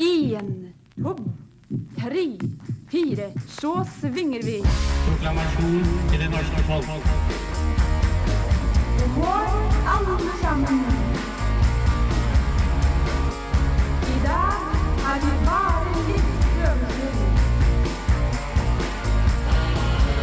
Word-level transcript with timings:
En, 0.00 0.72
to, 1.02 1.16
tre, 1.98 2.38
fire. 2.90 3.32
Så 3.48 3.86
svinger 4.00 4.42
vi. 4.42 4.62
Proklamasjon 5.06 5.84
til 6.10 6.18
det 6.22 6.30
norske 6.30 6.62
folk. 6.68 6.86
God 8.98 9.08
morgen, 9.16 9.72
alle 9.94 10.32
sammen. 10.42 10.76
I 14.14 14.16
dag 14.24 14.60
er 15.10 15.16
vi 15.26 15.32
bare 15.50 15.92
litt 16.08 16.30
øvelser. 16.70 17.16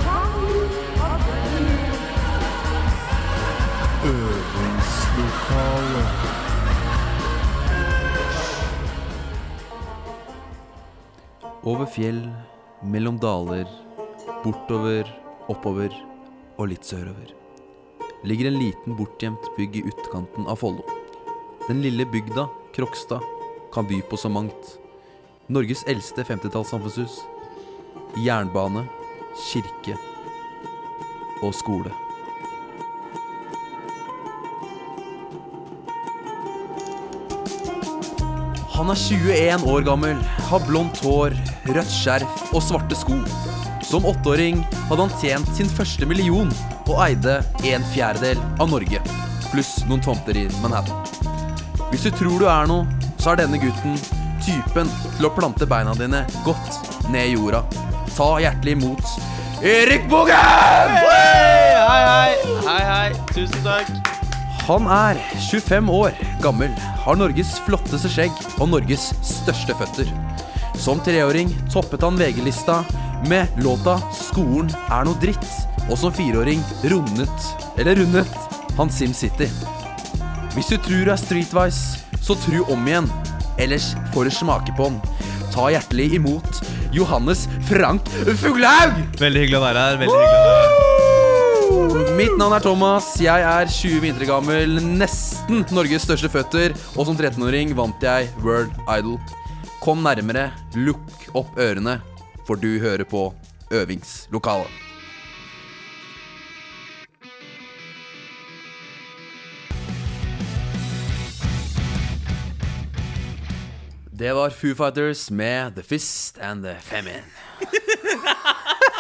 Kan 0.08 0.32
vi 0.42 0.54
oppfylle 1.12 1.78
Øvingslokale. 4.10 6.47
Over 11.68 11.86
fjell, 11.92 12.22
mellom 12.82 13.18
daler, 13.20 13.68
bortover, 14.40 15.10
oppover 15.52 15.92
og 16.56 16.70
litt 16.72 16.88
sørover. 16.88 17.34
Ligger 18.24 18.48
en 18.48 18.60
liten 18.62 18.96
bortgjemt 18.96 19.50
bygg 19.58 19.76
i 19.76 19.84
utkanten 19.90 20.48
av 20.48 20.62
Follo. 20.62 20.86
Den 21.68 21.84
lille 21.84 22.08
bygda, 22.08 22.48
Krokstad, 22.78 23.20
kan 23.76 23.90
by 23.92 24.00
på 24.08 24.16
så 24.16 24.32
mangt. 24.32 24.78
Norges 25.52 25.84
eldste 25.92 26.24
50-tallssamfunnshus. 26.24 27.20
Jernbane, 28.24 28.88
kirke 29.50 30.00
og 31.44 31.52
skole. 31.52 32.07
Han 38.78 38.92
er 38.94 39.00
21 39.00 39.64
år 39.74 39.86
gammel, 39.88 40.20
har 40.52 40.66
blondt 40.68 41.00
hår, 41.02 41.34
rødt 41.66 41.90
skjerf 41.90 42.52
og 42.52 42.62
svarte 42.62 42.94
sko. 42.94 43.16
Som 43.82 44.06
åtteåring 44.06 44.60
hadde 44.90 45.00
han 45.02 45.16
tjent 45.18 45.50
sin 45.58 45.72
første 45.72 46.06
million 46.06 46.52
og 46.84 47.00
eide 47.08 47.40
en 47.66 47.88
fjerdedel 47.96 48.38
av 48.62 48.70
Norge, 48.70 49.02
pluss 49.48 49.72
noen 49.90 50.04
tomter 50.06 50.38
i 50.38 50.46
Manhattan. 50.62 51.02
Hvis 51.90 52.06
du 52.06 52.12
tror 52.20 52.38
du 52.38 52.46
er 52.46 52.70
noe, 52.70 52.86
så 53.18 53.34
er 53.34 53.42
denne 53.42 53.58
gutten 53.64 53.98
typen 54.46 54.94
til 55.16 55.26
å 55.26 55.34
plante 55.34 55.66
beina 55.66 55.98
dine 55.98 56.22
godt 56.46 57.10
ned 57.10 57.32
i 57.32 57.34
jorda. 57.34 57.64
Ta 58.14 58.36
hjertelig 58.46 58.78
imot 58.78 59.66
Erik 59.66 60.06
Bogen! 60.12 60.38
Hei, 61.02 61.82
hei, 61.82 62.32
hei, 62.70 62.82
hei. 62.94 63.12
Tusen 63.34 63.66
takk. 63.66 63.90
Han 64.68 64.86
er 64.92 65.18
25 65.50 65.96
år 65.98 66.27
gammel, 66.44 66.74
har 67.06 67.20
Norges 67.20 67.58
flotteste 67.66 68.10
skjegg 68.12 68.34
og 68.58 68.70
Norges 68.72 69.10
største 69.26 69.76
føtter. 69.78 70.10
Som 70.78 71.02
treåring 71.06 71.52
toppet 71.74 72.04
han 72.06 72.20
VG-lista 72.20 72.84
med 73.28 73.48
låta 73.64 73.98
'Skolen 74.14 74.70
er 74.92 75.06
noe 75.08 75.18
dritt', 75.22 75.90
og 75.90 75.98
som 75.98 76.14
fireåring 76.14 76.62
rundet, 76.84 77.40
eller 77.78 77.96
rundet, 77.96 78.28
han 78.78 78.90
SimCity. 78.90 79.50
Hvis 80.54 80.70
du 80.70 80.78
tror 80.78 81.06
du 81.06 81.12
er 81.12 81.22
streetwise, 81.22 82.00
så 82.22 82.36
tru 82.36 82.64
om 82.72 82.88
igjen. 82.88 83.10
Ellers 83.58 83.96
får 84.14 84.26
du 84.26 84.32
smake 84.32 84.76
på 84.78 84.90
den. 84.90 85.02
Ta 85.54 85.70
hjertelig 85.74 86.14
imot 86.20 86.62
Johannes 86.94 87.48
Frank 87.70 88.10
Fuglaug! 88.42 89.02
Veldig 89.20 89.48
hyggelig 89.48 89.58
å 89.58 89.66
være 89.66 89.88
her. 89.88 89.98
veldig 90.04 90.22
hyggelig 90.22 90.44
å 90.44 90.46
være 90.52 90.62
her 90.62 90.97
Mitt 92.18 92.38
navn 92.40 92.56
er 92.56 92.64
Thomas. 92.64 93.10
Jeg 93.20 93.44
er 93.44 93.68
20 93.68 94.00
vintre 94.04 94.28
gammel, 94.30 94.78
nesten 95.00 95.66
Norges 95.76 96.06
største 96.08 96.32
føtter, 96.32 96.76
og 96.96 97.10
som 97.10 97.20
13-åring 97.20 97.76
vant 97.78 98.04
jeg 98.04 98.32
World 98.46 98.72
Idol. 98.88 99.20
Kom 99.84 100.02
nærmere, 100.06 100.50
lukk 100.80 101.30
opp 101.38 101.60
ørene, 101.60 102.00
for 102.48 102.60
du 102.60 102.78
hører 102.80 103.04
på 103.08 103.30
Øvingslokalet. 103.76 104.87
Det 114.18 114.34
var 114.34 114.50
Foo 114.50 114.76
Fighters 114.76 115.32
med 115.32 115.76
The 115.76 115.84
Fist 115.84 116.38
and 116.38 116.64
The 116.64 116.76
Femin. 116.82 117.22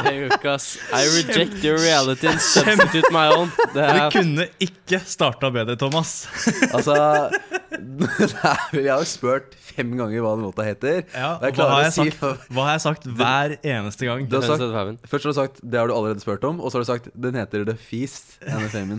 Lukas. 0.29 0.77
I 0.93 1.07
reject 1.17 1.65
your 1.65 1.77
reality 1.77 2.27
and 2.27 2.41
substitute 2.41 3.11
my 3.11 3.27
own. 3.37 3.51
Det 3.73 3.73
Du 3.73 3.79
er 3.79 4.11
kunne 4.11 4.45
ikke 4.59 4.99
starta 5.05 5.49
bedre, 5.49 5.75
Thomas. 5.75 6.27
Altså 6.73 7.29
det 7.99 8.27
er- 8.33 8.77
Jeg 8.77 8.89
har 8.91 9.03
jo 9.03 9.07
spurt 9.09 9.55
fem 9.67 9.91
ganger 9.99 10.23
hva 10.25 10.31
den 10.37 10.45
låta 10.47 10.65
heter. 10.65 11.03
Ja, 11.13 11.35
og 11.37 11.53
hva, 11.57 11.67
har 11.75 11.83
jeg 11.87 11.93
si 11.97 12.05
sagt, 12.09 12.47
hva 12.53 12.65
har 12.65 12.73
jeg 12.77 12.83
sagt 12.87 13.07
hver 13.19 13.55
eneste 13.61 14.07
gang? 14.09 14.25
Du 14.29 14.37
har 14.39 14.47
sagt, 14.49 15.05
først 15.11 15.27
har 15.29 15.33
du 15.33 15.37
sagt 15.37 15.61
det 15.63 15.79
har 15.81 15.87
du 15.91 15.93
allerede 15.95 16.23
spurt 16.23 16.43
om, 16.49 16.59
og 16.61 16.71
så 16.73 16.79
har 16.79 16.85
du 16.87 16.91
sagt 16.91 17.09
den 17.13 17.37
heter 17.37 17.65
The 17.67 17.75
Feast. 17.77 18.37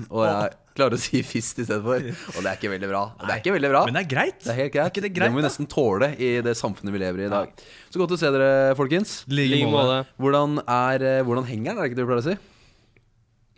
Og 0.09 0.25
jeg 0.29 0.57
klarer 0.79 0.95
å 0.95 1.01
si 1.03 1.23
Fist 1.27 1.59
i 1.59 1.65
stedet 1.67 1.83
for. 1.83 1.99
Og 2.37 2.39
det 2.45 2.47
er 2.53 2.55
ikke 2.61 2.71
veldig 2.71 2.89
bra. 2.93 3.01
Og 3.19 3.25
det 3.27 3.35
er 3.35 3.41
ikke 3.43 3.55
veldig 3.57 3.71
bra. 3.73 3.81
Men 3.89 3.97
det 3.99 4.03
er 4.05 4.11
greit. 4.13 4.39
Det 4.45 4.53
er 4.53 4.59
helt 4.63 4.75
greit. 4.77 4.93
ikke 4.93 5.03
det 5.09 5.13
greit, 5.17 5.33
må 5.35 5.41
vi 5.41 5.47
nesten 5.49 5.67
tåle 5.71 6.13
i 6.23 6.29
det 6.47 6.55
samfunnet 6.59 6.95
vi 6.95 7.01
lever 7.03 7.25
i 7.25 7.27
i 7.27 7.33
dag. 7.33 7.65
Så 7.91 7.99
godt 7.99 8.15
å 8.15 8.19
se 8.21 8.31
dere, 8.31 8.77
folkens. 8.79 9.17
Like 9.27 9.59
måte. 9.73 9.99
Hvordan 10.23 10.61
er 10.63 11.03
eh, 11.17 11.25
Hvordan 11.27 11.49
henger 11.51 11.73
den? 11.75 11.79
Er 11.79 11.83
det 11.83 11.91
ikke 11.91 11.99
det 11.99 12.07
du 12.07 12.13
pleier 12.13 12.23
å 12.23 12.29
si? 12.29 12.37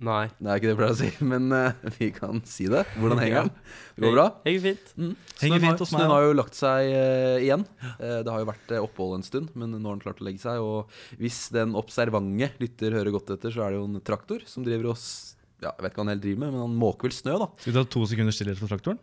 Nei. 0.01 0.23
Det 0.41 0.49
er 0.49 0.57
ikke 0.61 0.69
det 0.69 0.73
jeg 0.73 0.79
pleier 0.81 0.95
å 0.95 0.99
si, 0.99 1.09
men 1.33 1.53
eh, 1.53 1.91
vi 1.99 2.07
kan 2.17 2.39
si 2.49 2.65
det. 2.73 2.87
Hvordan 2.97 3.19
henger 3.21 3.43
den? 3.43 3.51
Det 3.97 4.05
går 4.07 4.15
bra? 4.17 4.25
Henger 4.47 4.63
fint. 4.65 4.93
Mm. 4.97 5.11
Henger 5.13 5.37
Snøen, 5.43 5.61
fint 5.61 5.67
har, 5.69 5.81
hos 5.83 5.93
meg, 5.93 6.01
snøen 6.01 6.15
har 6.15 6.25
jo 6.25 6.37
lagt 6.39 6.57
seg 6.57 6.89
eh, 6.97 7.37
igjen. 7.45 7.67
Eh, 7.99 8.17
det 8.25 8.33
har 8.33 8.41
jo 8.41 8.49
vært 8.49 8.73
eh, 8.77 8.81
opphold 8.87 9.19
en 9.19 9.27
stund, 9.27 9.53
men 9.61 9.75
nå 9.77 9.83
har 9.85 9.99
den 9.99 10.05
klart 10.07 10.23
å 10.25 10.27
legge 10.31 10.41
seg. 10.41 10.65
Og 10.65 11.21
hvis 11.21 11.43
den 11.53 11.77
observante 11.77 12.49
lytter 12.65 12.97
hører 12.97 13.13
godt 13.19 13.35
etter, 13.37 13.53
så 13.53 13.67
er 13.67 13.75
det 13.77 13.83
jo 13.83 13.89
en 13.91 14.01
traktor 14.09 14.47
som 14.49 14.65
driver 14.65 14.95
og 14.95 14.97
s- 14.97 15.37
ja, 15.61 15.75
Jeg 15.77 15.85
vet 15.85 15.93
ikke 15.93 16.01
hva 16.01 16.07
han 16.07 16.15
helt 16.15 16.25
driver 16.25 16.41
med, 16.47 16.55
men 16.57 16.63
han 16.65 16.77
måker 16.81 17.11
vel 17.11 17.13
snø, 17.19 17.35
da. 17.43 17.51
Skal 17.61 17.75
vi 17.75 17.77
ta 17.77 17.85
to 17.93 18.07
sekunder 18.09 18.33
stillhet 18.33 18.57
for 18.63 18.73
traktoren? 18.73 19.01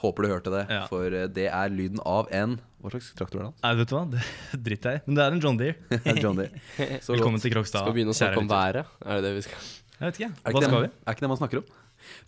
Håper 0.00 0.24
du 0.24 0.28
hørte 0.32 0.50
det, 0.54 0.62
Ja. 0.72 0.86
for 0.88 1.04
eh, 1.12 1.26
det 1.28 1.48
er 1.52 1.68
lyden 1.72 2.00
av 2.08 2.28
en 2.32 2.54
Hva 2.80 2.90
slags 2.94 3.10
traktor 3.18 3.40
er 3.42 3.44
det? 3.50 3.54
Nei, 3.62 3.72
vet 3.76 3.90
du 3.90 3.94
hva? 3.96 4.04
Det 4.14 4.22
driter 4.66 4.94
jeg 4.94 5.00
i. 5.00 5.02
Men 5.06 5.18
det 5.18 5.24
er 5.26 5.34
en 5.36 5.42
John 5.44 5.58
Deere. 5.60 5.74
Er 6.08 6.20
John 6.22 6.38
Deere. 6.40 6.62
Så 7.04 7.12
Velkommen 7.12 7.36
godt. 7.36 7.44
til 7.44 7.52
Krokstad. 7.52 7.82
Skal 7.84 7.92
vi 7.92 7.98
begynne 8.00 8.14
å 8.14 8.16
snakke 8.16 8.40
om 8.40 8.48
været? 8.48 8.88
Er 9.04 9.20
det 9.20 9.26
det 9.28 9.34
vi 9.36 9.42
skal? 9.44 9.68
Jeg 10.00 10.06
vet 10.06 10.20
ikke. 10.22 10.30
Hva 10.40 10.54
ikke, 10.54 10.64
skal 10.64 10.76
det, 10.78 10.80
vi? 10.88 10.90
er 11.04 11.16
ikke 11.18 11.26
det 11.26 11.32
man 11.34 11.40
snakker 11.42 11.60
om? 11.60 11.68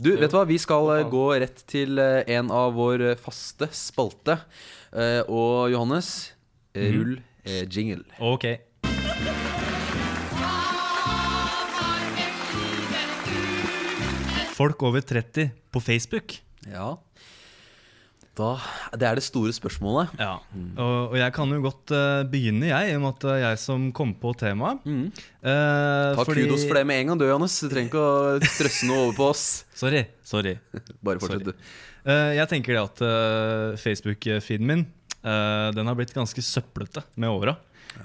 Du, 0.05 0.11
vet 0.21 0.28
du 0.28 0.37
hva? 0.37 0.44
Vi 0.53 0.59
skal 0.61 0.91
eh, 0.99 1.06
gå 1.16 1.25
rett 1.41 1.65
til 1.72 2.03
eh, 2.05 2.21
en 2.37 2.53
av 2.53 2.77
vår 2.77 3.06
faste 3.25 3.71
spalte. 3.72 4.37
Eh, 4.93 5.22
og 5.32 5.72
Johannes, 5.72 6.12
Mhm. 6.72 6.93
rull 6.97 7.16
mm. 7.44 7.69
jingle. 7.69 8.05
Ok. 8.25 8.47
Folk 14.56 14.82
over 14.82 15.00
30 15.00 15.50
på 15.72 15.81
Facebook. 15.81 16.37
Ja. 16.71 16.97
Da, 18.38 18.54
det 18.97 19.04
er 19.04 19.19
det 19.20 19.25
store 19.26 19.53
spørsmålet. 19.53 20.15
Ja. 20.16 20.38
Og, 20.81 21.12
og 21.12 21.16
jeg 21.20 21.34
kan 21.37 21.50
jo 21.53 21.59
godt 21.66 21.93
uh, 21.93 22.22
begynne, 22.32 22.70
jeg, 22.70 22.88
i 22.88 22.97
og 22.97 23.03
med 23.04 23.10
at 23.10 23.26
det 23.26 23.34
er 23.34 23.43
jeg 23.44 23.60
som 23.60 23.91
kom 23.93 24.15
på 24.22 24.32
temaet. 24.41 24.81
Mm. 24.88 25.10
Uh, 25.43 26.16
Ta 26.16 26.25
fordi- 26.25 26.47
kudos 26.47 26.65
for 26.65 26.81
det 26.81 26.87
med 26.88 27.03
en 27.03 27.12
gang, 27.12 27.20
du, 27.20 27.26
Johannes. 27.28 27.59
Du 27.60 27.69
trenger 27.69 27.93
ikke 27.93 28.06
å 28.06 28.41
stresse 28.54 28.88
noe 28.88 29.04
over 29.04 29.19
på 29.20 29.28
oss. 29.34 29.44
Sorry. 29.82 30.06
Sorry. 30.25 30.56
Bare 31.04 31.20
fortsett, 31.20 31.53
du. 31.53 31.69
Uh, 32.09 32.32
jeg 32.38 32.48
tenker 32.54 32.78
det 32.78 32.82
at 32.87 33.04
uh, 33.04 33.76
Facebook-feeden 33.78 34.66
min 34.66 34.87
eh, 35.22 35.69
Den 35.76 35.87
har 35.87 35.99
blitt 35.99 36.14
ganske 36.14 36.43
søplete 36.44 37.04
med 37.20 37.31
åra. 37.31 37.56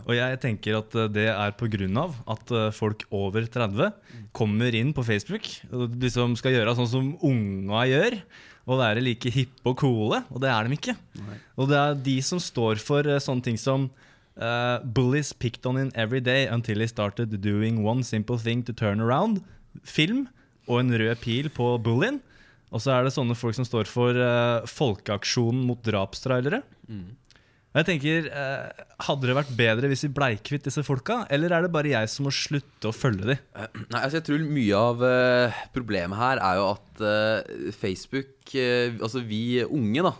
Og 0.05 0.13
jeg 0.17 0.39
tenker 0.43 0.79
at 0.81 0.95
eh, 0.97 1.09
det 1.11 1.27
er 1.31 1.55
pga. 1.57 2.05
at 2.27 2.51
eh, 2.51 2.69
folk 2.75 3.05
over 3.11 3.47
30 3.47 3.93
kommer 4.35 4.75
inn 4.75 4.93
på 4.93 5.05
Facebook 5.05 5.47
og 5.71 5.95
liksom 6.01 6.35
skal 6.37 6.57
gjøre 6.57 6.75
sånn 6.77 6.91
som 6.91 7.09
unga 7.25 7.85
gjør. 7.89 8.19
Og 8.67 8.81
være 8.81 9.01
like 9.01 9.31
hippe 9.31 9.63
og 9.71 9.77
coole, 9.79 10.21
og 10.29 10.41
det 10.43 10.49
er 10.51 10.67
de 10.67 10.75
ikke. 10.75 10.95
Og 11.55 11.69
det 11.71 11.77
er 11.79 11.93
de 12.09 12.17
som 12.21 12.39
står 12.43 12.81
for 12.83 13.07
uh, 13.07 13.17
sånne 13.23 13.45
ting 13.45 13.57
som 13.57 13.87
uh, 14.35 14.77
Bullies 14.83 15.31
picked 15.33 15.65
on 15.65 15.79
him 15.79 15.91
every 15.95 16.19
day 16.19 16.47
until 16.51 16.83
he 16.83 16.87
started 16.87 17.31
doing 17.41 17.83
one 17.85 18.03
simple 18.03 18.37
thing 18.37 18.65
to 18.67 18.73
turn 18.73 18.99
around. 18.99 19.39
Film 19.83 20.27
og 20.67 20.81
en 20.81 20.91
rød 20.99 21.15
pil 21.23 21.47
på 21.49 21.77
bullien. 21.79 22.19
Og 22.75 22.83
så 22.83 22.91
er 22.91 23.07
det 23.07 23.13
sånne 23.15 23.37
folk 23.39 23.55
som 23.55 23.63
står 23.63 23.87
for 23.87 24.11
uh, 24.19 24.67
folkeaksjonen 24.67 25.63
mot 25.63 25.79
drapstrailere. 25.87 26.59
Og 27.77 27.83
jeg 27.83 27.89
tenker, 27.91 28.27
eh, 28.33 28.85
Hadde 29.05 29.27
det 29.29 29.35
vært 29.37 29.51
bedre 29.53 29.89
hvis 29.91 30.01
vi 30.07 30.09
blei 30.17 30.31
kvitt 30.41 30.65
disse 30.65 30.81
folka, 30.81 31.19
eller 31.29 31.53
er 31.53 31.61
det 31.67 31.69
bare 31.75 31.91
jeg 31.91 32.09
som 32.09 32.25
må 32.25 32.31
slutte 32.33 32.89
å 32.89 32.95
følge 32.95 33.27
de? 33.29 33.35
Eh, 33.53 33.67
Nei, 33.93 33.99
altså 34.01 34.17
jeg 34.17 34.25
tror 34.25 34.45
mye 34.55 34.79
av 34.79 35.03
eh, 35.05 35.59
problemet 35.75 36.17
her 36.17 36.41
er 36.41 36.57
jo 36.57 36.65
at 36.73 36.83
Facebook 37.77 38.33
Altså 38.57 39.19
vi 39.27 39.59
unge, 39.61 40.01
da, 40.01 40.13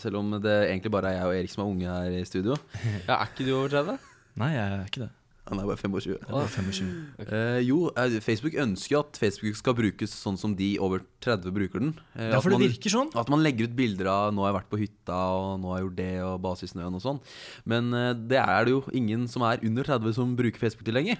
selv 0.00 0.18
om 0.18 0.32
det 0.42 0.54
egentlig 0.64 0.90
bare 0.90 1.12
er 1.12 1.18
jeg 1.20 1.28
og 1.28 1.34
Erik 1.36 1.52
som 1.52 1.62
er 1.62 1.68
unge 1.70 1.92
her 2.00 2.16
i 2.16 2.24
studio 2.26 2.56
Ja, 3.04 3.20
Er 3.20 3.28
ikke 3.28 3.46
du 3.46 3.52
over 3.54 3.70
30? 3.70 4.10
Nei, 4.40 4.48
jeg 4.56 4.64
er 4.64 4.88
ikke 4.88 5.02
det. 5.04 5.10
Han 5.50 5.58
er 5.60 5.66
bare 5.68 5.76
25. 5.76 6.14
Ah, 6.32 6.46
25. 6.48 6.86
Eh, 7.28 7.58
jo, 7.66 7.90
eh, 8.00 8.14
Facebook 8.24 8.54
ønsker 8.56 8.98
at 9.02 9.18
Facebook 9.20 9.56
skal 9.58 9.74
brukes 9.76 10.08
sånn 10.16 10.38
som 10.40 10.54
de 10.56 10.78
over 10.80 11.02
30 11.20 11.52
bruker 11.52 11.80
den. 11.82 11.90
Eh, 12.16 12.30
Ja, 12.32 12.40
for 12.40 12.48
det 12.48 12.58
man- 12.60 12.68
virker 12.70 12.88
sånn. 12.94 13.10
At 13.14 13.28
man 13.28 13.42
legger 13.44 13.64
ut 13.68 13.76
bilder 13.76 14.06
av 14.08 14.32
'nå 14.32 14.40
har 14.40 14.52
jeg 14.52 14.62
vært 14.62 14.70
på 14.72 14.80
hytta', 14.80 15.12
og 15.12 15.60
'nå 15.60 15.68
har 15.68 15.78
jeg 15.80 15.84
gjort 15.86 15.96
det', 15.96 16.22
og 16.24 16.40
'base 16.42 16.62
i 16.64 16.66
snøen' 16.72 16.94
og 16.94 17.02
sånn. 17.02 17.20
Men 17.66 17.92
eh, 17.92 18.14
det 18.14 18.38
er 18.40 18.64
det 18.64 18.70
jo 18.72 18.84
ingen 18.94 19.28
som 19.28 19.42
er 19.42 19.58
under 19.62 19.82
30 19.84 20.14
som 20.14 20.34
bruker 20.34 20.58
Facebook 20.58 20.84
til 20.86 20.94
lenger. 20.94 21.18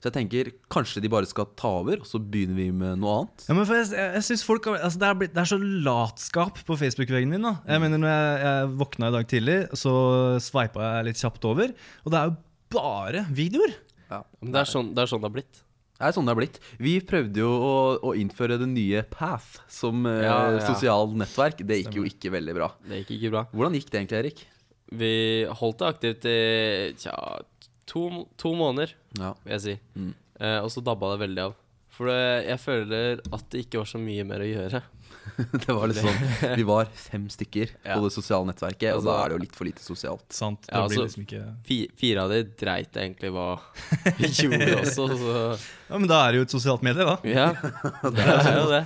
Så 0.00 0.12
jeg 0.12 0.12
tenker 0.12 0.52
kanskje 0.70 1.02
de 1.02 1.08
bare 1.08 1.26
skal 1.26 1.46
ta 1.56 1.66
over, 1.80 1.96
og 1.98 2.06
så 2.06 2.20
begynner 2.22 2.54
vi 2.54 2.70
med 2.70 2.98
noe 3.00 3.22
annet. 3.26 3.48
Ja, 3.48 3.54
men 3.54 3.66
jeg, 3.66 3.90
jeg, 3.90 4.14
jeg 4.14 4.22
synes 4.22 4.44
folk 4.44 4.62
altså 4.66 4.98
det, 5.00 5.08
er 5.08 5.14
blitt, 5.14 5.34
det 5.34 5.42
er 5.42 5.50
så 5.56 5.58
latskap 5.82 6.62
på 6.64 6.78
Facebook-veggen 6.78 7.28
min. 7.28 7.42
da 7.42 7.58
Jeg 7.66 7.80
mener 7.80 7.98
Når 7.98 8.08
jeg, 8.08 8.42
jeg 8.44 8.78
våkna 8.78 9.08
i 9.08 9.10
dag 9.10 9.26
tidlig, 9.26 9.68
så 9.74 10.38
sveipa 10.38 10.80
jeg 10.98 11.04
litt 11.06 11.16
kjapt 11.16 11.44
over. 11.44 11.74
Og 12.06 12.12
det 12.12 12.14
er 12.20 12.30
jo 12.30 12.36
bare 12.74 13.24
videoer! 13.34 13.76
Men 14.40 14.52
det 14.54 14.60
er 14.62 14.68
sånn 14.70 14.92
det 14.94 15.02
er 15.04 15.10
sånn 15.10 15.22
det 15.24 15.30
har 15.30 15.34
blitt. 15.38 15.60
Det 15.94 16.06
er 16.08 16.14
sånn 16.14 16.26
det 16.28 16.32
er 16.34 16.38
blitt. 16.40 16.56
Vi 16.82 16.92
prøvde 17.06 17.40
jo 17.40 17.48
å, 17.54 17.74
å 18.10 18.12
innføre 18.18 18.58
det 18.60 18.66
nye 18.70 19.02
Path 19.10 19.60
som 19.70 20.04
eh, 20.10 20.24
Ja, 20.26 20.36
ja. 20.56 20.60
sosialt 20.66 21.14
nettverk. 21.18 21.62
Det 21.66 21.80
gikk 21.80 21.98
jo 22.00 22.04
ikke 22.08 22.32
veldig 22.34 22.54
bra. 22.58 22.68
Det 22.84 23.00
gikk 23.04 23.12
ikke 23.16 23.32
bra. 23.36 23.44
Hvordan 23.54 23.78
gikk 23.78 23.90
det 23.92 24.00
egentlig, 24.02 24.20
Erik? 24.24 24.42
Vi 24.94 25.12
holdt 25.62 25.80
det 25.80 25.88
aktivt 25.94 26.26
i 26.30 26.38
tja, 27.00 27.14
to, 27.90 28.04
to 28.38 28.52
måneder, 28.58 28.92
Ja. 29.18 29.32
vil 29.46 29.54
jeg 29.56 29.64
si. 29.64 29.76
Mm. 29.98 30.12
Eh, 30.40 30.58
og 30.60 30.70
så 30.74 30.82
dabba 30.84 31.14
det 31.14 31.22
veldig 31.24 31.44
av. 31.48 31.54
For 31.94 32.10
det, 32.10 32.20
jeg 32.50 32.58
føler 32.58 33.20
at 33.32 33.44
det 33.54 33.64
ikke 33.64 33.80
var 33.84 33.86
så 33.94 34.00
mye 34.02 34.26
mer 34.26 34.42
å 34.42 34.50
gjøre. 34.50 34.82
Det 35.64 35.72
var 35.72 35.88
litt 35.88 35.98
sånn 36.02 36.56
Vi 36.58 36.64
var 36.68 36.88
fem 36.94 37.24
stykker 37.32 37.70
på 37.84 38.00
det 38.04 38.12
sosiale 38.14 38.46
nettverket, 38.50 38.90
og 38.92 39.00
Altså- 39.00 39.08
da 39.10 39.16
er 39.24 39.28
det 39.32 39.36
jo 39.38 39.42
litt 39.44 39.56
for 39.56 39.64
lite 39.68 39.82
sosialt. 39.84 40.24
Sant. 40.32 40.60
Det 40.66 40.74
Ja, 40.74 40.86
blir 40.88 40.98
altså- 41.04 41.22
liksom 41.22 41.24
ikke 41.26 41.98
fire 42.00 42.24
av 42.24 42.30
de 42.34 42.42
dreit 42.64 42.92
egentlig 43.04 43.30
hva 43.34 43.46
vi 44.18 44.28
gjorde 44.28 44.80
også, 44.82 45.08
så 45.18 45.36
Ja, 45.90 45.98
Men 45.98 46.08
da 46.08 46.20
er 46.26 46.32
det 46.32 46.38
jo 46.42 46.46
et 46.48 46.54
sosialt 46.56 46.82
medie, 46.82 47.04
da. 47.04 47.16
Ja, 47.24 47.48
det 48.14 48.26
er 48.28 48.58
jo 48.60 48.68
det. 48.70 48.84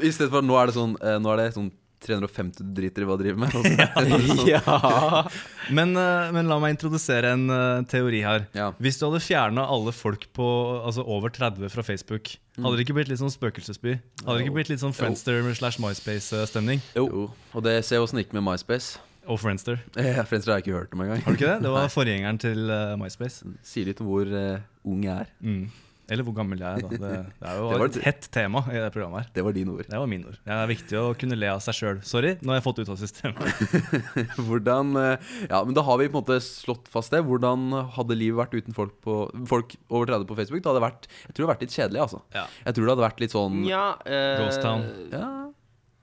I 0.00 0.10
stedet 0.12 0.30
for 0.32 0.40
nå 0.42 0.56
er 0.56 0.66
det 0.70 0.74
sånn 0.78 0.94
eh, 1.04 1.18
Nå 1.20 1.32
er 1.34 1.36
det 1.42 1.50
sånn 1.54 1.70
350 2.06 2.62
du 2.62 2.72
driter 2.80 3.04
i 3.04 3.08
hva 3.08 3.16
du 3.18 3.24
driver 3.24 3.42
med. 3.42 3.54
og 3.58 4.48
Ja. 4.48 5.26
Men, 5.74 5.96
eh, 5.98 6.32
men 6.36 6.50
la 6.50 6.58
meg 6.62 6.76
introdusere 6.76 7.34
en 7.34 7.48
eh, 7.50 7.84
teori 7.90 8.22
her. 8.26 8.46
Ja. 8.56 8.70
Hvis 8.82 9.00
du 9.00 9.08
hadde 9.08 9.22
fjerna 9.24 9.66
alle 9.66 9.94
folk 9.96 10.28
på 10.36 10.46
altså 10.82 11.04
over 11.04 11.34
30 11.34 11.72
fra 11.72 11.84
Facebook, 11.86 12.36
hadde 12.56 12.78
det 12.78 12.86
ikke 12.86 12.96
blitt 12.96 13.10
litt 13.10 13.20
sånn 13.20 13.34
spøkelsesby? 13.34 13.98
Hadde 14.22 14.38
det 14.38 14.46
ikke 14.46 14.56
blitt 14.56 14.70
litt 14.72 14.84
sånn 14.84 14.94
Friendster 14.96 15.42
slash 15.58 15.82
MySpace-stemning? 15.82 16.80
Jo. 16.96 17.28
Og 17.52 17.66
det 17.66 17.82
ser 17.88 18.00
åssen 18.04 18.20
det 18.20 18.26
gikk 18.26 18.38
med 18.38 18.46
MySpace. 18.46 19.02
Og 19.26 19.40
Friendster. 19.42 19.80
Eh, 19.98 20.22
Friendster 20.28 20.52
har 20.52 20.60
jeg 20.60 20.68
ikke 20.68 20.78
hørt 20.78 20.94
om 20.94 21.02
engang. 21.04 21.22
Har 21.24 21.34
du 21.34 21.40
ikke 21.40 21.50
det? 21.50 21.62
Det 21.64 21.72
var 21.74 21.90
forgjengeren 21.98 22.38
til 22.42 22.70
eh, 22.70 22.94
MySpace. 23.00 23.56
Sier 23.66 23.90
litt 23.90 24.00
om 24.02 24.10
hvor 24.10 24.30
uh, 24.30 24.62
ung 24.86 25.02
jeg 25.06 25.26
er. 25.26 25.32
Mm. 25.42 25.66
Eller 26.08 26.22
hvor 26.22 26.34
gammel 26.36 26.60
jeg 26.62 26.68
er, 26.68 26.82
da. 26.84 26.88
Det, 26.88 26.98
det 27.40 27.48
er 27.50 27.56
jo 27.58 27.68
Det 27.72 27.78
var 27.80 27.86
et 27.88 27.96
et- 27.98 28.04
hett 28.06 28.26
tema 28.30 28.60
i 28.70 28.76
det 28.78 28.90
programmet 28.94 29.24
her. 29.24 29.30
Det 29.34 29.42
var 29.46 29.56
dine 29.56 29.72
ord. 29.74 29.86
Det 29.90 29.98
var 29.98 30.06
mine 30.10 30.28
ord. 30.30 30.36
Det 30.46 30.54
er 30.54 30.68
viktig 30.70 30.98
å 31.00 31.06
kunne 31.18 31.38
le 31.38 31.48
av 31.50 31.62
seg 31.64 31.74
sjøl. 31.80 31.98
Sorry, 32.06 32.34
nå 32.42 32.52
har 32.54 32.60
jeg 32.60 32.66
fått 32.68 32.78
ut 32.84 32.92
av 32.94 33.00
systemet. 33.00 33.96
Hvordan 34.46 34.92
eh, 35.02 35.32
Ja, 35.50 35.62
men 35.66 35.74
da 35.76 35.82
har 35.86 35.98
vi 35.98 36.06
på 36.08 36.20
en 36.20 36.22
måte 36.22 36.38
slått 36.44 36.86
fast 36.92 37.10
det. 37.14 37.24
Hvordan 37.26 37.66
hadde 37.96 38.18
livet 38.18 38.38
vært 38.44 38.54
uten 38.60 38.76
folk, 38.76 38.94
på, 39.02 39.18
folk 39.50 39.74
over 39.90 40.06
30 40.12 40.28
på 40.30 40.38
Facebook? 40.38 40.62
Det 40.62 40.70
hadde 40.72 40.84
vært 40.86 41.08
Jeg 41.10 41.32
tror 41.32 41.34
det 41.34 41.46
hadde 41.46 41.54
vært 41.56 41.66
litt 41.66 41.76
kjedelig, 41.80 42.02
altså. 42.06 42.22
Ja. 42.38 42.46
Jeg 42.68 42.76
tror 42.78 42.86
det 42.88 42.94
hadde 42.94 43.06
vært 43.08 43.22
litt 43.26 43.34
sånn 43.36 43.60
ja, 43.66 43.84
eh, 44.06 44.30
Ghost 44.44 44.62
Town. 44.64 44.86
Ja. 45.12 45.28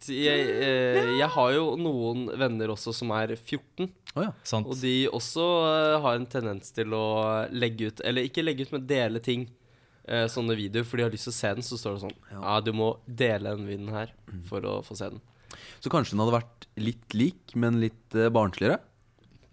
Jeg, 0.04 0.48
eh, 0.60 1.14
jeg 1.16 1.30
har 1.32 1.52
jo 1.56 1.78
noen 1.80 2.26
venner 2.36 2.74
også 2.74 2.92
som 2.96 3.14
er 3.16 3.38
14, 3.38 3.88
Oh 4.14 4.22
ja. 4.28 4.34
Sant. 4.46 4.68
og 4.70 4.76
de 4.78 5.08
også 5.10 5.42
eh, 5.72 5.96
har 6.04 6.18
en 6.20 6.26
tendens 6.30 6.70
til 6.76 6.92
å 6.94 7.48
legge 7.50 7.88
ut 7.90 8.02
Eller 8.06 8.28
ikke 8.28 8.44
legge 8.44 8.68
ut, 8.68 8.74
men 8.76 8.84
dele 8.86 9.22
ting. 9.26 9.48
Eh, 10.08 10.26
sånne 10.32 10.56
videoer, 10.60 10.86
for 10.86 10.98
de 10.98 11.04
har 11.04 11.12
lyst 11.14 11.28
til 11.30 11.34
å 11.34 11.38
se 11.40 11.54
den. 11.54 11.64
Så 11.64 11.78
står 11.80 11.96
det 11.98 12.04
sånn 12.08 12.18
Ja. 12.32 12.40
ah, 12.42 12.60
du 12.62 12.72
må 12.74 12.98
dele 13.08 13.56
den 13.56 13.68
videoen 13.68 13.94
her 13.94 14.12
for 14.50 14.62
å 14.62 14.80
få 14.84 14.96
se 14.98 15.10
den. 15.10 15.22
Så 15.80 15.90
kanskje 15.94 16.16
den 16.18 16.24
hadde 16.24 16.40
vært 16.42 16.68
litt 16.82 17.14
lik, 17.14 17.56
men 17.56 17.80
litt 17.84 18.16
eh, 18.16 18.30
barnsligere? 18.34 18.80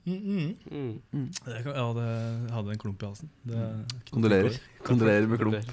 Mm, 0.06 0.56
Mm. 0.70 1.00
Det 1.44 1.62
kan- 1.62 1.74
Ja, 1.76 1.92
det 1.92 2.06
jeg 2.08 2.50
hadde 2.56 2.70
en 2.72 2.78
klump 2.78 3.02
i 3.02 3.06
halsen. 3.06 3.28
Det 3.46 3.54
er 3.54 3.84
ikke 3.84 4.16
noe 4.16 4.22
Kondolerer. 4.22 4.60
Kondolerer 4.82 5.28
med 5.28 5.38
klump. 5.38 5.70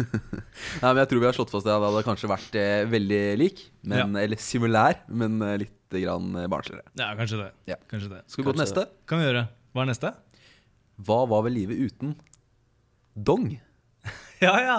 Nei, 0.80 0.92
men 0.94 1.00
jeg 1.02 1.08
tror 1.10 1.20
vi 1.20 1.26
har 1.28 1.36
slått 1.36 1.50
fast 1.52 1.66
det. 1.68 1.72
Det 1.76 1.88
hadde 1.90 2.04
kanskje 2.06 2.28
vært 2.30 2.54
eh, 2.58 2.84
veldig 2.90 3.20
lik, 3.38 3.62
men, 3.84 4.16
eller 4.16 4.36
simulær, 4.40 4.98
men 5.08 5.40
eh, 5.46 5.56
litt 5.64 5.76
grann 5.92 6.34
eh, 6.40 6.46
barnsligere. 6.50 6.84
Ja, 6.98 7.10
kanskje 7.18 7.38
det. 7.42 7.48
Ja. 7.70 7.76
Kanskje 7.90 8.10
det. 8.14 8.20
Skal 8.30 8.42
vi 8.42 8.48
gå 8.48 8.54
til 8.54 8.62
Kanskje 8.64 8.76
neste? 8.76 9.06
Kan 9.10 9.20
vi 9.22 9.26
gjøre. 9.28 9.44
Hva 9.74 9.84
er 9.84 9.90
neste? 9.92 10.12
Hva 11.06 11.18
var 11.30 11.42
vel 11.46 11.54
livet 11.56 11.78
uten 11.90 12.14
dong? 13.16 13.60
Ja, 14.46 14.54
ja! 14.64 14.78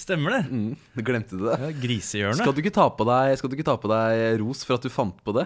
Stemmer 0.00 0.32
det. 0.32 0.40
Mm, 0.48 1.02
glemte 1.06 1.36
du 1.36 1.44
det? 1.46 1.58
Ja, 1.60 1.68
Grisehjørnet. 1.76 2.40
Skal 2.40 2.54
du, 2.56 2.62
ikke 2.64 2.72
ta 2.74 2.88
på 2.90 3.04
deg, 3.06 3.34
skal 3.38 3.50
du 3.50 3.54
ikke 3.58 3.66
ta 3.68 3.76
på 3.78 3.90
deg 3.92 4.40
ros 4.40 4.64
for 4.66 4.78
at 4.78 4.86
du 4.86 4.90
fant 4.90 5.18
på 5.22 5.34
det? 5.36 5.44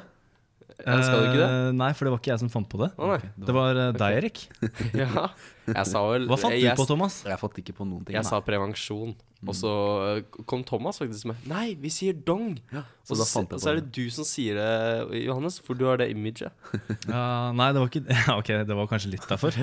Ja, 0.78 0.94
skal 1.02 1.18
du 1.18 1.26
ikke 1.26 1.40
det? 1.40 1.48
Eh, 1.50 1.70
nei, 1.74 1.88
for 1.98 2.06
det 2.06 2.12
var 2.14 2.20
ikke 2.22 2.30
jeg 2.30 2.42
som 2.44 2.50
fant 2.52 2.68
på 2.70 2.78
det. 2.80 2.88
Å 2.94 3.10
nei. 3.10 3.18
Det 3.48 3.54
var 3.56 3.80
eh, 3.82 3.90
deg, 3.98 4.18
Erik. 4.20 4.44
Ja. 5.02 5.26
Jeg 5.68 5.84
sa 5.90 6.00
vel 6.06 6.28
Hva 6.30 6.38
fant 6.40 6.54
du 6.54 6.62
jeg, 6.62 6.78
på, 6.78 6.86
Thomas? 6.88 7.18
Jeg 7.26 7.40
fant 7.42 7.58
ikke 7.60 7.74
på 7.76 7.84
noen 7.88 8.06
ting. 8.06 8.14
Jeg 8.14 8.24
nei. 8.24 8.30
sa 8.30 8.38
prevensjon, 8.46 9.16
og 9.46 9.54
så 9.54 9.70
eh, 10.16 10.38
kom 10.50 10.64
Thomas 10.66 10.96
faktisk 10.98 11.28
med 11.30 11.44
Nei, 11.46 11.76
vi 11.78 11.92
sier 11.94 12.16
dong! 12.26 12.56
ja, 12.74 12.80
Og 13.06 13.12
så 13.12 13.18
så, 13.20 13.26
fant 13.36 13.52
jeg 13.52 13.60
og 13.60 13.62
så 13.62 13.68
er 13.70 13.76
det. 13.78 13.92
du 13.94 14.10
som 14.10 14.26
sier 14.26 14.56
det, 14.58 15.20
Johannes, 15.22 15.60
for 15.62 15.78
du 15.78 15.84
har 15.86 16.00
det 16.00 16.08
imaget. 16.10 16.50
Ja, 17.06 17.52
nei, 17.54 17.68
det 17.76 17.78
var 17.78 17.86
ikke 17.92 18.02
ja, 18.16 18.34
Ok, 18.34 18.50
det 18.66 18.78
var 18.80 18.90
kanskje 18.90 19.12
litt 19.12 19.28
derfor. 19.30 19.54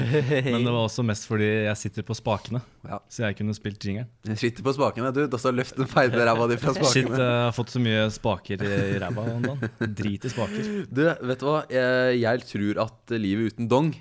Men 0.48 0.64
det 0.64 0.72
var 0.72 0.80
også 0.86 1.04
mest 1.04 1.28
fordi 1.28 1.50
jeg 1.68 1.76
sitter 1.82 2.08
på 2.08 2.16
spakene. 2.16 2.64
Ja. 2.88 3.02
Så 3.12 3.26
jeg 3.28 3.36
kunne 3.42 3.58
spilt 3.58 3.84
jingeren. 3.84 4.08
Jeg 4.32 4.40
sitter 4.46 4.64
på 4.64 4.76
spakene, 4.80 5.12
du. 5.12 5.26
Da 5.28 5.42
står 5.44 5.60
løft 5.60 5.76
den 5.82 5.92
feite 5.92 6.24
ræva 6.24 6.48
di 6.54 6.60
fra 6.64 6.72
spakene. 6.80 6.96
Shit, 6.96 7.12
jeg 7.20 7.38
har 7.44 7.56
fått 7.60 7.76
så 7.76 7.84
mye 7.84 8.08
spaker 8.16 8.64
i, 8.64 8.74
i 8.96 9.00
ræva 9.04 9.28
om 9.36 9.44
dagen. 9.52 9.94
Drit 10.00 10.24
i 10.24 10.32
spaker. 10.32 10.74
Du, 10.88 11.04
vet 11.04 11.44
du 11.44 11.50
hva? 11.52 11.62
Jeg, 11.76 12.22
jeg 12.24 12.48
tror 12.56 12.84
at 12.88 13.18
livet 13.20 13.52
uten 13.58 13.68
dong 13.76 13.92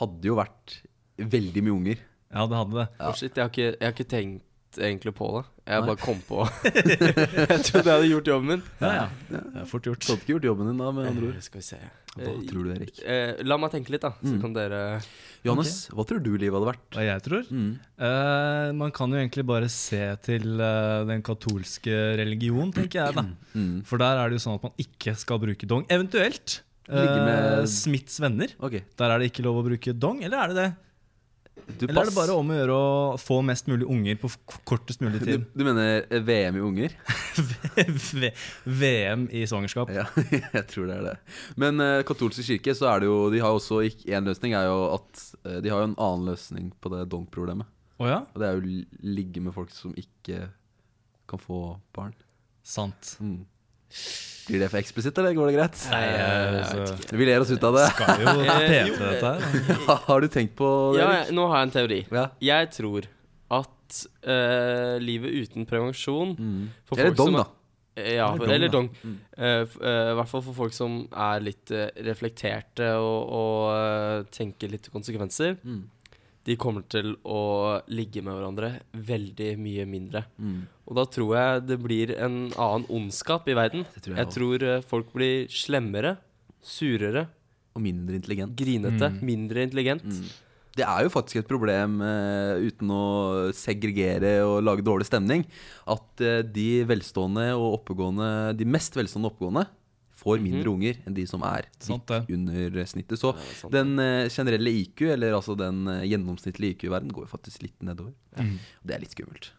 hadde 0.00 0.26
jo 0.26 0.42
vært 0.42 0.80
veldig 1.22 1.62
mye 1.68 1.78
unger. 1.78 2.08
Ja, 2.32 2.48
det 2.50 2.56
hadde 2.64 2.78
det. 2.82 2.88
Ja. 2.98 3.10
Oh, 3.12 3.14
shit, 3.18 3.36
jeg 3.36 3.44
har, 3.46 3.50
ikke, 3.54 3.70
jeg 3.78 3.86
har 3.86 3.94
ikke 3.94 4.10
tenkt 4.10 4.48
egentlig 4.78 5.12
på 5.14 5.26
det. 5.36 5.44
Jeg 5.66 5.80
Nei. 5.80 5.86
bare 5.86 6.00
kom 6.02 6.18
på 6.26 6.42
Jeg 7.52 7.62
trodde 7.68 7.86
jeg 7.86 7.94
hadde 7.94 8.08
gjort 8.10 8.28
jobben 8.32 8.48
min. 8.50 8.62
Ja, 8.82 8.92
ja. 8.96 9.08
Det 9.30 9.40
er 9.62 9.66
fort 9.70 9.84
gjort. 9.86 10.00
Du 10.02 10.12
hadde 10.12 10.22
ikke 10.24 10.32
gjort 10.34 10.46
jobben 10.48 10.70
din 10.72 10.80
da, 10.82 10.88
med 10.96 11.06
andre 11.10 11.28
ord. 11.28 11.36
Eh, 11.38 11.44
Skal 11.46 11.60
vi 11.60 11.66
se 11.66 11.78
Hva 12.12 12.22
Eh, 12.28 12.40
tror 12.48 12.64
du, 12.66 12.70
Erik? 12.74 12.98
eh, 13.08 13.42
La 13.48 13.56
meg 13.56 13.70
tenke 13.72 13.88
litt, 13.94 14.02
da. 14.04 14.10
Så 14.20 14.34
Mm. 14.34 14.40
kan 14.42 14.52
dere 14.52 14.80
Johannes, 15.44 15.88
hva 15.90 16.04
tror 16.06 16.20
du 16.22 16.30
livet 16.36 16.52
hadde 16.58 16.68
vært? 16.72 16.82
Hva 16.92 17.04
jeg 17.06 17.22
tror? 17.24 17.46
Mm. 17.50 17.70
Eh, 17.98 18.72
man 18.72 18.90
kan 18.92 19.10
jo 19.10 19.16
egentlig 19.16 19.46
bare 19.46 19.68
se 19.72 20.02
til 20.22 20.60
eh, 20.60 21.04
den 21.08 21.22
katolske 21.22 22.16
religion, 22.20 22.70
tenker 22.72 23.04
jeg. 23.06 23.14
da 23.14 23.24
Mm. 23.54 23.84
For 23.84 23.98
der 23.98 24.16
er 24.18 24.28
det 24.30 24.40
jo 24.40 24.44
sånn 24.50 24.54
at 24.56 24.62
man 24.62 24.72
ikke 24.78 25.16
skal 25.16 25.38
bruke 25.38 25.66
dong. 25.66 25.86
Eventuelt 25.88 26.60
Ligge 26.88 27.16
eh, 27.16 27.26
med- 27.62 27.68
Smiths 27.68 28.18
venner. 28.20 28.48
Ok, 28.60 28.82
Der 28.98 29.10
er 29.10 29.18
det 29.20 29.32
ikke 29.32 29.44
lov 29.44 29.62
å 29.64 29.68
bruke 29.68 29.92
dong, 29.98 30.22
eller 30.24 30.36
er 30.44 30.48
det 30.48 30.56
det? 30.56 30.74
Du 31.52 31.84
Eller 31.86 32.02
er 32.02 32.08
det 32.08 32.14
bare 32.16 32.34
om 32.36 32.50
å 32.50 32.56
gjøre 32.56 32.76
å 32.76 33.18
få 33.20 33.38
mest 33.46 33.68
mulig 33.70 33.86
unger 33.90 34.16
på 34.20 34.30
kortest 34.68 35.02
mulig 35.04 35.20
tid? 35.22 35.44
du 35.54 35.64
mener 35.66 36.06
eh, 36.08 36.22
VM 36.24 36.58
i 36.58 36.62
unger? 36.64 36.96
VM 38.80 39.26
i 39.30 39.44
svangerskap. 39.48 39.92
Ja, 39.94 40.06
jeg 40.56 40.64
tror 40.70 40.88
det 40.88 40.96
er 40.96 41.06
det. 41.10 41.14
Men 41.60 41.82
uh, 41.82 42.00
katolske 42.08 42.44
kirke, 42.46 42.74
så 42.78 42.88
er 42.92 43.02
det 43.02 43.10
jo 43.10 43.18
De 43.32 43.42
har 43.44 43.54
også 43.54 43.82
én 43.84 44.28
løsning, 44.28 44.56
er 44.58 44.66
jo 44.70 44.80
at 44.96 45.24
uh, 45.46 45.60
de 45.62 45.72
har 45.72 45.84
jo 45.84 45.90
en 45.92 45.98
annen 45.98 46.32
løsning 46.32 46.72
på 46.82 46.92
det 46.94 47.04
donk-problemet. 47.12 47.68
Oh, 48.00 48.08
ja? 48.08 48.22
Og 48.32 48.42
det 48.42 48.48
er 48.48 48.58
jo 48.58 48.82
ligge 49.20 49.44
med 49.44 49.54
folk 49.54 49.70
som 49.74 49.94
ikke 49.98 50.48
kan 51.30 51.40
få 51.40 51.62
barn. 51.94 52.16
Sant. 52.66 53.16
Mm. 53.22 53.44
Blir 54.48 54.58
det 54.58 54.68
for 54.72 54.80
eksplisitt, 54.80 55.18
eller 55.20 55.34
går 55.36 55.50
det 55.52 55.54
greit? 55.54 55.82
Nei, 55.92 56.00
jeg 56.02 56.54
altså, 56.58 57.16
Vi 57.16 57.26
ler 57.28 57.44
oss 57.44 57.50
ut 57.52 57.62
av 57.68 57.76
det. 57.78 57.84
skal 57.94 58.22
jo 58.24 58.32
pete 58.72 58.98
dette 58.98 59.32
her. 59.32 59.82
Har 60.08 60.24
du 60.24 60.28
tenkt 60.32 60.56
på 60.58 60.70
det? 60.96 61.02
Ja, 61.02 61.08
Erik? 61.12 61.28
Ja, 61.30 61.36
nå 61.38 61.46
har 61.50 61.60
jeg 61.60 61.68
en 61.68 61.74
teori. 61.76 61.98
Ja. 62.10 62.24
Jeg 62.42 62.70
tror 62.74 63.06
at 63.52 64.00
uh, 64.26 64.96
livet 65.02 65.36
uten 65.44 65.68
prevensjon 65.68 66.34
Mm. 66.38 66.62
for 66.88 66.98
Eller 66.98 67.14
dong, 67.14 67.38
da. 67.38 67.46
Ja, 68.02 68.30
Eller 68.34 68.66
for, 68.66 68.74
dong. 68.78 68.88
Mm. 69.04 69.16
Uh, 69.36 69.44
eh, 69.44 70.10
I 70.10 70.14
hvert 70.16 70.30
fall 70.30 70.42
for 70.48 70.56
folk 70.56 70.72
som 70.74 71.02
er 71.12 71.42
litt 71.44 71.70
reflekterte 72.08 72.88
og, 72.96 73.34
og 73.36 74.30
tenker 74.32 74.72
litt 74.72 74.88
konsekvenser. 74.90 75.58
Mm. 75.62 75.82
De 76.44 76.56
kommer 76.58 76.82
til 76.90 77.12
å 77.22 77.40
ligge 77.92 78.22
med 78.24 78.34
hverandre 78.34 78.72
veldig 78.92 79.50
mye 79.62 79.84
mindre. 79.86 80.24
Mm. 80.42 80.62
Og 80.90 80.96
da 80.98 81.04
tror 81.06 81.36
jeg 81.38 81.66
det 81.68 81.78
blir 81.84 82.14
en 82.18 82.38
annen 82.50 82.86
ondskap 82.90 83.46
i 83.46 83.54
verden. 83.54 83.84
Det 83.94 84.02
tror 84.02 84.16
jeg 84.16 84.24
Jeg 84.24 84.34
tror 84.34 84.64
eh, 84.66 84.80
folk 84.82 85.12
blir 85.14 85.46
slemmere, 85.48 86.16
surere, 86.62 87.28
Og 87.74 87.82
mindre 87.82 88.18
intelligent. 88.18 88.56
grinete, 88.56 89.08
Mm. 89.12 89.20
mindre 89.24 89.62
intelligent. 89.62 90.02
Mm. 90.04 90.26
Det 90.74 90.84
er 90.88 91.02
jo 91.04 91.10
faktisk 91.12 91.36
et 91.36 91.48
problem, 91.48 92.00
uh, 92.00 92.56
uten 92.56 92.88
å 92.88 93.52
segregere 93.52 94.40
og 94.42 94.62
lage 94.64 94.82
dårlig 94.82 95.04
stemning, 95.04 95.44
at 95.86 96.20
uh, 96.24 96.40
de 96.42 96.82
velstående 96.88 97.52
og 97.54 97.84
oppegående, 97.84 98.56
de 98.56 98.64
mest 98.64 98.96
velstående 98.96 99.28
og 99.28 99.36
oppegående 99.36 99.66
får 100.22 100.42
mindre 100.42 100.70
unger 100.70 101.00
enn 101.06 101.16
de 101.16 101.26
som 101.28 101.42
er 101.46 101.68
Sant 101.82 102.10
under 102.22 102.78
snittet. 102.88 103.18
Så 103.20 103.34
er 103.34 103.56
sant. 103.58 103.74
den 103.74 103.96
uh, 103.98 104.28
generelle 104.30 104.74
IQ, 104.82 105.04
eller 105.16 105.36
altså 105.38 105.56
den 105.58 105.84
uh, 105.90 106.00
gjennomsnittlige 106.06 106.76
IQ 106.76 106.86
i 106.88 106.94
verden, 106.94 107.12
går 107.14 107.28
faktisk 107.30 107.66
litt 107.66 107.78
nedover. 107.84 108.14
Mm. 108.38 108.56
Det 108.86 108.96
er 108.96 109.04
litt 109.04 109.16
skummelt. 109.16 109.52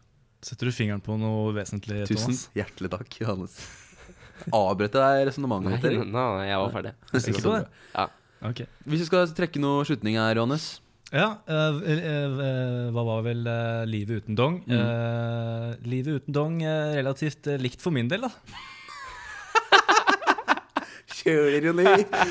Setter 0.44 0.68
du 0.68 0.76
fingeren 0.76 1.00
på 1.04 1.16
noe 1.20 1.54
vesentlig, 1.56 2.04
Tusen 2.08 2.34
Thomas? 2.34 2.46
hjertelig 2.56 2.92
takk, 2.92 3.18
Johannes. 3.22 3.56
Avbrøt 4.52 4.96
jeg 4.98 5.28
resonnementet 5.30 5.78
ditt? 5.78 5.84
nei, 5.84 5.92
eller? 5.94 6.10
nei, 6.12 6.48
jeg 6.50 6.62
var 6.64 6.74
ferdig. 6.74 6.94
Sikker 7.26 7.44
på 7.46 7.54
det? 7.54 7.66
Ja. 7.94 8.08
Okay. 8.44 8.68
Hvis 8.84 9.04
vi 9.04 9.08
skal 9.08 9.30
trekke 9.32 9.62
noe 9.62 9.86
slutning 9.88 10.18
her, 10.20 10.36
Johannes 10.36 10.74
Ja, 11.14 11.38
Øh, 11.48 11.76
øh, 11.80 12.38
øh, 12.44 12.92
hva 12.92 13.04
var 13.06 13.22
vel 13.24 13.46
eh, 13.46 13.84
livet 13.88 14.24
uten 14.24 14.36
dong? 14.36 14.58
Mm. 14.66 14.74
Eh, 14.74 15.70
livet 15.86 16.20
uten 16.20 16.34
dong 16.34 16.58
relativt 16.60 17.46
likt 17.62 17.84
for 17.84 17.94
min 17.94 18.10
del, 18.10 18.26
da. 18.26 18.32
Kjøleironi! 21.14 21.84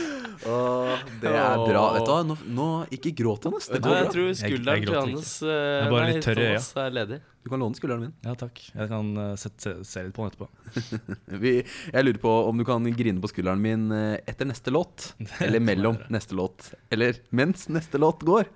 Åh, 0.43 1.03
det 1.21 1.29
er 1.31 1.61
bra. 1.61 1.83
Vet 1.95 2.03
du 2.03 2.11
hva, 2.11 2.17
nå, 2.27 2.35
nå 2.51 2.69
ikke 2.91 3.13
gråt, 3.15 3.45
Johannes. 3.47 3.69
Det 3.71 3.79
går 3.79 3.93
bra. 3.93 3.99
jeg 4.01 4.09
tror 4.15 4.33
skulderen 4.39 4.83
til 4.83 4.95
Johannes 4.97 5.29
eh, 5.45 5.53
Jeg 5.53 5.85
er 5.85 5.93
bare 5.93 6.03
nei, 6.03 6.15
litt 6.17 6.25
tørr 6.25 6.41
i 6.41 6.43
øya. 6.43 6.57
Thomas 6.57 6.81
er 6.83 6.97
ledig. 6.97 7.19
Du 7.43 7.51
kan 7.51 7.63
låne 7.63 7.79
skulderen 7.79 8.03
min. 8.05 8.13
Ja, 8.23 8.33
takk. 8.39 8.59
Jeg 8.73 8.89
kan 8.91 9.13
eh, 9.23 9.29
sette, 9.39 9.63
se, 9.63 9.73
se 9.87 10.03
litt 10.07 10.15
på 10.17 10.25
den 10.25 10.33
etterpå. 10.33 10.97
Vi, 11.45 11.53
jeg 11.63 12.07
lurer 12.07 12.19
på 12.25 12.33
om 12.49 12.59
du 12.59 12.65
kan 12.67 12.89
grine 12.99 13.23
på 13.23 13.31
skulderen 13.31 13.63
min 13.63 13.87
eh, 13.95 14.17
etter 14.27 14.49
neste 14.49 14.73
låt. 14.73 15.13
Eller 15.45 15.63
mellom 15.63 16.01
neste 16.13 16.35
låt. 16.39 16.73
Eller 16.91 17.23
mens 17.31 17.69
neste 17.71 18.01
låt 18.01 18.25
går. 18.27 18.51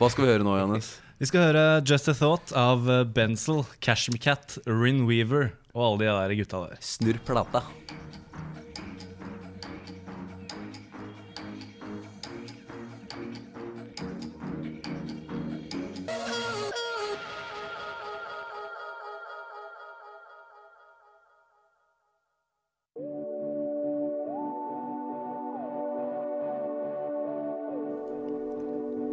Hva 0.00 0.12
skal 0.12 0.26
vi 0.26 0.34
høre 0.34 0.46
nå, 0.46 0.56
Johannes? 0.58 0.94
Vi 1.22 1.28
skal 1.30 1.44
høre 1.52 1.66
Just 1.86 2.08
a 2.10 2.16
Thought 2.18 2.52
av 2.58 2.88
eh, 2.90 3.04
Benzel, 3.08 3.64
Cashmere 3.84 4.20
Cat, 4.20 4.58
Rin 4.66 5.04
Weaver 5.08 5.52
og 5.72 5.84
alle 5.86 6.02
de 6.02 6.10
der 6.10 6.36
gutta 6.42 6.66
der. 6.66 6.82
Snurr 6.84 7.20
plata. 7.24 7.64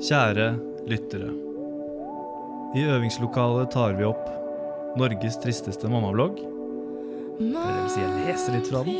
Kjære 0.09 0.55
lyttere. 0.89 1.27
I 2.73 2.81
øvingslokalet 2.89 3.69
tar 3.69 3.91
vi 3.93 4.07
opp 4.07 4.23
Norges 4.97 5.37
tristeste 5.37 5.85
mammablogg. 5.91 6.39
Eller 7.37 7.91
si, 7.93 8.01
jeg 8.01 8.23
leser 8.23 8.57
litt 8.57 8.71
fra 8.71 8.81
den. 8.87 8.97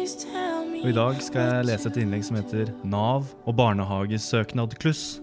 Og 0.84 0.86
i 0.92 0.94
dag 1.00 1.18
skal 1.26 1.48
jeg 1.48 1.68
lese 1.72 1.90
et 1.90 2.00
innlegg 2.04 2.28
som 2.30 2.38
heter 2.38 2.70
Nav 2.86 3.34
og 3.42 3.58
barnehagesøknad 3.58 4.78
kluss. 4.78 5.18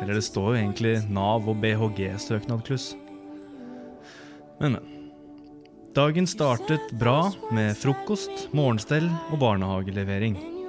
Eller 0.00 0.18
det 0.18 0.26
står 0.26 0.56
jo 0.56 0.58
egentlig 0.64 0.98
Nav 1.06 1.46
og 1.46 1.62
BHG-søknad 1.62 2.66
kluss. 2.66 2.96
Men, 4.58 4.80
men. 4.80 4.96
Dagen 5.94 6.26
startet 6.26 6.90
bra 6.98 7.28
med 7.54 7.78
frokost, 7.78 8.48
morgenstell 8.50 9.06
og 9.30 9.44
barnehagelevering. 9.46 10.59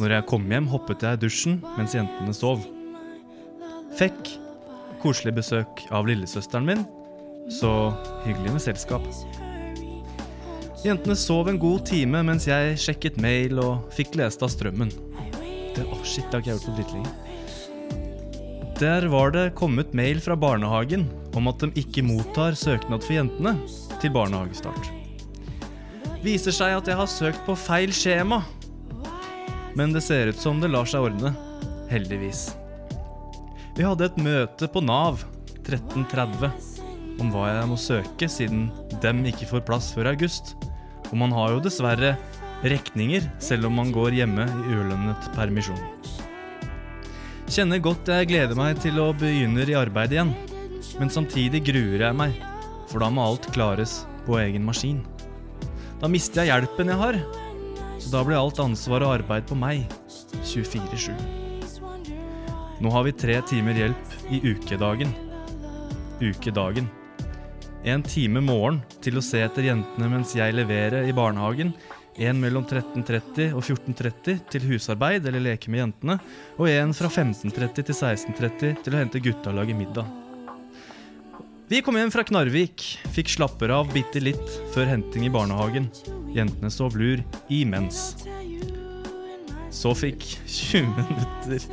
Når 0.00 0.16
jeg 0.16 0.26
kom 0.26 0.46
hjem, 0.50 0.66
hoppet 0.72 1.04
jeg 1.06 1.16
i 1.16 1.22
dusjen 1.22 1.60
mens 1.76 1.94
jentene 1.94 2.34
sov. 2.34 2.64
Fikk 3.94 4.34
koselig 5.02 5.36
besøk 5.36 5.84
av 5.94 6.08
lillesøsteren 6.08 6.66
min, 6.66 6.82
så 7.52 7.92
hyggelig 8.24 8.56
med 8.56 8.64
selskap. 8.64 9.04
Jentene 10.84 11.16
sov 11.16 11.48
en 11.48 11.60
god 11.60 11.86
time 11.88 12.24
mens 12.26 12.48
jeg 12.48 12.78
sjekket 12.80 13.20
mail 13.22 13.60
og 13.62 13.86
fikk 13.94 14.18
lest 14.20 14.42
av 14.44 14.50
strømmen. 14.52 14.90
Det, 15.74 15.84
oh 15.86 16.02
shit, 16.02 16.26
det 16.28 16.34
har 16.34 16.42
ikke 16.42 16.50
jeg 16.50 16.58
gjort 16.58 16.68
på 16.68 16.76
drittlenge. 16.80 17.12
Der 18.80 19.06
var 19.06 19.30
det 19.30 19.54
kommet 19.54 19.94
mail 19.94 20.18
fra 20.22 20.34
barnehagen 20.34 21.06
om 21.38 21.46
at 21.50 21.62
de 21.62 21.70
ikke 21.78 22.02
mottar 22.02 22.56
søknad 22.58 23.06
for 23.06 23.14
jentene 23.14 23.54
til 24.02 24.10
barnehagestart. 24.14 24.90
Viser 26.24 26.54
seg 26.56 26.74
at 26.74 26.88
jeg 26.90 26.98
har 26.98 27.10
søkt 27.10 27.42
på 27.46 27.54
feil 27.58 27.92
skjema. 27.94 28.42
Men 29.74 29.92
det 29.92 30.04
ser 30.06 30.30
ut 30.30 30.38
som 30.38 30.60
det 30.62 30.70
lar 30.70 30.86
seg 30.86 31.08
ordne. 31.08 31.34
Heldigvis. 31.90 32.52
Vi 33.74 33.82
hadde 33.82 34.06
et 34.06 34.20
møte 34.22 34.68
på 34.70 34.82
Nav 34.84 35.24
1330 35.64 36.52
om 37.22 37.30
hva 37.34 37.48
jeg 37.50 37.66
må 37.70 37.78
søke 37.78 38.28
siden 38.30 38.68
dem 39.02 39.22
ikke 39.26 39.48
får 39.50 39.64
plass 39.66 39.90
før 39.94 40.12
august. 40.12 40.54
Og 41.10 41.16
man 41.18 41.34
har 41.34 41.54
jo 41.54 41.62
dessverre 41.62 42.14
rekninger 42.64 43.26
selv 43.42 43.68
om 43.68 43.76
man 43.80 43.92
går 43.94 44.16
hjemme 44.20 44.46
i 44.46 44.78
ulønnet 44.78 45.30
permisjon. 45.34 45.80
Kjenner 47.50 47.82
godt 47.82 48.08
jeg 48.08 48.30
gleder 48.30 48.56
meg 48.58 48.78
til 48.82 48.98
å 49.02 49.10
begynne 49.18 49.66
i 49.68 49.76
arbeid 49.76 50.14
igjen, 50.14 50.32
men 50.98 51.12
samtidig 51.12 51.60
gruer 51.66 52.06
jeg 52.06 52.16
meg, 52.16 52.38
for 52.88 53.02
da 53.02 53.10
må 53.12 53.26
alt 53.26 53.50
klares 53.54 54.04
på 54.24 54.38
egen 54.40 54.64
maskin. 54.64 55.02
Da 56.00 56.08
mister 56.10 56.42
jeg 56.42 56.54
hjelpen 56.54 56.90
jeg 56.90 57.00
har, 57.02 57.18
da 58.12 58.24
blir 58.24 58.38
alt 58.38 58.60
ansvar 58.62 59.04
og 59.06 59.14
arbeid 59.20 59.46
på 59.48 59.56
meg 59.58 59.84
24-7. 60.44 61.12
Nå 62.84 62.90
har 62.92 63.04
vi 63.06 63.14
tre 63.16 63.38
timer 63.48 63.78
hjelp 63.78 64.14
i 64.34 64.40
ukedagen. 64.50 65.12
Ukedagen. 66.20 66.88
En 67.84 68.02
time 68.02 68.40
morgen 68.40 68.80
til 69.04 69.20
å 69.20 69.24
se 69.24 69.42
etter 69.44 69.68
jentene 69.68 70.08
mens 70.10 70.34
jeg 70.36 70.56
leverer 70.56 71.06
i 71.08 71.14
barnehagen. 71.16 71.74
En 72.14 72.38
mellom 72.40 72.66
13.30 72.66 73.54
og 73.56 73.62
14.30 73.62 74.42
til 74.52 74.66
husarbeid 74.70 75.26
eller 75.26 75.42
leke 75.42 75.72
med 75.72 75.82
jentene. 75.82 76.18
Og 76.58 76.70
en 76.70 76.94
fra 76.96 77.10
15.30 77.10 77.80
til 77.80 77.94
16.30 77.94 78.84
til 78.84 78.94
å 78.94 79.00
hente 79.00 79.22
gutta 79.22 79.52
og 79.52 79.58
lage 79.60 79.76
middag. 79.76 80.08
Vi 81.68 81.80
kom 81.80 81.96
hjem 81.96 82.12
fra 82.12 82.22
Knarvik, 82.28 82.82
fikk 83.14 83.32
slapper 83.32 83.72
av 83.72 83.88
bitte 83.94 84.20
litt 84.20 84.58
før 84.74 84.90
henting 84.90 85.24
i 85.24 85.32
barnehagen. 85.32 85.88
Jentene 86.34 86.70
sov 86.72 86.96
lur 86.98 87.22
imens. 87.52 88.26
Så 89.74 89.94
fikk 89.96 90.24
20 90.46 90.90
minutter 90.98 91.66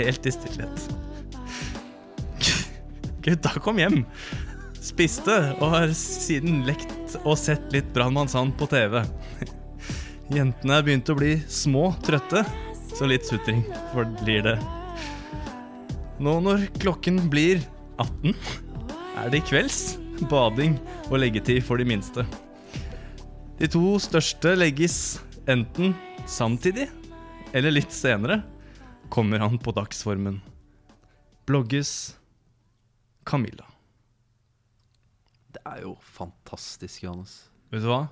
helt 0.00 0.26
i 0.26 0.32
stillhet. 0.34 0.84
Gutta 3.20 3.52
kom 3.60 3.78
hjem, 3.82 4.02
spiste 4.80 5.34
og 5.58 5.74
har 5.74 5.94
siden 5.96 6.62
lekt 6.68 7.18
og 7.20 7.36
sett 7.38 7.66
litt 7.74 7.90
Brannmannsand 7.94 8.54
på 8.58 8.68
TV. 8.70 9.02
Jentene 10.30 10.78
er 10.78 10.86
begynt 10.86 11.10
å 11.10 11.18
bli 11.18 11.34
små, 11.50 11.90
trøtte, 12.06 12.44
så 12.94 13.08
litt 13.10 13.26
sutring 13.28 13.64
blir 14.22 14.44
det. 14.46 14.56
Nå 16.20 16.36
når 16.44 16.68
klokken 16.80 17.18
blir 17.32 17.60
18, 18.00 18.36
er 19.20 19.32
det 19.32 19.42
kvelds, 19.48 19.98
bading 20.30 20.78
og 21.10 21.18
leggetid 21.20 21.64
for 21.66 21.80
de 21.80 21.88
minste. 21.88 22.24
De 23.60 23.68
to 23.68 23.82
største 24.00 24.54
legges 24.56 24.94
enten 25.50 25.92
samtidig 26.30 26.86
eller 27.56 27.74
litt 27.74 27.92
senere, 27.92 28.40
kommer 29.10 29.42
han 29.42 29.58
på 29.60 29.72
dagsformen. 29.74 30.38
Blogges 31.48 32.14
Camilla. 33.26 33.66
Det 35.50 35.62
er 35.66 35.82
jo 35.82 35.96
fantastisk, 36.14 37.02
Johannes. 37.04 37.34
Vet 37.74 37.82
du 37.82 37.88
hva? 37.90 38.04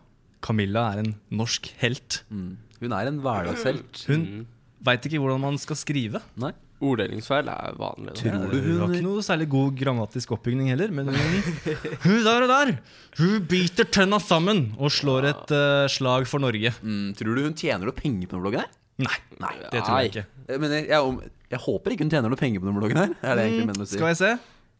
Camilla 0.42 0.88
er 0.92 1.04
en 1.04 1.12
norsk 1.34 1.70
helt. 1.80 2.22
Mm. 2.30 2.56
Hun 2.82 2.94
er 2.94 3.10
en 3.10 3.20
hverdagshelt. 3.22 4.04
Hun 4.10 4.24
Mm. 4.26 4.46
veit 4.84 5.06
ikke 5.06 5.18
hvordan 5.22 5.40
man 5.40 5.58
skal 5.58 5.76
skrive. 5.76 6.20
Nei. 6.36 6.52
Orddelingsfeil 6.84 7.48
er 7.50 7.78
vanlig. 7.78 8.12
Tror 8.20 8.50
du 8.52 8.56
Hun 8.62 8.80
har 8.84 8.92
ikke 8.94 9.06
noe 9.06 9.22
særlig 9.26 9.48
god 9.50 9.72
grammatisk 9.80 10.34
oppbygning 10.36 10.68
heller, 10.70 10.92
men 10.94 11.10
hun, 11.10 11.48
hun 12.04 12.20
der 12.26 12.44
og 12.46 12.52
der, 12.52 12.74
hun 13.18 13.46
biter 13.50 13.88
tenna 13.90 14.20
sammen 14.22 14.68
og 14.78 14.92
slår 14.94 15.26
et 15.32 15.54
uh, 15.56 15.86
slag 15.90 16.28
for 16.30 16.38
Norge. 16.44 16.70
mm, 16.82 17.16
Tror 17.18 17.34
du 17.34 17.42
hun 17.48 17.56
tjener 17.58 17.88
noe 17.88 17.96
penger 17.96 18.30
på 18.30 18.36
den 18.38 18.44
bloggen 18.46 18.62
her? 18.62 18.70
Nei, 18.98 19.14
Nei. 19.38 19.54
det 19.70 19.82
tror 19.86 19.98
jeg 20.02 20.12
ikke. 20.12 20.24
Jeg, 20.48 20.70
jeg, 20.90 21.32
jeg 21.54 21.60
håper 21.66 21.94
ikke 21.94 22.06
hun 22.06 22.14
tjener 22.14 22.32
noe 22.32 22.40
penger 22.40 22.62
på 22.62 22.70
den 22.70 22.78
bloggen 22.78 22.98
her. 23.02 23.12
Er 23.22 23.38
det 23.38 23.48
egentlig 23.50 23.86
si? 23.86 23.98
Skal 23.98 24.10
jeg 24.14 24.20
se? 24.22 24.30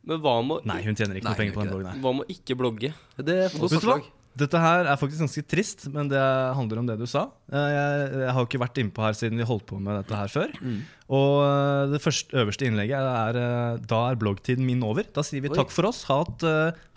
Men 0.09 0.23
hva 0.25 0.37
må 0.47 0.57
Nei, 0.67 0.79
hun 0.87 0.97
tjener 0.97 1.19
ikke 1.19 1.27
Nei, 1.29 1.35
noe 1.35 1.41
penger 1.43 1.55
på 1.59 1.63
den 1.65 1.73
bloggen 1.75 1.91
her. 1.91 1.99
hva 2.03 2.13
med 2.17 2.25
å 2.25 2.33
ikke 2.35 2.57
blogge? 2.59 2.91
Det 3.19 3.37
er 3.45 3.53
Vet 3.53 3.75
du 3.83 3.89
hva? 3.91 3.99
Dette 4.39 4.61
her 4.63 4.87
er 4.87 4.99
faktisk 5.01 5.25
ganske 5.25 5.43
trist, 5.51 5.87
men 5.95 6.09
det 6.11 6.21
handler 6.57 6.81
om 6.83 6.87
det 6.89 6.95
du 7.01 7.07
sa. 7.11 7.25
Eh, 7.51 7.69
Jeg, 7.75 8.07
jeg 8.23 8.33
har 8.35 8.45
jo 8.45 8.49
ikke 8.49 8.61
vært 8.63 8.79
innpå 8.83 9.03
her 9.03 9.17
siden 9.19 9.41
vi 9.41 9.47
holdt 9.49 9.67
på 9.67 9.79
med 9.83 9.99
dette 9.99 10.15
her 10.19 10.31
før. 10.33 10.53
Mm. 10.63 10.79
Og 11.19 11.33
eh, 11.43 11.85
det 11.95 12.01
første, 12.05 12.37
øverste 12.39 12.69
innlegget 12.69 12.99
er 13.01 13.39
eh, 13.41 13.79
Da 13.91 14.01
er 14.13 14.19
bloggtiden 14.21 14.67
min 14.69 14.85
over. 14.87 15.07
Da 15.15 15.25
sier 15.27 15.43
vi 15.43 15.51
Oi. 15.51 15.57
takk 15.59 15.73
for 15.75 15.89
oss. 15.91 16.05
Hatt, 16.11 16.45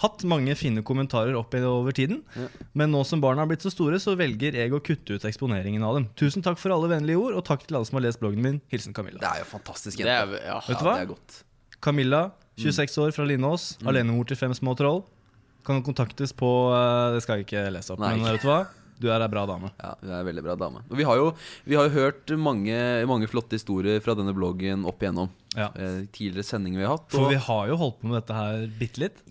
hatt 0.03 0.25
mange 0.29 0.53
fine 0.59 0.83
kommentarer 0.85 1.37
opp 1.39 1.55
over 1.57 1.95
tiden. 1.97 2.21
Ja. 2.37 2.49
Men 2.77 2.93
nå 2.93 3.01
som 3.07 3.23
barna 3.23 3.45
har 3.45 3.49
blitt 3.51 3.65
så 3.65 3.71
store, 3.73 3.99
så 4.03 4.13
velger 4.19 4.59
jeg 4.61 4.73
å 4.75 4.81
kutte 4.83 5.17
ut 5.17 5.25
eksponeringen 5.29 5.83
av 5.87 5.97
dem. 5.97 6.09
Tusen 6.19 6.45
takk 6.45 6.59
for 6.61 6.75
alle 6.75 6.91
vennlige 6.91 7.19
ord, 7.21 7.39
og 7.39 7.45
takk 7.47 7.65
til 7.65 7.79
alle 7.79 7.89
som 7.89 7.97
har 7.97 8.05
lest 8.05 8.21
bloggen 8.21 8.43
min. 8.45 8.61
Hilsen 8.73 8.93
Camilla. 8.97 9.21
Det 9.23 9.31
er 9.31 9.41
jo 9.45 9.49
fantastisk 9.55 10.03
Det 10.03 10.11
er, 10.11 10.37
ja. 10.45 10.59
Vet 10.67 10.77
du 10.77 10.85
ja, 10.85 10.89
hva? 10.91 10.99
Det 10.99 11.07
er 11.07 11.11
godt. 11.15 11.41
Camilla, 11.81 12.21
26 12.61 12.99
år, 13.01 13.15
fra 13.15 13.25
Lindås. 13.25 13.71
Alenemor 13.89 14.27
til 14.29 14.37
fem 14.37 14.53
små 14.53 14.75
troll. 14.77 15.01
Kan 15.67 15.81
kontaktes 15.85 16.33
på 16.37 16.49
eh, 16.75 17.15
Det 17.15 17.23
skal 17.25 17.39
jeg 17.41 17.49
ikke 17.49 17.65
lese 17.73 17.93
opp, 17.93 18.01
Nei. 18.03 18.15
men 18.17 18.31
vet 18.33 18.45
du 18.45 18.49
hva? 18.49 18.61
Du 19.01 19.07
er 19.09 19.23
ei 19.23 19.29
bra 19.33 19.47
dame. 19.49 19.71
Ja, 19.81 19.95
hun 19.97 20.11
er 20.11 20.19
en 20.19 20.27
veldig 20.27 20.43
bra 20.45 20.53
dame. 20.61 20.83
Og 20.85 20.99
vi 20.99 21.05
har 21.07 21.17
jo, 21.17 21.31
vi 21.65 21.77
har 21.77 21.87
jo 21.87 21.93
hørt 21.95 22.33
mange, 22.37 22.75
mange 23.09 23.25
flotte 23.31 23.57
historier 23.57 23.97
fra 24.05 24.13
denne 24.17 24.33
bloggen 24.37 24.85
opp 24.85 25.01
igjennom. 25.01 25.31
Ja. 25.55 25.71
Eh, 25.73 26.03
tidligere 26.13 26.45
sendinger 26.45 26.83
vi 26.83 26.85
har 26.85 26.99
hatt. 26.99 27.07
For 27.09 27.31
vi 27.31 27.39
har 27.47 27.71
jo 27.71 27.79
holdt 27.81 27.97
på 28.03 28.11
med 28.11 28.19
dette 28.19 28.37
her 28.37 28.67
bitte 28.77 29.01
litt. 29.01 29.23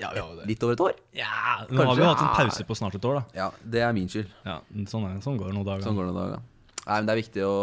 Ja, 0.00 0.14
litt 0.48 0.64
over 0.64 0.78
et 0.78 0.84
år. 0.86 0.96
Ja, 1.18 1.60
Nå 1.68 1.84
har 1.84 1.98
vi 1.98 2.06
jo 2.06 2.08
hatt 2.08 2.24
en 2.24 2.32
pause 2.38 2.64
på 2.64 2.78
snart 2.78 2.96
et 2.96 3.04
år, 3.04 3.20
da. 3.20 3.36
Ja, 3.36 3.50
det 3.76 3.84
er 3.84 3.92
min 3.96 4.08
skyld. 4.08 4.32
Ja, 4.48 4.62
sånn, 4.88 5.04
er, 5.10 5.20
sånn 5.24 5.36
går 5.36 5.52
det 5.52 5.58
noen 5.58 5.68
dager. 5.68 5.84
Sånn 5.84 5.98
går 5.98 6.08
det 6.08 6.14
noen 6.14 6.24
dager. 6.24 6.48
Nei, 6.88 6.96
men 6.96 7.10
det 7.10 7.12
er 7.12 7.20
viktig 7.20 7.44
å. 7.44 7.54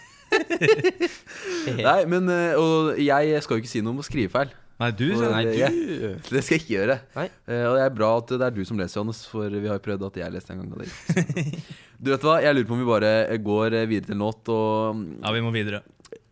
Nei, 1.88 2.00
men 2.06 2.28
eh, 2.30 2.52
Og 2.60 3.00
jeg 3.00 3.40
skal 3.42 3.56
jo 3.56 3.64
ikke 3.64 3.72
si 3.72 3.82
noe 3.82 3.96
om 3.96 4.04
å 4.04 4.06
skrive 4.06 4.32
feil. 4.36 4.52
Nei, 4.80 4.90
du 4.96 5.04
Og 5.12 5.22
Nei, 5.30 5.42
du 5.44 5.52
jeg- 5.58 6.20
Det 6.30 6.40
skal 6.42 6.56
jeg 6.56 6.62
ikke 6.64 6.74
gjøre. 6.78 6.96
Nei. 7.16 7.26
Eh, 7.46 7.64
og 7.68 7.74
det 7.76 7.82
er 7.84 7.94
bra 7.98 8.10
at 8.16 8.26
det 8.32 8.40
er 8.46 8.50
du 8.56 8.62
som 8.64 8.78
leser, 8.80 8.96
Johannes, 9.00 9.20
for 9.28 9.48
vi 9.52 9.66
har 9.68 9.76
jo 9.76 9.84
prøvd 9.84 10.06
at 10.08 10.16
jeg 10.22 10.32
leste 10.32 10.54
en 10.54 10.62
gang. 10.62 10.72
av 10.72 10.78
deg. 10.80 11.62
Du 12.00 12.08
vet 12.14 12.22
hva, 12.24 12.38
Jeg 12.40 12.54
lurer 12.56 12.64
på 12.70 12.72
om 12.72 12.80
vi 12.80 12.88
bare 12.88 13.38
går 13.44 13.74
eh, 13.76 13.86
videre 13.90 14.06
til 14.08 14.16
en 14.16 14.22
låt, 14.24 14.48
og 14.48 15.02
Ja, 15.20 15.32
vi 15.36 15.42
må 15.44 15.50
videre. 15.52 15.82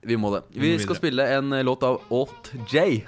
vi 0.08 0.16
må 0.16 0.30
det. 0.32 0.42
Vi 0.54 0.60
Vi 0.64 0.72
må 0.72 0.80
skal 0.80 0.96
videre. 0.96 1.02
spille 1.02 1.26
en 1.36 1.52
eh, 1.52 1.62
låt 1.68 1.82
av 1.84 2.00
Alt 2.10 2.52
J. 2.72 3.04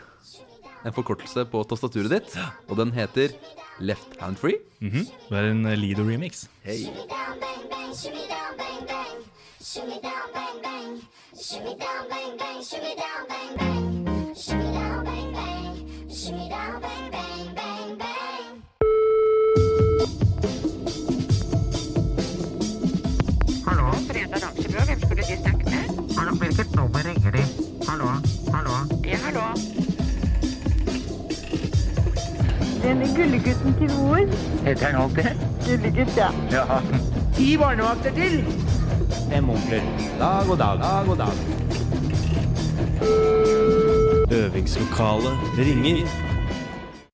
En 0.85 0.93
forkortelse 0.97 1.47
på 1.49 1.65
tastaturet 1.69 2.11
ditt. 2.13 2.37
Og 2.69 2.77
den 2.77 2.93
heter 2.93 3.33
Left 3.81 4.21
Hand 4.21 4.37
Free. 4.37 4.61
Mhm. 4.81 5.07
Det 5.31 5.39
er 5.41 5.51
en 5.55 5.65
eh, 5.67 5.77
Lido-remix. 5.77 6.49
Hey. 6.65 6.85
down, 6.85 7.41
bang, 7.41 7.65
bang, 7.73 7.95
shimmy 7.97 8.29
down, 8.29 8.53
bang, 8.61 8.85
bang. 8.93 9.25
Shimmy 9.61 10.01
down, 10.05 10.29
bang, 10.37 10.61
bang. 10.61 11.01
Shimmy 11.33 11.75
down, 11.81 12.05
bang, 12.13 12.37
bang. 12.37 12.61
Shimmy 12.69 12.95
down, 13.01 13.33
bang, 13.33 13.97
bang. 13.97 14.35
Shimmy 14.35 14.55
down, 14.61 14.61
bang, 14.69 14.70
Hallo? 16.31 16.39
Fredag 24.09 24.35
Arrangebyrå, 24.35 24.85
hvem 24.87 25.01
skulle 25.01 25.23
de 25.23 25.37
snakke 25.43 25.65
med? 25.65 25.85
Hallo, 26.19 26.35
hvilket 26.35 26.75
nummer 26.77 27.01
ringer 27.09 27.31
de? 27.31 27.43
Hallo? 27.89 28.07
Hallo? 28.55 28.75
Ja, 29.05 29.17
hallo? 29.25 29.47
Denne 32.83 33.07
gullegutten 33.17 33.75
til 33.79 33.91
mor. 33.99 34.23
Heter 34.67 34.87
han 34.87 35.03
alltid? 35.03 35.25
Gullegutt, 35.67 36.17
ja. 36.17 36.31
Ja. 36.51 36.65
Ti 37.35 37.57
barnevakter 37.57 38.11
til. 38.15 38.45
Fem 39.33 39.51
onkler. 39.51 39.83
Dag 40.19 40.51
og 40.51 40.59
dag. 40.59 40.79
Dag 40.79 41.09
og 41.09 41.19
dag. 41.19 41.35
Øvingslokalet 44.31 45.33
ringer. 45.59 46.07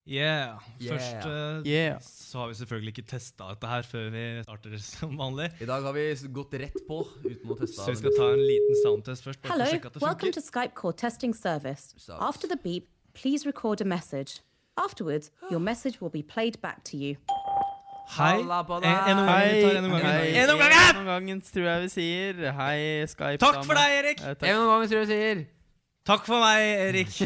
Yeah. 0.09 0.59
Først 0.89 1.27
uh, 1.27 1.67
Yeah. 1.67 2.01
så 2.03 2.39
har 2.39 2.49
vi 2.49 2.55
selvfølgelig 2.55 2.93
ikke 2.99 3.09
testa 3.09 3.45
dette 3.51 3.67
her 3.67 3.83
før 3.83 4.11
vi 4.11 4.43
starter 4.43 4.77
som 4.99 5.17
vanlig. 5.19 5.51
I 5.61 5.65
dag 5.65 5.83
har 5.83 5.93
vi 5.97 6.05
gått 6.29 6.53
rett 6.61 6.77
på 6.89 6.99
uten 7.25 7.55
å 7.55 7.57
teste. 7.57 7.81
Så 7.81 7.95
vi 7.95 7.97
skal 8.03 8.13
ta 8.19 8.29
en 8.35 8.43
liten 8.45 8.77
soundtest 8.83 9.25
først. 9.25 9.41
Bare 9.41 9.49
for 9.49 9.55
Hello, 9.57 9.65
å 9.65 9.73
sjekke 9.73 9.89
at 9.89 9.97
det 9.97 10.05
welcome 10.05 10.35
to 10.37 10.43
funker. 10.43 10.51
Skype 10.51 10.77
call 10.83 10.93
testing 10.93 11.33
service. 11.35 11.95
Service. 11.97 12.21
After 12.21 12.53
the 12.53 12.61
beep, 12.61 12.93
please 13.17 13.49
record 13.49 13.81
a 13.81 13.89
message. 13.89 14.43
Afterwards, 14.77 15.33
your 15.51 15.61
message 15.61 16.03
will 16.03 16.13
be 16.13 16.23
played 16.23 16.61
back 16.61 16.85
to 16.93 17.01
you. 17.01 17.17
Hei. 18.19 18.37
Halla 18.37 18.61
på 18.69 18.77
En, 18.77 18.85
en. 18.85 19.25
Vi 19.25 19.63
tar 19.65 19.81
tror 21.51 21.67
jeg 21.73 21.83
vi 21.83 21.89
sier. 21.97 22.47
Hei, 22.61 23.07
Skype. 23.09 23.41
Takk 23.41 23.65
for 23.65 23.73
deg, 23.73 24.01
Erik. 24.05 24.21
Eh, 24.21 24.37
takk. 24.37 24.51
En 24.53 24.67
gang 24.69 24.91
tror 24.93 25.07
jeg 25.07 25.15
sier. 25.17 25.47
Takk 26.07 26.23
for 26.27 26.39
meg, 26.39 26.63
Erik. 26.89 27.11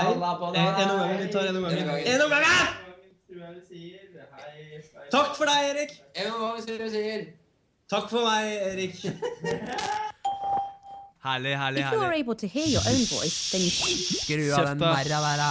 En 0.00 0.06
omgang. 0.06 1.18
Vi 1.20 1.28
tar 1.28 1.44
en 1.44 1.56
omgang. 1.56 1.72
En 2.06 2.22
omgang! 2.24 2.44
Takk 5.10 5.34
for 5.36 5.44
deg, 5.50 5.64
Erik. 5.72 5.92
En 6.12 6.30
omgang, 6.34 6.62
sier 6.64 6.78
du 6.80 6.86
sier. 6.92 7.26
Takk 7.90 8.06
for 8.08 8.24
meg, 8.24 8.54
Erik. 8.70 8.94
Herlig, 11.20 11.52
herlig, 11.58 11.84
herlig. 11.84 12.20
able 12.22 12.34
to 12.34 12.46
hear 12.48 12.64
your 12.64 12.80
own 12.88 13.02
voice, 13.10 13.50
then 13.50 13.60
you 13.60 13.68
Skru 14.22 14.46
av 14.56 14.70
den 14.70 14.78
merra 14.80 15.18
der, 15.26 15.42
da. 15.42 15.50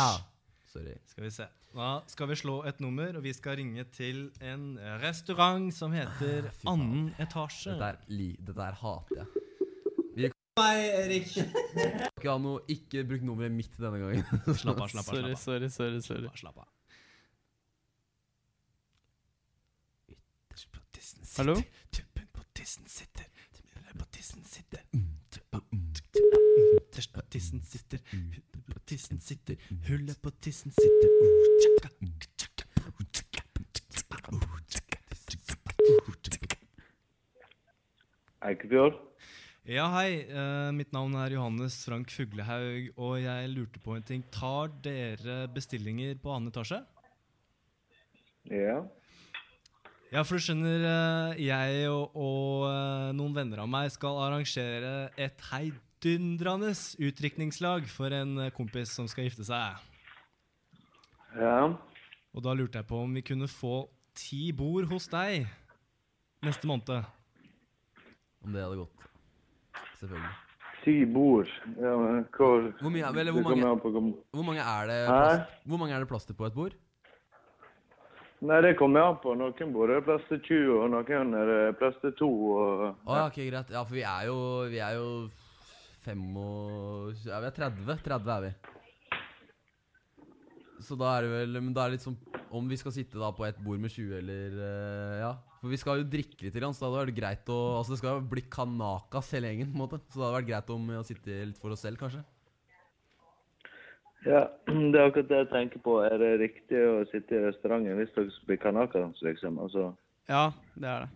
Sorry. 0.71 0.95
Skal 1.11 1.27
vi 1.27 1.29
se. 1.35 1.45
Da 1.75 1.89
skal 2.09 2.31
vi 2.31 2.39
slå 2.39 2.63
et 2.71 2.79
nummer, 2.81 3.11
og 3.19 3.23
vi 3.27 3.33
skal 3.37 3.59
ringe 3.59 3.85
til 3.93 4.31
en 4.41 4.79
restaurant 5.03 5.69
som 5.75 5.93
heter 5.93 6.49
Annen 6.65 7.11
etasje. 7.21 7.75
Dette, 7.75 7.91
er, 7.91 8.01
li, 8.09 8.31
dette 8.47 8.65
her 8.65 8.81
hater 8.81 9.21
jeg. 9.21 9.48
Meg, 10.59 10.79
Erik. 11.03 11.29
Ikke 11.39 12.27
ha 12.33 12.37
noe, 12.41 12.59
ikke 12.71 13.05
bruk 13.07 13.23
nummeret 13.23 13.53
mitt 13.55 13.79
denne 13.79 14.01
gangen. 14.01 14.25
Slapp 14.61 14.81
av, 14.83 14.91
slapp 14.91 15.07
av. 15.07 15.15
Sorry, 15.15 15.31
Slapp 15.31 15.37
av. 15.37 15.45
sorry, 15.45 15.69
sorry. 15.71 16.01
sorry. 16.03 16.27
Slapp 16.27 16.33
av, 16.33 16.37
slapp 16.43 16.57
av. 16.65 16.67
Hallo? 21.39 21.55
Tuppen 21.95 22.27
på 22.35 22.41
tissen 22.53 22.83
sitter. 22.91 23.25
Tuppen 23.55 23.99
på 23.99 24.05
tissen 24.11 24.43
sitter. 24.43 24.81
Ytterst 26.75 27.13
på 27.13 27.21
tissen 27.31 27.61
sitter. 27.63 27.99
Hullet 28.11 28.65
på 28.67 28.79
tissen 28.85 29.21
sitter. 29.21 29.55
Hullet 29.87 30.21
på 30.21 30.31
tissen 30.43 30.71
sitter. 30.75 31.09
Uh, 31.19 31.47
tjekka, 31.63 31.87
uh, 38.87 39.08
Ja, 39.69 39.83
hei. 39.93 40.23
Uh, 40.25 40.71
mitt 40.73 40.89
navn 40.95 41.13
er 41.21 41.35
Johannes 41.35 41.75
Frank 41.85 42.09
Fuglehaug, 42.09 42.87
og 42.97 43.19
jeg 43.21 43.49
lurte 43.51 43.77
på 43.83 43.93
en 43.93 44.05
ting. 44.07 44.23
Tar 44.33 44.71
dere 44.81 45.43
bestillinger 45.53 46.15
på 46.17 46.31
annen 46.33 46.49
etasje? 46.49 46.79
Ja. 48.49 48.79
Ja, 50.09 50.23
for 50.23 50.39
du 50.39 50.41
skjønner, 50.41 50.87
uh, 50.89 51.37
jeg 51.37 51.83
og, 51.85 52.17
og 52.17 52.65
uh, 52.65 53.11
noen 53.13 53.35
venner 53.35 53.61
av 53.61 53.69
meg 53.69 53.91
skal 53.93 54.17
arrangere 54.23 55.11
et 55.21 55.45
heidundrende 55.51 56.73
utdrikningslag 57.05 57.85
for 57.93 58.15
en 58.17 58.47
kompis 58.57 58.95
som 58.97 59.05
skal 59.11 59.27
gifte 59.27 59.45
seg. 59.45 59.77
Ja. 61.37 61.59
Og 62.33 62.41
da 62.41 62.57
lurte 62.57 62.81
jeg 62.81 62.89
på 62.89 63.03
om 63.05 63.13
vi 63.21 63.21
kunne 63.29 63.51
få 63.51 63.83
ti 64.17 64.47
bord 64.49 64.89
hos 64.89 65.05
deg 65.13 65.45
neste 66.41 66.65
måned. 66.65 67.05
Om 68.41 68.57
det 68.57 68.65
hadde 68.65 68.81
gått. 68.81 69.08
Selvfølgelig. 69.99 70.35
Ti 70.83 70.93
bord. 71.13 71.49
Ja, 71.75 71.95
hvor 72.37 72.61
Hvor 72.81 72.89
mye, 72.93 73.03
eller, 73.19 73.31
hvor, 73.35 73.43
mange, 73.43 74.21
hvor 74.31 74.43
mange 74.47 74.61
er 74.63 74.87
det 74.87 74.99
Hæ? 75.07 75.41
Hvor 75.65 75.77
mange 75.77 75.95
er 75.95 75.99
det 75.99 76.07
plass 76.07 76.25
til 76.25 76.37
på 76.39 76.45
et 76.47 76.53
bord? 76.55 76.77
Nei, 78.39 78.61
det 78.63 78.77
kommer 78.79 79.03
an 79.03 79.17
på. 79.19 79.33
Noen 79.35 79.73
bor 79.75 79.91
er 79.91 79.99
plass 80.05 80.23
til 80.29 80.39
20, 80.39 80.77
og 80.79 80.89
noen 80.93 81.33
er 81.35 81.49
det 81.49 81.77
plass 81.81 81.97
til 81.99 82.13
2. 82.21 82.29
Og, 82.29 82.83
ja. 82.85 82.91
Ah, 83.11 83.25
ok, 83.27 83.39
greit. 83.49 83.73
Ja, 83.75 83.83
for 83.83 83.97
vi 83.97 84.05
er 84.07 84.29
jo 84.29 84.37
Vi 84.71 84.79
er 84.79 84.95
jo 84.95 85.09
fem 86.05 86.23
og 86.39 87.27
Ja, 87.27 87.41
vi 87.43 87.49
er 87.51 87.57
30. 87.57 87.97
30 88.05 88.31
er 88.37 88.45
vi. 88.47 88.53
Så 90.79 90.95
da 90.95 91.17
er 91.17 91.27
det 91.27 91.31
vel 91.33 91.59
Men 91.59 91.73
da 91.75 91.83
er 91.83 91.91
det 91.91 91.99
litt 91.99 92.07
sånn 92.07 92.15
Om 92.55 92.71
vi 92.71 92.79
skal 92.79 92.95
sitte 92.95 93.19
da 93.19 93.33
på 93.35 93.43
et 93.49 93.59
bord 93.59 93.83
med 93.83 93.91
20 93.91 94.15
eller 94.21 94.59
eh, 94.63 95.19
Ja. 95.25 95.33
For 95.59 95.71
vi 95.71 95.77
skal 95.79 95.99
jo 95.99 96.07
drikke 96.07 96.45
litt, 96.45 96.55
så 96.55 96.59
da 96.61 96.69
hadde 96.71 96.89
det 96.93 96.99
vært 97.09 97.17
greit 97.19 97.49
å 97.51 97.59
Altså 97.77 97.93
det 97.93 97.99
skal 98.01 98.17
jo 98.17 98.27
bli 98.31 98.43
kanakas 98.47 99.31
hele 99.35 99.49
gjengen, 99.51 99.71
på 99.73 99.75
en 99.77 99.81
måte. 99.83 99.99
Så 100.07 100.19
det 100.19 100.25
hadde 100.25 100.37
vært 100.37 100.51
greit 100.51 100.69
om 100.75 100.91
å 100.95 101.05
sitte 101.07 101.39
litt 101.49 101.59
for 101.59 101.75
oss 101.75 101.83
selv, 101.83 101.99
kanskje. 101.99 102.23
ja, 104.27 104.45
det 104.91 104.99
er 104.99 105.05
akkurat 105.09 105.29
det 105.31 105.41
jeg 105.43 105.49
tenker 105.53 105.83
på. 105.83 105.97
Er 106.07 106.17
det 106.21 106.31
riktig 106.43 106.83
å 106.87 107.01
sitte 107.11 107.35
i 107.35 107.43
restauranten 107.45 107.99
hvis 107.99 108.13
dere 108.15 108.45
blir 108.47 108.61
kanakas, 108.61 109.19
liksom? 109.25 109.59
Altså, 109.63 109.91
Ja, 110.29 110.51
det 110.75 110.89
er 110.93 111.05
det. 111.05 111.09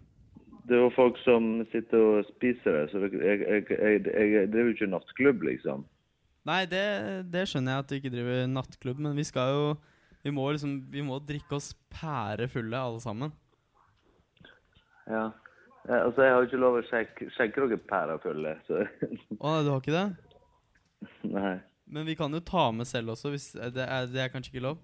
det 0.68 0.78
er 0.78 0.84
jo 0.86 0.92
folk 0.96 1.18
som 1.24 1.50
sitter 1.72 2.04
og 2.04 2.30
spiser 2.34 2.78
det, 2.80 2.86
så 2.92 3.02
det, 3.04 3.12
jeg, 3.20 3.42
jeg, 3.48 3.66
jeg, 3.70 4.04
jeg 4.34 4.52
driver 4.52 4.70
jo 4.72 4.76
ikke 4.78 4.92
nattklubb, 4.94 5.44
liksom. 5.50 5.84
Nei, 6.48 6.66
det, 6.68 6.84
det 7.32 7.46
skjønner 7.48 7.78
jeg 7.78 7.84
at 7.84 7.92
du 7.92 7.96
ikke 7.96 8.12
driver 8.12 8.48
nattklubb, 8.52 9.00
men 9.00 9.16
vi 9.16 9.24
skal 9.24 9.54
jo 9.56 9.66
Vi 10.26 10.32
må 10.32 10.44
liksom 10.52 10.74
Vi 10.92 11.00
må 11.04 11.16
drikke 11.24 11.56
oss 11.56 11.70
pærefulle, 11.92 12.76
alle 12.76 13.00
sammen. 13.04 13.32
Ja. 15.10 15.32
Altså, 15.90 16.22
jeg 16.24 16.32
har 16.32 16.40
jo 16.42 16.48
ikke 16.48 16.60
lov 16.62 16.78
å 16.80 16.84
sjekke, 16.88 17.26
sjekke 17.36 17.66
dere 17.68 17.78
pæra 17.90 18.16
fulle, 18.24 18.54
så 18.68 18.86
Å 19.36 19.54
du 19.66 19.70
har 19.74 19.82
ikke 19.82 19.92
det? 19.98 20.06
Nei. 21.28 21.58
Men 21.92 22.06
vi 22.08 22.16
kan 22.16 22.32
jo 22.32 22.40
ta 22.40 22.70
med 22.72 22.88
selv 22.88 23.12
også, 23.18 23.34
hvis 23.34 23.50
det 23.76 23.84
er, 23.84 24.08
det 24.08 24.22
er 24.24 24.32
kanskje 24.32 24.54
ikke 24.54 24.64
lov? 24.64 24.78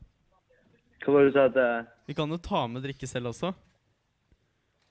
Hva 1.06 1.14
var 1.16 1.24
det 1.24 1.32
du 1.32 1.38
sa 1.38 1.46
at 1.48 1.56
jeg 1.56 1.86
Vi 2.12 2.16
kan 2.18 2.30
jo 2.36 2.38
ta 2.44 2.66
med 2.68 2.84
drikke 2.84 3.08
selv 3.08 3.32
også. 3.32 3.54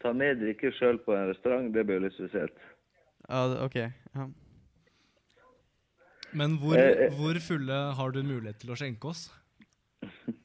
Ta 0.00 0.14
med 0.16 0.40
drikke 0.40 0.70
sjøl 0.78 0.96
på 1.04 1.12
en 1.12 1.28
restaurant? 1.28 1.68
Det 1.74 1.84
blir 1.84 1.98
jo 2.00 2.06
litt 2.06 2.16
spesielt. 2.16 2.56
Ja, 3.28 3.42
det- 3.52 3.60
OK. 3.66 3.76
Ja. 4.14 4.28
Men 6.32 6.56
hvor, 6.60 6.76
Eh, 6.76 7.04
eh. 7.06 7.12
hvor 7.16 7.34
fulle 7.40 7.78
har 7.96 8.10
du 8.12 8.22
mulighet 8.22 8.58
til 8.60 8.70
å 8.72 8.76
skjenke 8.80 9.04
oss? 9.12 9.28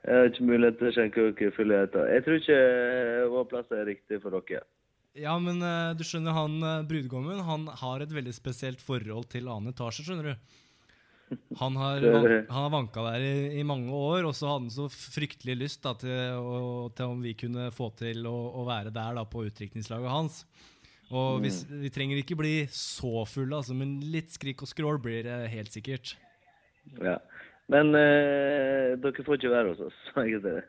Jeg 0.00 0.16
har 0.16 0.30
ikke 0.30 0.46
mulighet 0.48 0.78
til 0.80 0.88
å 0.88 0.92
skjenke 0.96 1.24
dere 1.36 1.52
fylligheter. 1.56 2.06
Jeg 2.14 2.24
tror 2.24 2.38
ikke 2.40 2.60
eh, 2.60 3.24
vår 3.34 3.48
plass 3.50 3.74
er 3.76 3.84
riktig 3.90 4.20
for 4.22 4.36
dere. 4.38 4.62
Ja, 5.18 5.34
men 5.42 5.60
eh, 5.66 5.90
du 5.98 6.04
skjønner, 6.06 6.32
han 6.36 6.56
eh, 6.64 6.86
brudgommen 6.88 7.42
han 7.44 7.66
har 7.82 8.00
et 8.04 8.14
veldig 8.14 8.32
spesielt 8.32 8.80
forhold 8.80 9.28
til 9.32 9.50
annen 9.50 9.74
etasje, 9.74 10.06
skjønner 10.06 10.30
du. 10.30 10.56
Han 11.60 11.76
har, 11.78 12.00
han 12.54 12.56
har 12.56 12.72
vanka 12.72 13.04
der 13.10 13.26
i, 13.26 13.34
i 13.60 13.66
mange 13.66 13.92
år, 13.92 14.24
og 14.30 14.32
så 14.38 14.48
hadde 14.54 14.68
han 14.70 14.72
så 14.78 14.88
fryktelig 14.90 15.58
lyst 15.66 15.84
da, 15.84 15.92
til, 16.00 16.16
å, 16.40 16.88
til 16.96 17.12
om 17.12 17.20
vi 17.22 17.36
kunne 17.38 17.68
få 17.74 17.90
til 18.00 18.24
å, 18.30 18.36
å 18.62 18.64
være 18.70 18.94
der 18.94 19.20
da, 19.20 19.26
på 19.28 19.44
utdrikningslaget 19.50 20.10
hans. 20.14 20.44
Og 21.10 21.40
hvis, 21.42 21.64
Mm. 21.66 21.80
vi 21.82 21.88
trenger 21.90 22.18
ikke 22.22 22.36
bli 22.38 22.54
så 22.70 23.24
fulle, 23.26 23.56
altså, 23.58 23.74
men 23.74 23.96
litt 24.14 24.30
skrik 24.30 24.62
og 24.62 24.70
skrål 24.70 25.00
blir 25.02 25.24
det 25.26 25.38
helt 25.50 25.74
sikkert. 25.74 26.12
Ja. 27.02 27.16
Men 27.70 27.94
eh, 27.94 28.96
dere 28.98 29.24
får 29.26 29.38
ikke 29.38 29.52
være 29.52 29.72
hos 29.74 29.82
oss. 29.86 29.98
ikke 30.26 30.42
det. 30.42 30.60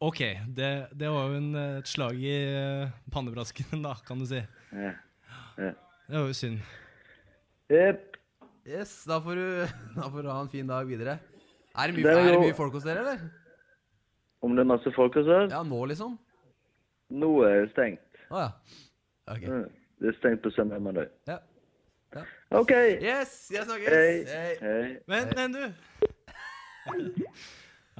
Ok, 0.00 0.20
det, 0.56 0.68
det 0.96 1.08
var 1.12 1.28
jo 1.28 1.36
en, 1.36 1.50
eh, 1.60 1.78
et 1.82 1.90
slag 1.90 2.16
i 2.16 2.32
eh, 2.32 2.92
pannebrasken, 3.12 3.82
da, 3.84 3.92
kan 4.06 4.22
du 4.22 4.28
si. 4.28 4.40
Ja. 4.72 4.94
Ja. 5.60 5.74
Det 6.08 6.16
var 6.16 6.30
jo 6.30 6.38
synd. 6.38 6.62
Jepp. 7.70 8.16
Yes, 8.66 8.94
da 9.08 9.18
får, 9.20 9.36
du, 9.36 9.74
da 9.98 10.08
får 10.08 10.24
du 10.24 10.30
ha 10.32 10.38
en 10.40 10.48
fin 10.52 10.70
dag 10.70 10.88
videre. 10.88 11.18
Er 11.76 11.90
det 11.90 11.98
mye, 11.98 12.06
Det 12.06 12.14
er 12.14 12.22
er 12.22 12.32
det 12.32 12.40
mye 12.46 12.56
folk 12.56 12.72
hos 12.78 12.88
dere, 12.88 13.04
eller? 13.04 13.28
Om 14.40 14.56
det 14.56 14.64
er 14.64 14.70
masse 14.72 14.92
folk 14.96 15.18
hos 15.20 15.28
oss? 15.28 15.52
Ja, 15.52 15.60
nå 15.66 15.82
liksom? 15.92 16.16
Nå 17.12 17.30
er 17.44 17.66
det 17.66 17.70
stengt. 17.74 18.24
Å 18.32 18.46
ja. 18.46 18.48
Ok. 19.30 19.44
Mm. 19.44 19.68
Det 20.00 20.08
er 20.08 20.16
stengt 20.16 20.42
på 20.46 20.52
søndag 20.56 20.80
og 20.80 20.88
mandag. 20.88 21.12
Ja. 21.28 21.36
Ja. 22.16 22.24
OK. 22.58 22.72
Yes, 23.04 23.34
jeg 23.52 23.68
snakkes! 23.68 23.92
Hei. 23.92 24.24
Hei. 24.32 24.54
Hei. 24.64 24.86
Men, 25.10 25.28
men 25.36 25.54
du 25.54 26.08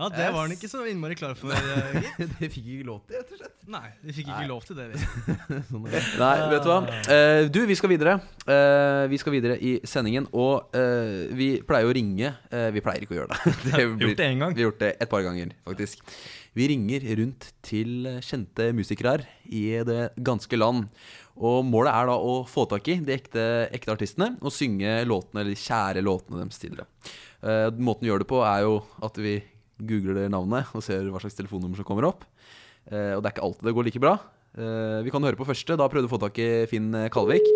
Ja, 0.00 0.06
det 0.08 0.30
var 0.32 0.46
han 0.46 0.52
ikke 0.54 0.68
så 0.70 0.80
innmari 0.88 1.16
klar 1.18 1.34
for. 1.36 1.52
eh. 1.52 2.06
Det 2.40 2.48
fikk 2.48 2.68
ikke 2.72 2.86
lov 2.88 3.02
til, 3.04 3.18
rett 3.20 3.32
og 3.34 3.40
slett. 3.42 3.56
Nei, 3.68 3.90
vi 4.00 4.14
fikk 4.16 4.30
ikke 4.30 4.38
Nei. 4.38 4.48
lov 4.48 4.62
til 4.64 4.78
det. 4.78 4.86
Sånn 5.68 5.84
det. 5.92 6.00
Nei, 6.22 6.30
vet 6.54 6.64
du 6.64 6.70
hva? 6.70 6.78
Eh, 7.12 7.40
du, 7.52 7.58
vi 7.68 7.76
skal 7.76 7.92
videre. 7.92 8.14
Eh, 8.48 9.02
vi 9.12 9.20
skal 9.20 9.34
videre 9.34 9.58
i 9.60 9.74
sendingen, 9.84 10.30
og 10.32 10.72
eh, 10.78 11.28
vi 11.36 11.50
pleier 11.68 11.90
å 11.90 11.92
ringe. 11.96 12.32
Eh, 12.48 12.70
vi 12.72 12.84
pleier 12.86 13.04
ikke 13.04 13.18
å 13.18 13.20
gjøre 13.20 13.34
det. 13.34 13.52
det 13.66 13.74
Vi 13.74 13.76
har 13.76 13.84
gjort 14.06 14.22
det 14.22 14.28
en 14.30 14.44
gang. 14.46 14.56
Vi 14.56 14.64
har 14.64 14.70
gjort 14.70 14.84
det 14.86 14.92
et 15.04 15.12
par 15.12 15.26
ganger, 15.26 15.52
faktisk. 15.68 16.16
Vi 16.56 16.70
ringer 16.72 17.04
rundt 17.20 17.50
til 17.62 18.08
kjente 18.24 18.70
musikere 18.74 19.18
her 19.18 19.28
i 19.52 19.66
det 19.86 20.00
ganske 20.26 20.56
land. 20.58 20.88
Og 21.38 21.62
målet 21.64 21.94
er 21.94 22.10
da 22.10 22.16
å 22.18 22.40
få 22.48 22.66
tak 22.68 22.88
i 22.90 22.98
de 23.04 23.14
ekte, 23.14 23.44
ekte 23.70 23.94
artistene 23.94 24.34
og 24.40 24.52
synge 24.54 24.98
låtene, 25.06 25.42
eller 25.42 25.54
de 25.54 25.62
kjære 25.62 26.02
låtene 26.04 26.42
deres 26.42 26.60
tidligere. 26.60 26.88
Eh, 27.40 27.68
måten 27.78 28.04
vi 28.04 28.10
gjør 28.10 28.24
det 28.24 28.30
på, 28.32 28.42
er 28.44 28.66
jo 28.66 28.80
at 29.06 29.20
vi 29.20 29.38
googler 29.80 30.26
navnet 30.32 30.68
og 30.76 30.84
ser 30.84 31.06
hva 31.08 31.22
slags 31.22 31.38
telefonnummer 31.38 31.80
som 31.80 31.88
kommer 31.88 32.08
opp. 32.10 32.26
Uh, 32.90 33.14
og 33.14 33.20
det 33.22 33.28
er 33.28 33.34
ikke 33.34 33.44
alltid 33.44 33.66
det 33.68 33.74
går 33.76 33.86
like 33.86 34.02
bra. 34.02 34.14
Uh, 34.56 35.00
vi 35.06 35.12
kan 35.14 35.24
høre 35.24 35.38
på 35.38 35.46
første. 35.46 35.76
Da 35.78 35.86
prøvde 35.88 36.08
vi 36.08 36.10
å 36.10 36.14
få 36.16 36.20
tak 36.20 36.40
i 36.42 36.48
Finn 36.68 36.90
Kalvik. 37.12 37.46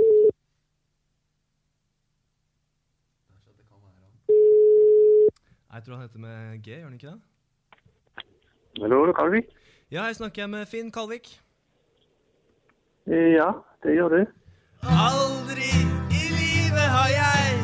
Jeg 5.74 5.82
tror 5.82 5.96
han 5.96 6.04
heter 6.06 6.22
med 6.22 6.62
G, 6.62 6.76
gjør 6.78 6.86
han 6.86 6.94
ikke 6.94 7.12
det? 7.12 8.26
Hallo, 8.78 9.00
Kalvik? 9.16 9.50
Ja, 9.90 10.04
her 10.06 10.14
snakker 10.14 10.44
jeg 10.44 10.52
med 10.52 10.68
Finn 10.70 10.92
Kalvik. 10.94 11.32
Ja, 13.06 13.52
det 13.82 13.94
gjør 13.94 14.08
du. 14.08 14.20
Aldri 14.88 15.68
i 16.08 16.22
livet 16.32 16.86
har 16.88 17.10
jeg 17.12 17.58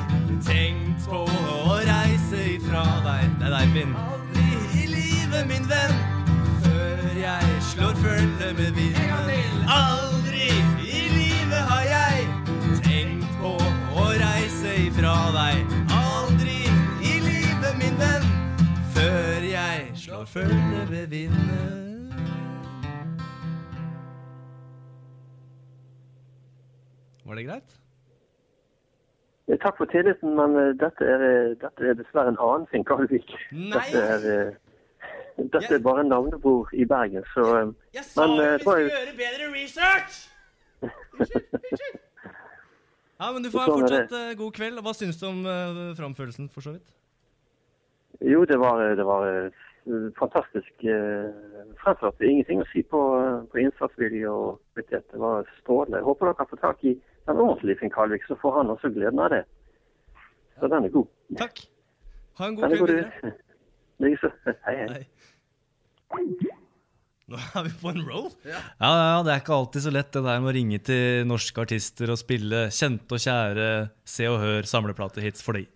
tenkt 0.45 1.07
på 1.09 1.23
å 1.25 1.79
reise 1.81 2.43
ifra 2.59 2.83
deg. 3.07 3.25
Det 3.41 3.49
er 3.49 3.55
deg, 3.55 3.73
Finn. 3.73 3.95
Aldri 3.97 4.51
i 4.77 4.85
livet, 4.93 5.49
min 5.49 5.65
venn, 5.71 5.97
før 6.61 7.17
jeg 7.23 7.57
slår 7.71 7.97
følge 8.05 8.53
med 8.61 8.77
vinden. 8.77 9.65
Aldri 9.65 10.51
i 10.85 11.07
livet 11.17 11.65
har 11.73 11.89
jeg 11.89 12.29
tenkt 12.85 13.33
på 13.41 13.57
å 13.97 14.09
reise 14.21 14.77
ifra 14.85 15.17
deg. 15.39 15.77
Aldri 16.03 16.61
i 17.01 17.17
livet, 17.25 17.73
min 17.81 17.97
venn, 17.97 18.29
før 18.93 19.49
jeg 19.49 19.89
slår 20.05 20.29
følge 20.37 20.85
med 20.93 21.09
vinden. 21.17 21.87
Var 27.31 27.37
det 27.37 27.45
greit? 27.47 27.77
Eh, 29.49 29.59
Takk 29.63 29.77
for 29.79 29.87
tilliten, 29.87 30.33
men 30.35 30.57
eh, 30.59 30.73
dette 30.81 31.07
er, 31.07 31.23
eh, 31.27 31.53
dette 31.63 31.87
er 31.87 31.95
dessverre 31.95 32.33
en 32.33 32.41
annen 32.43 32.67
Finn 32.73 32.83
Kalvik. 32.89 33.31
Nei! 33.55 33.71
Dette 33.71 34.01
er, 34.17 34.25
dette 35.39 35.61
jeg, 35.63 35.77
er 35.79 35.85
bare 35.85 36.03
navnebord 36.09 36.75
i 36.75 36.85
Bergen, 36.91 37.23
så 37.31 37.45
Jeg, 37.55 37.69
Jeg 37.95 38.05
sa 38.09 38.27
Men, 38.27 38.35
eh, 38.41 38.53
vi 38.57 38.59
skulle 38.65 38.81
jeg- 38.81 38.91
gjøre 38.97 39.17
bedre 39.23 39.47
research! 39.55 40.15
Ja, 43.21 43.33
men 43.33 43.43
Du 43.45 43.51
får 43.53 43.67
Sånn 43.69 43.83
fortsatt 43.85 44.37
god 44.39 44.53
kveld. 44.57 44.79
Hva 44.81 44.93
syns 44.97 45.19
du 45.21 45.27
om 45.29 45.43
uh, 45.45 45.91
framførelsen, 45.93 46.47
for 46.49 46.65
så 46.65 46.71
vidt? 46.73 46.89
Jo, 48.25 48.47
det 48.49 48.57
var, 48.57 48.81
det 48.97 49.05
var 49.05 49.27
fantastisk 50.19 50.85
eh, 50.85 51.29
fremført. 51.83 52.21
Ingenting 52.25 52.63
å 52.63 52.69
si 52.73 52.83
på, 52.83 53.01
på 53.53 53.61
innsatsvilje 53.61 54.29
og 54.31 54.61
kvalitet. 54.73 55.05
Det 55.13 55.21
var 55.21 55.45
strålende. 55.61 56.01
Jeg 56.01 56.09
håper 56.09 56.31
dere 56.31 56.49
får 56.51 56.63
tak 56.65 56.85
i 56.85 56.95
den 57.29 57.43
ordentlig 57.43 57.77
Finn 57.81 57.93
Kalvik, 57.93 58.25
så 58.29 58.37
får 58.41 58.57
han 58.61 58.73
også 58.73 58.93
gleden 58.95 59.21
av 59.23 59.33
det. 59.35 59.45
Så 60.61 60.71
den 60.71 60.87
er 60.87 60.95
god. 60.95 61.11
Takk. 61.41 61.63
Ha 62.41 62.49
en 62.49 62.57
god 62.59 62.73
kveld 62.73 62.87
videre. 62.89 63.35
Likeså. 64.03 64.33
Hei, 64.67 64.77
hei. 64.81 65.05
Nå 67.31 67.39
er 67.39 67.67
vi 67.69 67.73
på 67.79 67.93
en 67.93 68.03
roll. 68.03 68.31
Ja, 68.43 68.59
ja, 68.83 69.19
Det 69.23 69.33
er 69.33 69.43
ikke 69.43 69.55
alltid 69.55 69.85
så 69.85 69.93
lett 69.95 70.11
det 70.17 70.23
der 70.25 70.41
med 70.43 70.51
å 70.51 70.55
ringe 70.57 70.81
til 70.83 71.29
norske 71.31 71.63
artister 71.63 72.11
og 72.11 72.19
spille 72.19 72.65
kjente 72.75 73.15
og 73.15 73.23
kjære 73.23 73.69
Se 74.09 74.27
og 74.27 74.41
Hør 74.43 74.67
samleplatehits 74.67 75.45
for 75.47 75.61
de. 75.61 75.69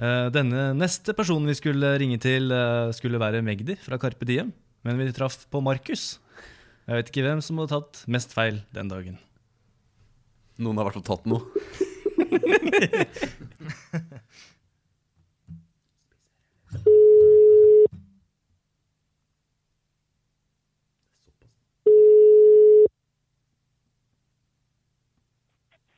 Uh, 0.00 0.30
Denne 0.32 0.70
neste 0.78 1.12
personen 1.16 1.50
vi 1.50 1.58
skulle 1.58 1.92
ringe 2.00 2.16
til, 2.22 2.48
uh, 2.48 2.88
skulle 2.96 3.20
være 3.20 3.44
Magdi 3.44 3.76
fra 3.82 4.00
Carpe 4.00 4.24
Diem. 4.24 4.54
Men 4.86 4.96
vi 4.96 5.10
traff 5.12 5.42
på 5.52 5.60
Markus. 5.60 6.14
Jeg 6.86 6.96
vet 6.96 7.12
ikke 7.12 7.26
hvem 7.26 7.44
som 7.44 7.60
hadde 7.60 7.74
tatt 7.74 8.06
mest 8.08 8.32
feil 8.32 8.62
den 8.72 8.88
dagen. 8.88 9.20
Noen 10.60 10.76
har 10.80 10.84
i 10.84 10.90
hvert 10.90 10.98
fall 11.00 11.08
tatt 11.08 11.26
noe. 11.30 11.40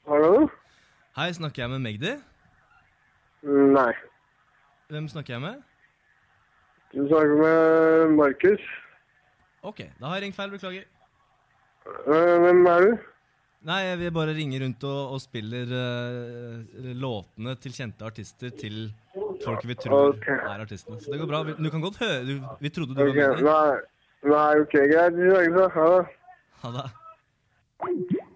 Hallo? 0.06 0.48
Hei, 1.16 1.28
snakker 1.36 1.62
jeg 1.62 1.70
med 1.70 1.82
Magdi? 1.84 2.12
Nei. 3.76 3.92
Hvem 4.92 5.08
snakker 5.08 5.34
jeg 5.36 5.42
med? 5.44 5.60
Du 6.92 7.04
snakker 7.08 7.36
med 7.42 8.16
Markus. 8.18 8.64
Ok, 9.62 9.84
da 10.00 10.06
har 10.10 10.14
jeg 10.18 10.24
ringt 10.26 10.36
feil. 10.36 10.50
Beklager. 10.50 10.84
Eh, 11.86 12.36
Hvem 12.44 12.66
er 12.66 12.80
du? 12.86 12.90
Nei, 13.62 13.78
jeg 13.86 13.98
vil 14.00 14.10
bare 14.14 14.32
ringe 14.34 14.58
rundt 14.58 14.84
og, 14.88 15.14
og 15.14 15.20
spiller 15.22 15.70
uh, 15.70 16.88
låtene 16.98 17.54
til 17.62 17.76
kjente 17.76 18.06
artister 18.08 18.50
til 18.58 18.88
folk 19.44 19.62
vi 19.68 19.76
tror 19.78 20.16
okay. 20.16 20.34
er 20.34 20.64
artistene. 20.64 20.98
Så 21.02 21.12
det 21.12 21.20
går 21.20 21.30
bra. 21.30 21.44
Vi- 21.46 21.54
Du 21.60 21.70
kan 21.70 21.84
godt 21.84 22.00
høre 22.02 22.24
du, 22.26 22.34
Vi 22.58 22.72
trodde 22.74 22.96
du 22.98 23.04
okay. 23.06 23.28
var 23.28 23.38
med. 23.38 23.46
Nei, 23.46 24.34
nei, 24.34 24.50
ok, 24.64 24.74
greit. 24.94 25.14
Vi 25.14 25.30
snakkes. 25.30 25.78
Ha 25.78 25.86
det. 25.94 26.02
Ha 26.66 26.74
det. 26.80 26.90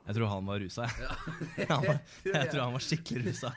Jeg 0.06 0.14
tror 0.14 0.28
han 0.30 0.46
var 0.46 0.62
rusa, 0.62 0.86
jeg. 0.86 1.66
Ja, 1.66 1.78
jeg 2.38 2.50
tror 2.52 2.62
han 2.62 2.76
var 2.76 2.84
skikkelig 2.86 3.26
rusa. 3.30 3.50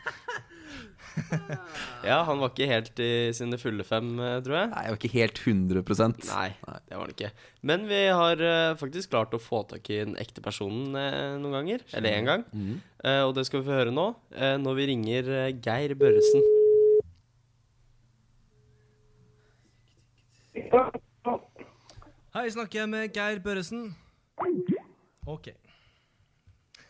Ja, 2.10 2.22
han 2.28 2.40
var 2.42 2.52
ikke 2.52 2.68
helt 2.70 3.00
i 3.04 3.12
sine 3.36 3.60
fulle 3.62 3.86
fem, 3.88 4.12
eh, 4.24 4.38
tror 4.46 4.58
jeg. 4.60 4.70
Nei, 4.74 4.84
jeg 4.86 4.94
var 4.94 5.00
ikke 5.00 5.14
helt 5.16 5.42
100% 5.44 6.28
Nei, 6.30 6.48
det 6.88 6.96
var 6.96 7.04
han 7.04 7.16
ikke. 7.16 7.32
Men 7.72 7.88
vi 7.90 8.02
har 8.08 8.44
eh, 8.50 8.76
faktisk 8.80 9.12
klart 9.14 9.36
å 9.36 9.42
få 9.42 9.64
tak 9.70 9.90
i 9.92 10.00
den 10.02 10.16
ekte 10.22 10.44
personen 10.46 10.96
eh, 11.00 11.36
noen 11.42 11.58
ganger. 11.60 11.86
Eller 11.94 12.20
én 12.20 12.30
gang. 12.30 12.46
Mm. 12.54 12.80
Eh, 13.04 13.22
og 13.28 13.36
det 13.38 13.46
skal 13.48 13.62
vi 13.62 13.70
få 13.70 13.78
høre 13.82 13.96
nå, 13.96 14.08
når 14.64 14.80
vi 14.80 14.90
ringer 14.94 15.32
Geir 15.60 15.96
Børresen. 16.00 16.46
Hei, 22.36 22.46
snakker 22.54 22.84
jeg 22.84 22.92
med 22.92 23.16
Geir 23.16 23.42
Børresen? 23.44 23.90
Ok. 25.30 25.52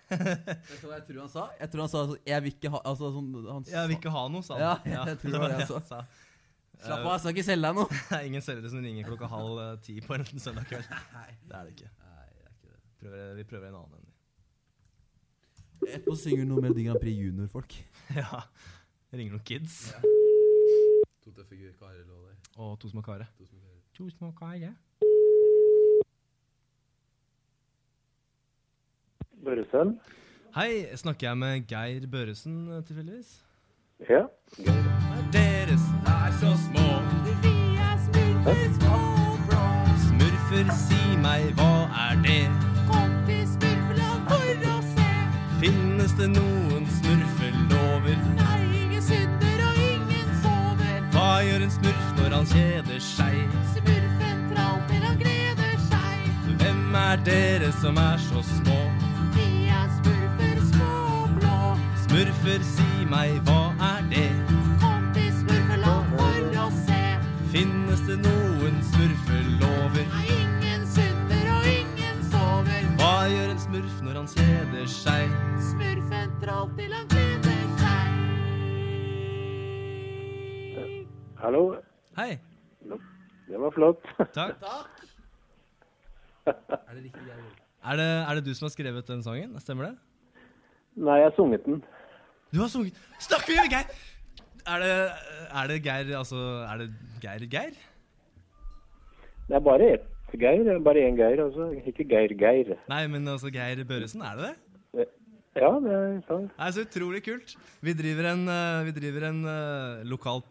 Vet 0.10 0.82
du 0.82 0.88
hva 0.88 0.98
jeg 0.98 1.06
tror 1.08 1.19
han 1.22 1.30
sa? 1.32 1.43
Jeg 1.60 1.72
tror 1.72 1.84
han 1.84 1.91
sa 1.91 2.02
Jeg 2.26 2.43
vil 2.45 2.56
ikke 2.56 2.72
ha 2.74 2.82
altså, 2.91 3.12
sånn, 3.13 3.30
han, 3.45 3.67
Jeg 3.69 3.91
vil 3.91 3.98
ikke 4.00 4.13
ha 4.15 4.24
noe, 4.34 4.45
sa 4.45 4.58
Ja, 4.60 4.74
han. 4.82 5.08
jeg 5.12 5.22
tror 5.22 5.36
det 5.36 5.41
var 5.43 5.54
det 5.54 5.60
han 5.62 5.88
sa. 5.91 6.02
Slapp 6.80 7.04
av, 7.04 7.10
jeg 7.12 7.22
skal 7.24 7.34
ikke 7.36 7.45
selge 7.50 7.67
deg 7.67 7.76
noe. 7.76 7.98
Det 8.10 8.17
er 8.17 8.28
ingen 8.30 8.43
selgere 8.43 8.72
som 8.72 8.84
ringer 8.84 9.08
klokka 9.10 9.28
halv 9.30 9.63
eh, 9.65 9.72
ti 9.84 9.98
på 10.04 10.15
en 10.15 10.28
søndag 10.39 10.69
kveld. 10.69 10.93
Nei. 11.17 11.32
Det 11.43 11.58
er 11.60 11.67
det 11.67 11.74
ikke. 11.76 11.89
Prøver, 13.00 13.34
vi 13.36 13.45
prøver 13.48 13.69
en 13.69 13.80
annen 13.80 14.00
en. 14.00 14.08
Etterpå 15.89 16.15
synger 16.19 16.48
noe 16.48 16.60
med 16.60 16.69
Melodi 16.69 16.86
Grand 16.88 17.00
Prix 17.04 17.19
Junior-folk. 17.19 17.76
Ja. 18.15 18.43
Ringer 19.13 19.36
noen 19.38 19.45
kids. 19.48 19.78
To 21.24 21.32
tøffe 21.36 21.56
karer 21.80 22.04
lå 22.04 22.19
der. 22.26 22.39
Og 22.60 22.76
to 22.82 22.91
små 22.91 23.04
karer. 23.06 23.30
To 23.95 24.10
små 24.12 24.32
karer. 24.38 24.76
Børresen? 29.45 29.99
Hei, 30.56 30.95
snakker 30.95 31.28
jeg 31.28 31.38
med 31.38 31.67
Geir 31.67 32.08
Børresen 32.12 32.67
eh, 32.71 32.84
tilfeldigvis? 32.84 33.30
Ja. 34.10 34.23
Deres 35.34 35.84
er 36.08 36.32
så 36.41 36.52
små. 36.65 36.88
Vi 37.43 37.54
er 37.88 37.97
Smurfer, 38.06 38.63
små 38.80 38.97
blå. 39.47 39.63
Smurfer, 40.08 40.71
si 40.86 41.02
meg, 41.23 41.52
hva 41.60 41.71
er 42.08 42.21
det? 42.25 42.41
Kom 42.89 43.12
til 43.28 43.43
smurfeland 43.54 44.32
for 44.32 44.65
å 44.73 44.78
se. 44.93 45.10
Finnes 45.62 46.15
det 46.19 46.30
noen 46.34 46.88
smurfelover? 46.99 48.17
Hva 51.13 51.30
gjør 51.43 51.65
en 51.65 51.71
smurf 51.73 52.08
når 52.17 52.36
han 52.38 52.47
kjeder 52.54 52.99
seg? 53.04 53.38
Smurfen 53.75 54.45
tralter, 54.54 55.04
han 55.04 55.19
gleder 55.19 55.75
seg? 55.89 56.30
Hvem 56.63 56.95
er 57.04 57.23
dere 57.28 57.71
som 57.82 57.99
er 57.99 58.17
så 58.30 58.43
små? 58.56 58.80
Smurfer, 62.19 62.60
si 62.67 63.05
meg, 63.08 63.38
hva 63.47 63.69
er 63.79 64.01
det? 64.12 64.25
Kompis, 64.82 65.38
smurfelov, 65.39 66.08
for 66.17 66.47
å 66.60 66.63
se. 66.75 66.97
Finnes 67.53 68.01
det 68.10 68.17
noen 68.19 68.82
smurfelover? 68.89 70.10
Hva 72.99 73.13
gjør 73.32 73.53
en 73.53 73.62
smurf 73.63 74.01
når 74.03 74.19
han 74.19 74.27
kjeder 74.34 74.91
seg? 74.91 75.32
Hallo? 81.39 81.62
Hei. 82.19 82.34
Det 83.47 83.62
var 83.63 83.71
flott. 83.77 84.12
Takk. 84.36 84.67
Er 87.79 87.95
det, 87.95 88.10
er 88.27 88.36
det 88.36 88.43
du 88.43 88.51
som 88.51 88.67
har 88.67 88.75
skrevet 88.75 89.08
den 89.08 89.23
sangen? 89.23 89.55
Stemmer 89.63 89.88
det? 89.88 89.95
Nei, 90.99 91.15
jeg 91.21 91.29
har 91.29 91.36
sunget 91.38 91.63
den. 91.63 91.79
Du 92.53 92.62
har 92.62 92.69
sunget 92.71 92.97
Snakker 93.21 93.53
vi 93.53 93.57
med 93.59 93.73
Geir? 93.73 93.91
Er 94.69 94.83
det, 94.83 94.93
er 95.62 95.67
det 95.71 95.81
Geir 95.85 96.15
Altså, 96.17 96.39
er 96.65 96.81
det 96.83 96.89
Geir 97.21 97.45
Geir? 97.51 97.75
Det 99.49 99.57
er 99.57 99.65
bare 99.65 99.93
ett 99.97 100.07
Geir. 100.38 100.79
Bare 100.85 101.01
én 101.09 101.17
Geir, 101.17 101.39
altså. 101.41 101.71
Ikke 101.89 102.05
Geir 102.05 102.35
Geir. 102.38 102.75
Nei, 102.89 103.07
men 103.09 103.27
altså 103.27 103.49
Geir 103.49 103.81
Børresen, 103.89 104.21
er 104.21 104.35
det 104.38 104.49
det? 104.49 105.07
Ja, 105.57 105.71
det 105.81 105.91
er 105.91 106.19
sant. 106.27 106.51
Er 106.53 106.71
så 106.71 106.83
utrolig 106.85 107.23
kult. 107.25 107.55
Vi 107.81 107.93
driver 107.97 108.29
en, 108.31 108.43
eh, 108.47 108.85
vi 108.85 108.93
driver 108.93 109.25
en 109.31 109.39
eh, 109.49 110.03
lokal 110.05 110.43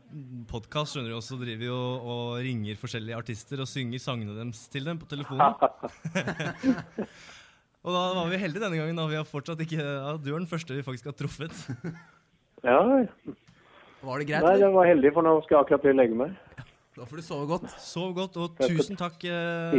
podkast, 0.50 0.96
skjønner 0.96 1.14
du, 1.14 1.16
og 1.20 1.22
så 1.22 1.38
driver 1.38 1.62
vi 1.62 1.70
og, 1.70 2.08
og 2.12 2.24
ringer 2.42 2.80
forskjellige 2.80 3.16
artister 3.16 3.62
og 3.62 3.70
synger 3.70 4.02
sangene 4.02 4.34
deres 4.36 4.66
til 4.72 4.90
dem 4.90 4.98
på 4.98 5.06
telefonen. 5.06 5.54
og 7.88 7.94
da 7.96 8.02
var 8.18 8.28
vi 8.28 8.38
heldige 8.42 8.60
denne 8.60 8.76
gangen, 8.76 8.98
da. 9.00 9.06
Vi 9.08 9.16
har 9.16 9.24
fortsatt 9.28 9.60
ikke 9.64 9.80
ja, 9.80 10.12
Du 10.20 10.28
er 10.34 10.38
den 10.42 10.48
første 10.50 10.76
vi 10.76 10.84
faktisk 10.86 11.08
har 11.10 11.16
truffet. 11.18 11.54
Ja. 12.66 12.80
Var 14.02 14.18
det 14.18 14.24
greit? 14.26 14.42
Nei, 14.42 14.56
jeg 14.58 14.72
var 14.74 14.86
heldig, 14.88 15.12
for 15.14 15.22
nå 15.22 15.36
skal 15.44 15.54
jeg 15.54 15.60
akkurat 15.62 15.84
å 15.86 15.92
legge 15.94 16.16
meg. 16.18 16.32
Da 16.98 17.04
får 17.06 17.20
du 17.20 17.22
sove 17.22 17.46
godt. 17.46 17.68
Sov 17.78 18.08
godt, 18.16 18.34
og 18.42 18.58
tusen 18.58 18.98
takk 18.98 19.22
eh, 19.30 19.76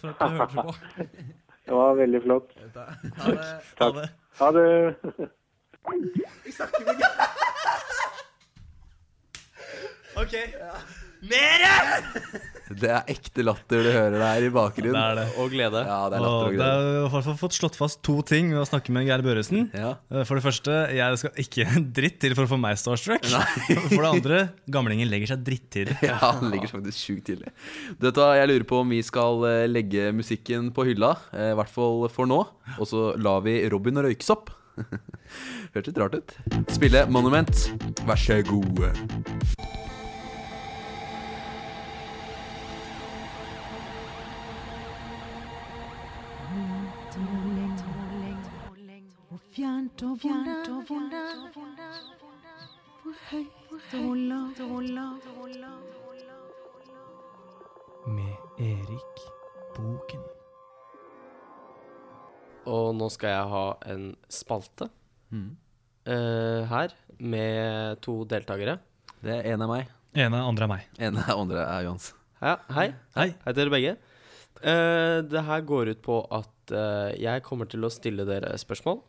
for 0.00 0.14
at 0.14 0.22
du 0.22 0.38
hørte 0.38 0.64
på. 0.64 0.72
Det 1.68 1.72
var 1.76 1.94
veldig 1.96 2.20
flott. 2.24 2.50
Ha 2.72 3.28
det. 3.28 3.44
Ha 3.80 3.90
det. 3.98 4.08
Ha 4.40 4.48
det. 4.56 4.70
OK. 10.24 10.34
Mere! 11.30 11.74
Det 12.74 12.88
er 12.90 13.10
ekte 13.12 13.44
latter 13.44 13.84
du 13.84 13.88
hører 13.92 14.14
der 14.18 14.44
i 14.46 14.48
bakgrunnen. 14.50 14.96
Det 14.96 15.02
er 15.04 15.18
det. 15.18 15.24
Og 15.38 15.50
glede. 15.52 15.82
Ja, 15.84 15.98
det 16.10 16.16
er 16.16 16.22
Og 16.22 16.24
latter 16.24 16.34
og 16.34 16.46
det 16.48 16.56
glede. 16.56 16.70
er 16.72 16.96
i 16.96 17.02
hvert 17.12 17.26
fall 17.26 17.36
fått 17.42 17.56
slått 17.58 17.76
fast 17.78 18.00
to 18.06 18.14
ting 18.26 18.48
ved 18.54 18.62
å 18.62 18.66
snakke 18.66 18.94
med 18.96 19.04
Geir 19.06 19.22
Børresen. 19.24 19.66
Ja. 19.76 19.90
Eh, 20.10 20.24
For 20.26 20.40
det 20.40 20.44
første, 20.46 20.78
jeg 20.96 21.20
skal 21.20 21.42
ikke 21.44 21.66
dritt 22.00 22.18
til 22.24 22.34
for 22.38 22.48
å 22.48 22.50
få 22.54 22.58
meg 22.60 22.80
starstruck. 22.80 23.28
For 23.28 24.00
det 24.00 24.10
andre, 24.10 24.40
gamlingen 24.74 25.12
legger 25.12 25.34
seg 25.34 25.44
drittidlig. 25.46 25.98
Ja, 26.08 26.18
han 26.24 26.48
legger 26.50 26.72
seg 26.72 26.80
faktisk 26.80 27.00
sjukt 27.04 27.28
tidlig. 27.28 27.52
Du 28.00 28.08
vet 28.08 28.18
hva, 28.20 28.30
Jeg 28.40 28.50
lurer 28.50 28.66
på 28.72 28.80
om 28.82 28.96
vi 28.96 29.02
skal 29.06 29.44
eh, 29.52 29.62
legge 29.70 30.08
musikken 30.16 30.72
på 30.74 30.88
hylla, 30.88 31.14
eh, 31.36 31.52
i 31.52 31.56
hvert 31.60 31.72
fall 31.76 32.08
for 32.12 32.28
nå. 32.30 32.40
Og 32.80 32.88
så 32.90 33.12
lar 33.20 33.44
vi 33.46 33.60
Robin 33.72 34.00
røykes 34.08 34.32
opp. 34.34 34.50
Hørtes 35.76 35.92
litt 35.92 36.00
rart 36.02 36.16
ut. 36.18 36.36
Spille 36.74 37.04
Monument. 37.12 37.66
Vær 38.08 38.18
så 38.18 38.40
god. 38.48 38.82
Skal 63.14 63.32
jeg 63.36 63.52
ha 63.54 63.64
en 63.94 64.08
spalte 64.32 64.90
Mm. 65.34 65.56
eh, 66.06 66.64
her 66.70 66.92
med 67.18 68.00
to 68.04 68.20
deltakere. 68.28 68.76
Det 69.24 69.38
ene 69.48 69.64
er 69.64 69.70
meg. 69.70 69.88
Ene, 70.14 70.42
andre 70.46 70.66
er 70.68 70.70
meg. 70.70 70.84
Ene 71.02 71.24
andre 71.32 71.64
er 71.64 71.86
Johans. 71.88 72.12
Ja, 72.44 72.58
hei. 72.76 72.90
Hei. 73.16 73.30
Hei 73.44 73.52
til 73.54 73.62
dere 73.64 73.72
begge. 73.74 73.94
Eh, 74.62 75.22
det 75.26 75.42
her 75.48 75.64
går 75.66 75.90
ut 75.94 76.02
på 76.04 76.20
at 76.30 76.72
eh, 76.76 77.16
jeg 77.24 77.42
kommer 77.46 77.66
til 77.72 77.82
å 77.84 77.90
stille 77.92 78.26
dere 78.28 78.52
spørsmål 78.60 79.00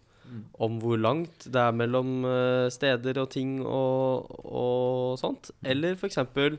om 0.58 0.80
hvor 0.82 0.98
langt 0.98 1.46
det 1.54 1.62
er 1.62 1.76
mellom 1.78 2.24
eh, 2.26 2.66
steder 2.74 3.20
og 3.22 3.30
ting 3.36 3.60
og, 3.62 4.26
og 4.50 5.20
sånt. 5.22 5.52
Eller 5.64 5.94
for 6.00 6.10
eksempel 6.10 6.58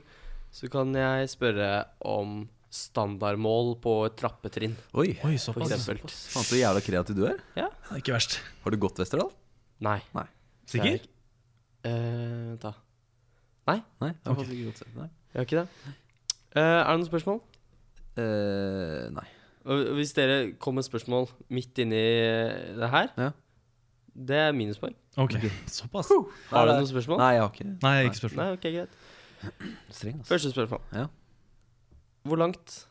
så 0.54 0.70
kan 0.70 0.94
jeg 0.94 1.26
spørre 1.32 1.72
om 2.06 2.44
standardmål 2.72 3.76
på 3.82 3.92
et 4.08 4.16
trappetrinn. 4.18 4.74
Oi, 4.98 5.14
Oi, 5.24 5.36
såpass. 5.40 5.86
faen 5.86 6.44
så 6.46 6.58
jævla 6.58 6.82
kreativ 6.84 7.16
du 7.16 7.24
er. 7.28 7.38
Ja. 7.56 7.68
Det 7.70 7.92
er 7.94 8.02
ikke 8.02 8.16
verst. 8.16 8.40
Har 8.64 8.74
du 8.74 8.78
gått 8.82 8.98
Westerdal? 9.00 9.30
Nei. 9.86 10.00
Sikker? 10.66 11.00
Eh, 11.86 12.52
da. 12.60 12.72
Nei, 13.66 13.80
Nei, 14.02 14.10
jeg 14.12 14.30
har 14.30 14.36
okay. 14.36 14.52
ikke 14.54 14.70
gått 14.70 14.96
Nei. 14.96 15.08
jeg 15.32 15.40
har 15.40 15.46
ikke 15.46 15.62
det. 15.62 15.94
Uh, 16.56 16.60
er 16.60 16.84
det 16.90 16.98
noen 17.00 17.08
spørsmål? 17.08 17.40
Uh, 18.16 19.08
nei. 19.16 19.26
Hvis 19.98 20.14
dere 20.14 20.36
kommer 20.62 20.80
med 20.80 20.86
spørsmål 20.86 21.26
midt 21.52 21.80
inni 21.82 21.98
det 22.78 22.90
her, 22.92 23.10
Ja. 23.18 23.30
det 24.14 24.38
er 24.44 24.52
minuspoeng. 24.54 24.94
Ok, 25.18 25.34
såpass. 25.66 26.12
Har 26.52 26.66
du 26.70 26.72
noen 26.76 26.86
spørsmål? 26.86 27.18
Nei, 27.18 27.32
jeg 27.34 27.42
har 27.42 27.50
ikke 27.52 27.68
Nei, 27.82 27.94
ikke 28.06 28.20
spørsmål. 28.22 28.44
Nei, 28.44 28.52
ok, 28.52 28.68
greit. 28.78 28.90
Streng, 29.90 30.20
altså. 30.22 30.30
Første 30.30 30.50
spørsmål. 30.54 30.80
Ja. 30.94 31.06
Hvor 32.26 32.40
langt 32.40 32.86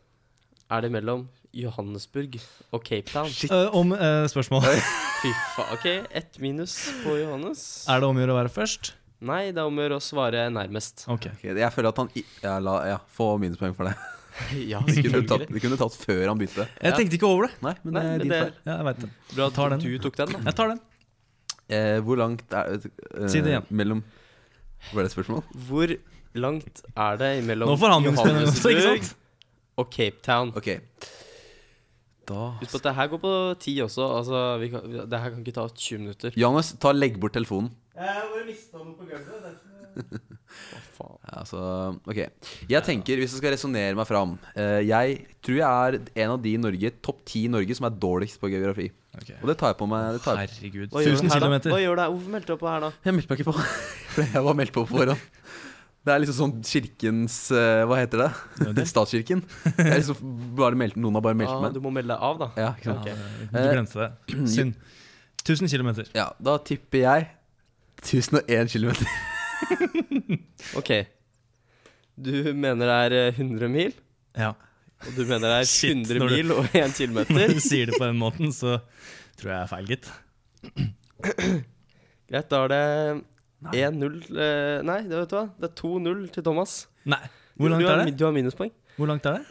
er 0.72 0.82
det 0.86 0.92
mellom 0.94 1.28
Johannesburg 1.56 2.38
og 2.76 2.84
Cape 2.84 3.12
Town? 3.12 3.30
Uh, 3.52 3.76
om 3.80 3.92
uh, 3.96 4.26
spørsmål. 4.32 4.66
Fy 5.22 5.32
faen. 5.56 5.72
Ok, 5.78 5.86
ett 6.12 6.40
minus 6.44 6.78
på 7.04 7.16
Johannes. 7.20 7.62
Er 7.92 8.02
det 8.04 8.10
om 8.10 8.18
å 8.18 8.24
gjøre 8.24 8.36
å 8.36 8.40
være 8.42 8.52
først? 8.54 8.94
Nei, 9.26 9.46
det 9.56 9.62
er 9.62 9.70
om 9.70 9.78
å 9.80 9.86
gjøre 9.86 9.98
å 10.00 10.04
svare 10.04 10.42
nærmest. 10.54 11.06
Ok. 11.10 11.30
Ok, 11.32 11.46
jeg 11.56 11.72
føler 11.74 11.90
at 11.94 12.02
han 12.04 12.10
i- 12.20 12.26
Ja, 12.44 12.58
la, 12.60 12.76
ja 12.86 12.98
få 13.16 13.30
minuspoeng 13.42 13.74
for 13.78 13.88
det. 13.90 13.96
ja, 14.74 14.82
Det 14.84 14.98
kunne, 15.00 15.22
tatt, 15.24 15.46
selvfølgelig. 15.48 15.54
det 15.56 15.62
kunne 15.64 15.78
tatt 15.80 15.96
før 16.02 16.26
han 16.28 16.38
begynte. 16.42 16.66
Jeg 16.82 16.92
Ja. 16.92 16.98
tenkte 17.00 17.16
ikke 17.18 17.30
over 17.30 17.48
det. 17.48 17.54
Nei, 17.64 17.74
men 17.86 17.94
Nei, 17.96 18.02
det 18.02 18.10
er 18.10 18.18
men 18.18 18.20
din 18.26 18.34
det- 18.36 18.54
Ja, 18.68 18.76
jeg 18.76 18.86
vet 18.90 19.00
det. 19.06 19.10
Bra 19.36 19.50
tar 19.56 19.66
at 19.72 19.80
den. 19.80 19.80
du 19.96 20.00
tok 20.04 20.16
den, 20.20 20.34
da. 20.36 20.40
Jeg 20.50 20.56
tar 20.60 20.68
den. 20.74 20.82
Eh, 21.70 22.00
hvor 22.06 22.20
langt 22.20 22.44
er 22.54 22.76
eh, 22.76 23.28
Si 23.32 23.40
det 23.42 23.56
igjen. 23.56 23.66
Mellom 23.72 24.04
Var 24.94 25.02
det 25.02 25.08
et 25.10 25.16
spørsmål? 25.16 25.42
Hvor 25.70 25.96
langt 26.36 26.82
er 26.94 27.18
det 27.18 27.32
mellom 27.48 27.72
Nå 27.72 27.78
forhandlingsspennende 27.80 28.52
også, 28.52 28.70
ikke 28.76 28.84
sant? 28.92 29.16
Og 29.78 29.90
Cape 29.92 30.22
Town? 30.26 30.52
Ok. 30.56 30.70
Da 32.26 32.40
Husk 32.58 32.72
på 32.74 32.80
at 32.82 32.88
det 32.88 32.96
her 32.98 33.10
går 33.12 33.22
på 33.22 33.32
ti 33.62 33.76
også. 33.86 34.06
Altså, 34.18 34.40
vi 34.62 34.70
kan, 34.74 34.82
vi- 34.90 35.06
det 35.12 35.20
her 35.22 35.30
kan 35.30 35.44
ikke 35.46 35.54
ta 35.54 35.68
20 35.70 36.00
minutter. 36.02 36.32
Johannes, 36.36 36.72
ta 36.82 36.92
legg 36.92 37.20
bort 37.22 37.34
telefonen. 37.38 37.70
Jeg 37.96 38.24
bare 38.34 38.46
mista 38.48 38.78
noe 38.82 38.96
på 38.98 39.06
gulvet. 39.06 39.62
Hva 39.96 40.80
faen? 40.98 41.20
Ja, 41.24 41.38
altså, 41.40 41.60
ok 42.04 42.18
Jeg 42.68 42.84
tenker, 42.84 43.16
hvis 43.16 43.32
jeg 43.32 43.40
skal 43.40 43.54
resonnere 43.54 43.96
meg 43.96 44.04
fram 44.10 44.34
eh, 44.52 44.82
Jeg 44.84 45.22
tror 45.40 45.56
jeg 45.56 45.64
er 45.64 46.26
en 46.26 46.34
av 46.34 46.42
de 46.44 46.52
i 46.52 46.60
Norge 46.60 46.92
topp 47.06 47.22
ti 47.24 47.46
i 47.48 47.52
Norge 47.54 47.78
som 47.78 47.88
er 47.88 47.96
dårligst 47.96 48.42
på 48.42 48.50
geografi. 48.52 48.90
Og 49.16 49.48
det 49.48 49.56
tar 49.62 49.72
jeg 49.72 49.78
på 49.80 49.88
meg. 49.88 50.18
Det 50.18 50.22
tar 50.26 50.42
jeg. 50.42 50.50
Herregud. 50.58 50.90
Hva 50.92 51.06
gjør 51.06 51.16
1000 51.16 51.32
her, 51.32 51.40
da? 51.40 51.48
km. 51.48 51.70
Hva 51.72 51.80
gjør 51.86 51.96
du 51.96 52.02
her? 52.04 52.12
Hvorfor 52.12 52.34
meldte 52.36 52.48
du 52.50 52.54
deg 52.56 52.60
på 52.66 52.72
her, 52.74 52.84
da? 52.84 52.92
Jeg 53.08 53.16
meldte 53.16 53.32
meg 53.32 53.40
ikke 53.40 53.48
på, 53.54 53.56
for 54.18 54.34
jeg 54.36 54.44
var 54.50 54.60
meldt 54.60 54.74
på 54.76 54.84
på 54.84 54.98
forhånd. 55.00 55.32
Det 56.06 56.14
er 56.14 56.20
liksom 56.22 56.36
sånn 56.38 56.52
kirkens 56.62 57.36
eh, 57.56 57.82
Hva 57.90 57.96
heter 57.98 58.22
det? 58.22 58.86
Statskirken. 58.92 59.40
Jeg 59.74 59.88
er 59.90 59.96
liksom 60.04 60.36
bare 60.60 60.78
meldt, 60.78 61.00
noen 61.02 61.18
har 61.18 61.24
bare 61.26 61.38
meldt 61.40 61.50
Ah, 61.56 61.64
meg. 61.64 61.74
du 61.74 61.82
må 61.82 61.90
melde 61.96 62.14
deg 62.14 62.22
av, 62.30 62.38
da. 62.44 62.50
Ja, 62.62 62.68
ikke 62.78 62.92
sant? 62.92 63.02
Okay. 63.02 63.16
Du 63.50 63.58
glemte 63.74 63.98
det. 64.04 64.10
Synd. 64.56 64.76
1000 65.46 65.70
km. 65.74 65.90
ja, 66.18 66.28
da 66.42 66.56
tipper 66.66 67.02
jeg 67.04 67.28
1001 68.06 68.70
km. 68.76 68.94
Ok. 70.80 70.90
Du 72.16 72.32
mener 72.54 72.86
det 72.86 72.96
er 73.06 73.16
eh, 73.30 73.40
100 73.42 73.70
mil, 73.72 73.94
Ja. 74.38 74.54
og 75.06 75.12
du 75.18 75.24
mener 75.26 75.48
det 75.50 75.58
er 75.64 75.68
Shit, 75.70 75.96
100 76.06 76.20
du- 76.20 76.26
mil 76.32 76.52
og 76.56 76.70
1 76.76 77.02
Når 77.34 77.54
du 77.58 77.60
sier 77.64 77.90
det 77.90 77.98
på 78.00 78.06
den 78.08 78.18
måten, 78.22 78.54
så 78.56 78.78
tror 79.40 79.52
jeg 79.52 79.58
jeg 79.58 79.64
er 79.64 79.72
feil, 79.74 79.90
gitt. 79.90 80.06
Greit, 82.30 82.50
da 82.50 82.62
er 82.66 82.72
det 82.74 82.84
1-0 83.74 84.38
eh, 84.38 84.82
Nei, 84.86 85.02
det 85.10 85.18
vet 85.18 85.32
du 85.32 85.36
hva. 85.40 85.46
Det 85.60 85.70
er 85.72 85.76
2-0 85.82 86.26
til 86.36 86.46
Thomas. 86.46 86.88
Nei. 87.06 87.22
Hvor 87.56 87.72
langt 87.72 87.86
du 87.86 87.88
har, 87.88 88.02
er 88.04 88.10
det? 88.12 88.18
Du 88.20 88.26
har 88.28 88.34
minuspoeng. 88.36 88.72
Hvor 88.96 89.08
langt 89.10 89.26
er 89.28 89.40
det? 89.40 89.46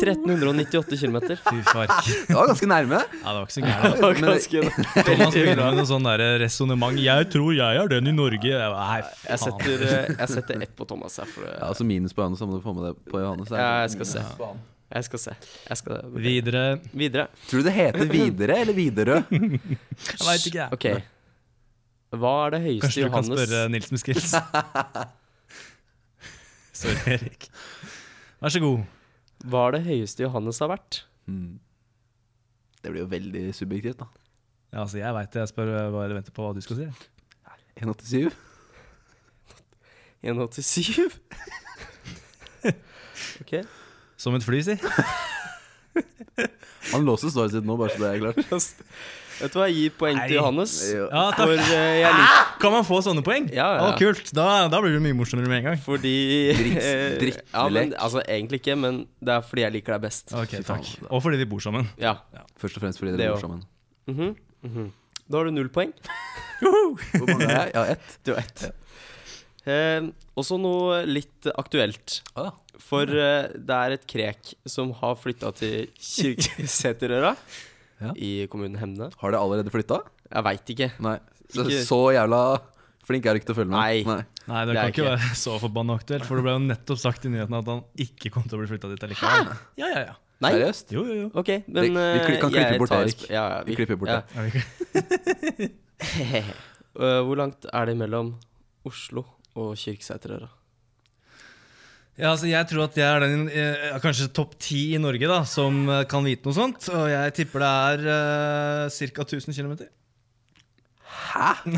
1398 0.00 0.96
km. 1.00 1.16
Fy 1.44 1.60
fark. 1.66 1.92
Det 2.28 2.34
var 2.36 2.46
ganske 2.50 2.68
nærme. 2.70 3.00
Ja, 3.20 3.34
det 3.34 3.36
var 3.36 3.42
ikke 3.42 3.56
så 3.56 3.64
gærent. 3.64 4.80
Thomas 5.08 5.34
begynner 5.34 5.62
med 5.66 5.78
noe 5.80 5.86
sånn 5.90 6.08
der 6.08 6.24
resonnement. 6.40 6.98
'Jeg 7.00 7.28
tror 7.34 7.52
jeg 7.56 7.82
er 7.82 7.92
den 7.92 8.10
i 8.10 8.14
Norge'. 8.16 8.48
Jeg 8.48 8.72
bare, 8.72 8.88
Nei, 8.88 9.12
Jeg 9.28 9.42
setter, 9.44 9.86
eh, 9.90 10.10
jeg 10.16 10.32
setter 10.34 10.64
ett 10.66 10.74
på 10.78 10.88
Thomas 10.88 11.20
her. 11.20 11.28
For, 11.30 11.46
Ja, 11.46 11.68
altså 11.68 11.86
minus 11.86 12.16
på 12.16 12.24
Johannes, 12.24 12.40
så 12.40 12.48
må 12.48 12.58
du 12.58 12.64
få 12.64 12.74
med 12.76 12.88
det 12.90 12.94
på 13.12 13.20
Johannes. 13.20 13.52
Ja, 13.52 13.70
jeg 13.84 13.94
skal 13.98 14.10
se. 14.14 14.26
Jeg 14.90 15.06
skal 15.06 15.18
se. 15.22 15.36
Jeg 15.68 15.76
skal 15.78 16.00
Videre. 16.16 16.64
Videre. 16.92 17.28
Tror 17.50 17.62
du 17.62 17.68
det 17.68 17.76
heter 17.76 18.10
Videre 18.10 18.60
eller 18.64 18.74
Widerøe? 18.74 19.22
Jeg 19.30 20.26
veit 20.26 20.46
ikke, 20.50 20.58
jeg. 20.58 20.72
Ok. 20.72 21.19
Hva 22.10 22.30
er 22.46 22.56
det 22.56 22.60
høyeste 22.64 22.86
Kanskje 22.88 23.06
du 23.06 23.12
kan 23.14 23.26
spørre 23.28 23.58
Nils 23.70 23.90
med 23.94 24.00
skills. 24.02 24.32
Sorry, 26.80 26.96
Erik. 27.14 27.46
Vær 28.40 28.54
så 28.54 28.62
god. 28.64 28.80
Hva 29.52 29.66
er 29.68 29.76
det 29.76 29.82
høyeste 29.86 30.24
Johannes 30.24 30.58
har 30.62 30.72
vært? 30.72 31.04
Mm. 31.30 31.60
Det 32.80 32.90
blir 32.90 33.04
jo 33.04 33.10
veldig 33.12 33.44
subjektivt, 33.54 34.00
da. 34.00 34.08
Ja, 34.72 34.82
altså, 34.82 34.98
jeg 34.98 35.14
veit 35.14 35.32
det. 35.34 35.44
Jeg 35.44 35.52
spør 35.52 35.70
eh, 35.74 35.90
bare 35.94 36.16
venter 36.16 36.34
på 36.34 36.46
hva 36.46 36.54
du 36.56 36.62
skal 36.64 36.80
si. 36.80 36.88
1,87? 37.80 38.34
1,87? 40.26 41.18
ok. 43.44 43.54
Som 44.20 44.36
et 44.36 44.44
fly, 44.44 44.60
si. 44.66 44.76
Han 46.90 47.06
låser 47.06 47.30
svaret 47.30 47.54
sitt 47.54 47.66
nå, 47.66 47.76
bare 47.78 47.94
så 47.94 48.02
det 48.02 48.10
er 48.10 48.22
klart. 48.24 48.40
Vet 49.40 49.54
du 49.54 49.56
hva, 49.56 49.66
jeg 49.70 49.76
gir 49.78 49.94
poeng 49.96 50.18
til 50.26 50.34
Johannes. 50.36 50.74
Ja, 50.92 51.22
takk. 51.32 51.38
For 51.40 51.54
eh, 51.56 51.94
jeg 52.02 52.12
liker 52.18 52.50
Kan 52.60 52.74
man 52.74 52.84
få 52.84 52.98
sånne 53.04 53.24
poeng? 53.24 53.48
Ja, 53.54 53.68
ja. 53.78 53.86
Å, 53.88 53.94
kult. 53.96 54.32
Da, 54.36 54.46
da 54.72 54.80
blir 54.84 54.92
det 54.98 55.00
mye 55.04 55.16
morsommere 55.16 55.48
med 55.48 55.62
en 55.62 55.68
gang. 55.70 55.80
Fordi 55.80 56.14
Dritt- 56.58 56.80
drittlek. 57.22 57.42
Ja, 57.56 57.64
men 57.72 57.94
altså 57.96 58.22
egentlig 58.26 58.60
ikke, 58.60 58.76
men 58.78 59.02
det 59.24 59.34
er 59.38 59.46
fordi 59.46 59.64
jeg 59.64 59.76
liker 59.78 59.96
deg 59.96 60.04
best. 60.04 60.34
Ok, 60.36 60.58
takk. 60.66 60.92
Og 61.08 61.24
fordi 61.24 61.40
vi 61.40 61.48
bor 61.50 61.62
sammen. 61.64 61.88
Ja. 62.00 62.18
Først 62.60 62.76
og 62.76 62.84
fremst 62.84 63.00
fordi 63.00 63.16
dere 63.16 63.32
jo. 63.32 63.38
bor 63.38 63.46
sammen. 63.46 63.64
Mm 64.10 64.34
-hmm. 64.62 64.90
Da 65.30 65.38
har 65.38 65.44
du 65.44 65.50
null 65.54 65.70
poeng. 65.70 65.92
Hvor 66.60 67.26
mange 67.26 67.46
har 67.46 67.66
jeg? 67.66 67.74
Ja, 67.74 67.84
ett. 67.86 68.18
Du 68.24 68.34
har 68.34 68.40
ett. 68.42 68.74
Eh, 69.64 70.08
også 70.36 70.58
noe 70.58 71.02
litt 71.06 71.46
aktuelt. 71.54 72.22
Ah. 72.34 72.52
For 72.80 73.02
eh, 73.04 73.48
det 73.54 73.76
er 73.76 73.96
et 73.96 74.06
krek 74.08 74.54
som 74.66 74.92
har 74.92 75.16
flytta 75.20 75.52
til 75.52 75.90
Kyrksæterøra 75.96 77.34
Ja. 78.00 78.12
i 78.16 78.46
kommunen 78.50 78.78
Hemne. 78.80 79.10
Har 79.20 79.30
det 79.34 79.38
allerede 79.40 79.70
flytta? 79.74 80.00
Jeg 80.30 80.44
veit 80.46 80.70
ikke. 80.74 80.90
Nei. 81.04 81.18
Så, 81.50 81.64
Ikke- 81.66 81.84
så 81.84 81.98
jævla 82.14 82.40
flink 83.04 83.26
er 83.26 83.34
du 83.34 83.40
ikke 83.40 83.46
til 83.50 83.54
å 83.56 83.58
følge 83.58 83.70
med? 83.70 83.78
Nei. 84.06 84.24
Nei, 84.50 84.64
det 84.66 84.74
Det 84.74 84.80
kan 84.80 84.90
ikke 84.94 85.08
være 85.10 85.34
så 85.36 85.58
forbanna 85.60 85.94
aktuelt, 85.98 86.24
for 86.26 86.36
det 86.36 86.44
ble 86.46 86.52
jo 86.56 86.58
nettopp 86.64 86.98
sagt 86.98 87.24
i 87.26 87.28
nyhetene 87.32 87.58
at 87.58 87.66
han 87.66 87.82
ikke 87.98 88.30
kom 88.34 88.42
til 88.48 88.58
å 88.58 88.60
bli 88.62 88.68
flytta 88.70 88.88
dit 88.92 89.04
allikevel. 89.08 89.50
Ja, 89.78 89.86
ja, 89.90 90.00
ja. 90.08 90.14
Nei? 90.40 90.52
Seriøst? 90.56 90.92
Jo, 90.94 91.02
jo, 91.04 91.14
jo. 91.20 91.30
OK, 91.36 91.50
men 91.68 91.82
vi 91.84 91.90
kan 91.92 91.98
eh, 92.00 92.54
klippe 92.54 92.78
bort 92.80 92.88
det, 92.94 93.00
Erik. 93.04 93.24
Ja, 93.28 93.42
ja, 93.50 93.62
Vi 93.66 93.76
klipper 93.76 93.96
bort 94.00 94.08
ja. 94.08 94.22
Ja, 94.34 94.42
vi 94.46 94.50
kan- 94.56 95.70
Eh, 97.00 97.20
hvor 97.22 97.36
langt 97.38 97.66
er 97.72 97.86
det 97.86 97.94
mellom 97.96 98.32
Oslo 98.84 99.22
og 99.54 99.76
Kyrksæterøra? 99.78 100.48
Ja, 102.20 102.30
altså 102.34 102.50
jeg 102.50 102.68
tror 102.68 102.84
at 102.84 102.98
jeg 103.00 103.06
er 103.08 103.24
den 103.24 103.46
eh, 103.48 103.96
kanskje 104.04 104.28
topp 104.36 104.54
ti 104.60 104.80
i 104.94 105.00
Norge 105.00 105.28
da 105.30 105.40
som 105.48 105.82
eh, 105.88 106.02
kan 106.10 106.26
vite 106.26 106.44
noe 106.48 106.56
sånt. 106.56 106.86
Og 106.92 107.08
jeg 107.08 107.34
tipper 107.38 107.64
det 107.64 107.70
er 107.70 108.06
uh, 108.06 109.10
ca. 109.16 109.24
1000 109.24 109.56
km. 109.56 109.74
Fy 111.00 111.76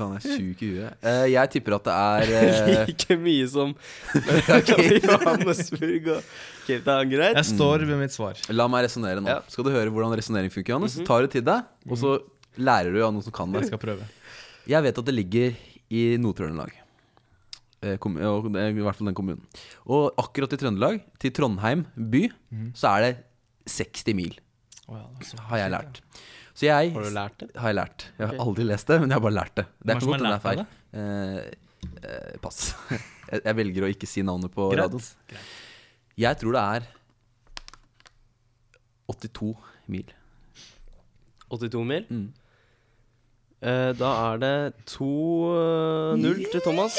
Faen, 0.00 0.16
jeg 0.16 0.30
er 0.30 0.36
sjuk 0.38 0.60
i 0.64 0.68
huet. 0.74 1.00
Eh, 1.04 1.24
jeg 1.32 1.50
tipper 1.52 1.74
at 1.76 1.88
det 1.88 1.94
er 1.96 2.32
eh, 2.40 2.84
Like 2.88 3.16
mye 3.20 3.48
som 3.50 3.72
Johannesburg 5.08 6.10
og 6.14 6.28
Cape 6.66 6.84
det 6.86 6.94
er 6.94 7.08
greit. 7.10 7.36
Jeg 7.40 7.48
står 7.50 7.84
ved 7.88 7.98
mitt 8.00 8.14
svar. 8.14 8.38
La 8.54 8.68
meg 8.70 8.86
resonnere 8.86 9.22
nå. 9.24 9.28
Ja. 9.32 9.40
Skal 9.50 9.66
du 9.66 9.72
høre 9.74 9.90
hvordan 9.92 10.14
resonnering 10.20 10.52
funker, 10.54 10.76
Johannes? 10.76 10.98
Tar 11.08 11.26
det 11.26 11.32
til 11.34 11.44
deg, 11.46 11.66
og 11.88 11.98
så 11.98 12.14
lærer 12.60 12.92
du 12.94 13.00
av 13.02 13.10
noen 13.16 13.24
som 13.26 13.34
kan 13.34 13.50
det. 13.52 13.64
Jeg 13.64 13.72
skal 13.72 13.82
prøve. 13.82 14.06
Jeg 14.70 14.86
vet 14.86 15.00
at 15.02 15.08
det 15.08 15.16
ligger 15.16 15.56
i 15.90 16.04
Nord-Trøndelag. 16.22 16.70
Eh, 16.70 16.76
kom- 16.76 16.78
og 16.78 16.78
det 16.78 16.78
er 16.78 17.69
I 17.80 17.96
hvert 17.96 18.98
fall 18.98 19.08
den 19.08 19.16
kommunen. 19.16 19.44
Og 19.88 20.10
akkurat 20.20 20.52
i 20.52 20.60
Trøndelag, 20.60 21.00
til 21.22 21.32
Trondheim 21.32 21.86
by, 21.96 22.26
så 22.76 22.94
er 22.96 23.06
det 23.06 23.12
60 23.70 24.16
mil, 24.18 24.36
Oh, 24.90 24.96
ja, 24.98 25.06
det 25.20 25.26
så 25.28 25.38
har 25.46 25.60
jeg 25.60 25.70
lært. 25.70 25.98
Så 26.50 26.66
jeg 26.66 26.92
Har 26.96 27.04
du 27.06 27.12
lært 27.14 27.36
det? 27.38 27.46
Har 27.54 27.70
jeg 27.70 27.76
lært. 27.78 28.04
Jeg 28.18 28.26
har 28.26 28.32
okay. 28.34 28.46
aldri 28.48 28.64
lest 28.66 28.88
det, 28.90 28.96
men 29.00 29.12
jeg 29.12 29.16
har 29.16 29.22
bare 29.22 29.36
lært 29.36 29.52
det. 29.60 29.64
Det 29.78 29.92
er 29.92 30.00
ikke 30.00 30.10
godt 30.10 30.24
det 30.24 30.32
er 30.32 30.42
feil. 30.46 30.62
Eh, 30.98 31.36
eh, 32.10 32.32
pass. 32.42 32.58
jeg, 33.30 33.42
jeg 33.44 33.58
velger 33.60 33.86
å 33.86 33.90
ikke 33.94 34.08
si 34.10 34.24
navnet 34.26 34.50
på 34.56 34.66
Greit. 34.72 34.82
radioen. 34.82 35.44
Jeg 36.18 36.40
tror 36.42 36.58
det 36.58 36.64
er 36.74 36.88
82 39.14 39.52
mil. 39.94 40.12
82 41.54 41.86
mil? 41.86 42.10
Mm. 42.10 42.28
Eh, 43.60 43.90
da 44.00 44.14
er 44.26 44.42
det 44.42 44.54
2-0 44.90 46.46
til 46.50 46.66
Thomas. 46.66 46.98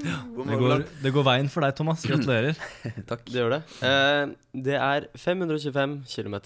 Det 0.00 0.56
går, 0.60 0.84
det 1.04 1.12
går 1.12 1.24
veien 1.26 1.48
for 1.52 1.64
deg, 1.66 1.74
Thomas. 1.76 2.02
Gratulerer. 2.08 2.56
Takk. 3.10 3.24
Det 3.28 3.36
gjør 3.42 3.54
det. 3.56 3.60
Eh, 3.84 4.32
det 4.68 4.78
er 4.80 5.06
525 5.20 5.98
km. 6.08 6.36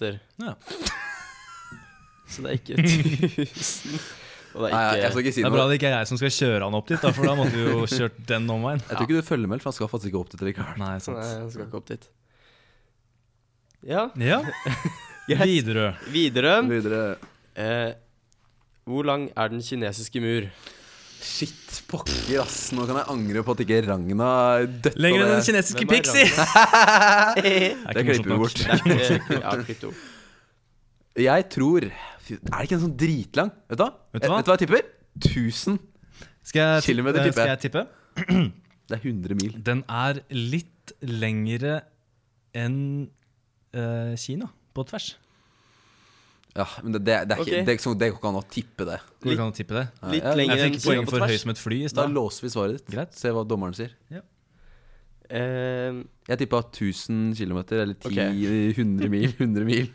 Ja. 0.43 0.55
Så 2.27 2.43
det 2.43 2.51
er 2.51 2.59
ikke 2.59 2.79
1000. 2.81 3.99
Og 4.55 4.62
det 4.62 4.71
Nei, 4.71 4.81
er 4.83 5.01
jeg 5.03 5.11
skal 5.12 5.23
ikke 5.25 5.33
si 5.35 5.43
noe. 5.43 5.49
Det 5.49 5.51
er 5.51 5.57
bra 5.59 5.67
det 5.71 5.77
ikke 5.81 5.88
er 5.90 5.95
jeg 5.97 6.09
som 6.11 6.19
skal 6.21 6.31
kjøre 6.35 6.67
han 6.69 6.77
opp 6.79 6.90
dit, 6.90 7.01
da, 7.03 7.11
for 7.14 7.27
da 7.27 7.33
måtte 7.38 7.55
vi 7.59 7.64
jo 7.67 7.87
kjørt 7.99 8.21
den 8.29 8.45
omveien. 8.55 8.83
Jeg 8.87 8.93
tror 8.99 9.09
ikke 9.09 9.19
du 9.19 9.27
følger 9.27 9.51
med, 9.51 9.62
for 9.62 9.71
han 9.73 9.77
skal 9.79 9.90
faktisk 9.90 10.12
ikke 10.12 10.21
opp 10.21 10.31
dit 10.35 10.45
likevel. 10.47 10.77
Nei, 10.79 10.93
Nei, 10.95 11.25
han 11.43 11.51
skal 11.51 11.67
ikke 11.67 11.81
opp 11.81 11.88
dit. 11.90 12.07
Ja, 13.85 14.07
Ja. 14.23 14.38
Widerøe. 15.29 15.90
Widerøe. 16.12 17.17
Eh, 17.57 17.93
hvor 18.85 19.07
lang 19.09 19.27
er 19.35 19.49
den 19.49 19.62
kinesiske 19.64 20.21
mur? 20.21 20.49
Shit, 21.24 21.78
pokker, 21.88 22.42
ass. 22.42 22.68
Nå 22.76 22.84
kan 22.88 22.98
jeg 23.00 23.08
angre 23.14 23.42
på 23.46 23.54
at 23.54 23.62
ikke 23.64 23.78
Ragna 23.87 24.28
døtta 24.68 25.00
Lenger 25.00 25.24
enn 25.24 25.32
den 25.32 25.46
kinesiske 25.46 25.87
pixie! 25.88 26.26
Det 27.96 28.04
klipper 28.04 28.28
vi 28.28 28.38
bort. 28.42 28.60
Eh, 28.84 29.16
ja, 29.40 29.54
klipp. 29.64 29.87
Jeg 31.24 31.46
tror 31.54 31.87
Er 31.87 31.94
det 32.28 32.66
ikke 32.66 32.76
en 32.76 32.84
sånn 32.84 32.96
dritlang? 33.00 33.54
Vet 33.70 33.80
du 33.80 33.87
hva? 33.87 33.90
Vet 34.12 34.26
du 34.26 34.28
hva? 34.28 34.42
Vet 34.42 34.46
du 34.46 34.52
hva 34.52 34.58
jeg 34.58 34.62
tipper? 34.66 34.87
1000. 35.22 35.80
Skal 36.44 36.60
jeg, 36.60 36.87
Kilometer 36.90 37.24
tippe? 37.24 37.32
tipper 37.32 37.40
skal 37.40 37.48
jeg. 37.48 37.56
jeg 37.56 37.64
tippe? 37.70 38.52
Det 38.90 38.98
er 38.98 39.08
100 39.08 39.40
mil. 39.40 39.52
Den 39.64 39.80
er 39.88 40.20
litt 40.28 40.92
lengre 41.08 41.78
enn 42.52 42.80
uh, 43.72 44.12
Kina, 44.20 44.50
på 44.76 44.84
tvers. 44.90 45.14
Ja, 46.57 46.67
men 46.85 46.93
det, 46.93 47.01
det, 47.05 47.14
det, 47.29 47.35
er 47.35 47.40
ikke, 47.43 47.43
Ok. 47.43 47.64
det, 47.67 47.69
er 47.69 47.75
ikke 47.75 47.83
sånn- 47.85 47.99
det 47.99 48.09
går 48.12 48.19
ikke 48.21 48.29
an 48.31 48.37
å 48.38 48.45
tippe 48.49 48.85
det. 48.87 48.99
Går 49.21 49.27
det 49.27 49.33
ikke 49.35 49.47
an 49.49 49.53
å 49.53 49.57
tippe 49.59 49.75
det? 49.75 49.87
Litt 50.12 50.23
Ja, 50.23 50.35
lenger 50.38 50.57
Jeg 50.57 50.64
enn 50.69 50.75
fikk 50.77 50.85
poeng 50.87 51.05
på 51.05 51.11
for 51.11 51.19
høy 51.25 51.27
tvers. 51.33 51.40
som 51.43 51.51
et 51.51 51.59
fly 51.59 51.79
i 51.81 51.83
Da 51.83 51.88
stad. 51.88 52.11
låser 52.14 52.40
vi 52.47 52.49
svaret 52.55 52.73
ditt. 52.79 52.87
Greit. 52.95 53.12
Se 53.19 53.29
hva 53.35 53.43
dommeren 53.47 53.75
sier. 53.75 53.90
Eh, 55.31 56.03
Jeg 56.29 56.38
tippa 56.40 56.61
1000 56.62 57.35
km, 57.37 57.59
eller 57.73 57.95
10 57.95 58.07
Ok. 58.07 58.77
100 58.77 59.09
mil. 59.11 59.33
100 59.40 59.64
mil. 59.64 59.88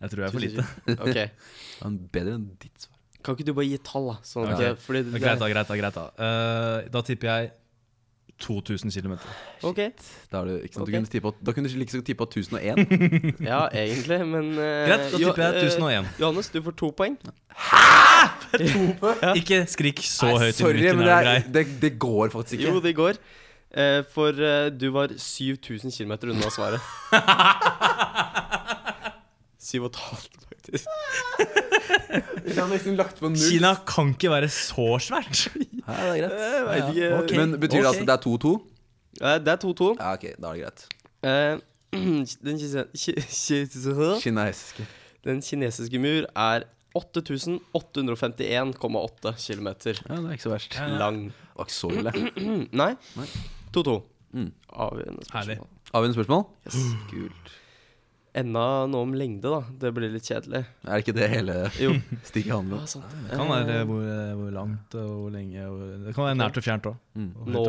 Jeg 0.00 0.10
tror 0.12 0.20
jeg 0.22 0.28
er 0.28 0.32
for 0.32 0.44
lite. 0.44 0.64
ok. 1.00 1.18
Ja, 1.80 1.88
men 1.90 1.98
bedre 2.12 2.34
enn 2.38 2.44
ditt 2.62 2.78
svar. 2.84 2.92
Kan 3.24 3.34
ikke 3.34 3.46
du 3.48 3.54
bare 3.56 3.66
gi 3.66 3.78
tall, 3.82 4.06
da? 4.12 4.16
Sånn 4.22 4.46
at 4.46 4.54
Ok. 4.54 4.60
jeg- 4.62 4.78
fordi 4.84 5.00
det, 5.10 5.20
Greit, 5.20 5.38
da. 5.40 5.48
greit 5.48 5.68
Da 5.68 5.76
greit 5.80 5.94
da 5.94 6.04
Eh, 6.18 6.88
Da 6.92 7.02
tipper 7.02 7.26
jeg 7.32 7.52
2000 8.40 8.90
km. 8.90 9.12
Ok. 9.62 9.76
Da, 10.32 10.38
er 10.40 10.44
det, 10.44 10.62
ikke 10.64 10.74
sant? 10.74 10.82
okay. 10.82 10.92
Du 10.92 10.96
kunne 10.98 11.06
tippet, 11.12 11.34
da 11.46 11.52
kunne 11.52 11.68
du 11.70 11.76
like 11.78 11.92
godt 11.96 12.06
tippa 12.06 12.24
1001. 12.24 12.76
Ja, 13.46 13.60
egentlig, 13.72 14.26
men 14.26 14.44
uh, 14.52 14.56
Greit, 14.64 15.12
da 15.12 15.18
Jo- 15.22 15.26
tipper 15.30 15.42
jeg 15.42 15.54
eh, 15.54 15.60
1001. 15.70 16.06
Johannes, 16.20 16.48
du 16.50 16.62
får 16.62 16.70
to 16.82 16.90
poeng. 16.96 17.16
Ikke 19.40 19.58
skrik 19.70 19.98
så 20.06 20.26
Nei, 20.32 20.38
høyt 20.46 20.54
i 20.54 20.58
sorry, 20.58 20.72
mikken. 20.82 20.96
men 20.98 21.06
det, 21.06 21.14
det 21.14 21.26
er, 21.34 21.38
det, 21.56 21.64
det 21.82 21.92
går 22.02 22.26
faktisk 22.34 22.54
ikke. 22.58 22.68
Jo, 22.72 22.76
det 22.84 22.94
går. 22.98 23.14
Uh, 23.74 24.00
for 24.14 24.28
eh, 24.38 24.68
du 24.70 24.88
var 24.94 25.08
7000 25.18 25.90
km 25.94 26.12
unna 26.30 26.50
svaret. 26.54 26.80
Syv 29.64 29.82
og 29.88 29.90
et 29.90 29.96
halvt, 29.96 30.34
faktisk. 30.52 30.84
Har 32.58 32.68
nesten 32.70 32.96
lagt 32.98 33.18
på 33.20 33.26
null. 33.32 33.40
Kina 33.40 33.70
kan 33.88 34.06
ikke 34.14 34.30
være 34.32 34.48
så 34.52 34.86
svært. 35.02 35.48
Ja, 35.84 35.92
det 36.00 36.08
er 36.08 36.16
greit. 36.22 36.34
Jeg 36.40 36.64
vet 36.66 36.86
ikke. 36.94 37.08
Ok. 37.18 37.30
Men 37.36 37.48
betyr 37.60 37.80
det 37.84 37.90
at 37.90 37.98
det 38.08 38.14
er 38.14 38.20
2-2? 38.24 38.50
Eh, 39.20 39.36
det 39.44 39.50
er 39.52 39.58
2-2. 39.60 39.88
Ja, 40.00 40.06
ok, 40.16 40.24
da 40.40 40.44
er 40.48 40.52
det 40.54 40.62
greit. 40.64 40.80
Eh, 41.24 41.54
den, 42.46 42.56
kise- 42.62 42.88
ki- 42.96 43.20
ki- 43.20 43.68
Kinesiske. 44.24 44.82
den 45.28 45.38
kinesiske 45.44 45.98
mur 46.00 46.22
er 46.34 46.60
8851,8 46.96 49.34
km 49.46 49.68
Ja, 49.68 49.72
det 49.84 50.24
er 50.24 50.32
ikke 50.32 50.46
så 50.46 50.52
verst. 50.54 50.72
Det 50.78 50.88
lang. 51.00 51.18
var 51.56 51.64
ikke 51.68 51.76
så 51.76 51.88
ille. 51.92 52.10
Nei. 52.82 52.92
Nei. 53.18 53.28
2-2. 53.76 53.90
Avgjørende 54.34 54.50
Avgjørende 54.74 55.22
Herlig. 55.32 55.56
spørsmål. 55.58 55.68
Avgjørende 55.94 56.16
spørsmål? 56.18 56.42
Kult. 57.10 57.46
Enda 58.34 58.62
noe 58.90 59.02
om 59.06 59.12
lengde, 59.14 59.50
da. 59.52 59.60
Det 59.78 59.92
blir 59.94 60.10
litt 60.10 60.26
kjedelig. 60.26 60.64
Er 60.84 60.90
det 60.90 61.02
ikke 61.04 61.14
det 61.16 61.28
hele 61.30 61.54
stikket 62.28 62.52
handler 62.54 62.80
Ja, 62.80 62.82
om? 62.82 62.88
sant. 62.90 63.14
Det 63.28 63.38
kan 63.38 63.52
være 63.52 63.78
hvor, 63.88 64.02
eh, 64.10 64.32
hvor 64.40 64.50
langt 64.56 64.96
og 65.00 65.08
hvor 65.22 65.30
lenge 65.36 65.68
og, 65.70 65.84
Det 66.08 66.14
kan 66.16 66.24
være 66.28 66.38
nært 66.40 66.58
og 66.60 66.66
fjernt 66.66 66.88
òg. 66.90 66.96
Mm. 67.14 67.30
Nå, 67.54 67.62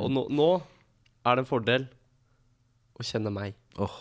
og 0.00 0.10
nå, 0.16 0.22
nå 0.40 0.48
er 1.26 1.36
det 1.36 1.44
en 1.44 1.50
fordel 1.50 1.86
å 2.96 3.04
kjenne 3.04 3.32
meg. 3.34 3.54
Oh. 3.76 3.96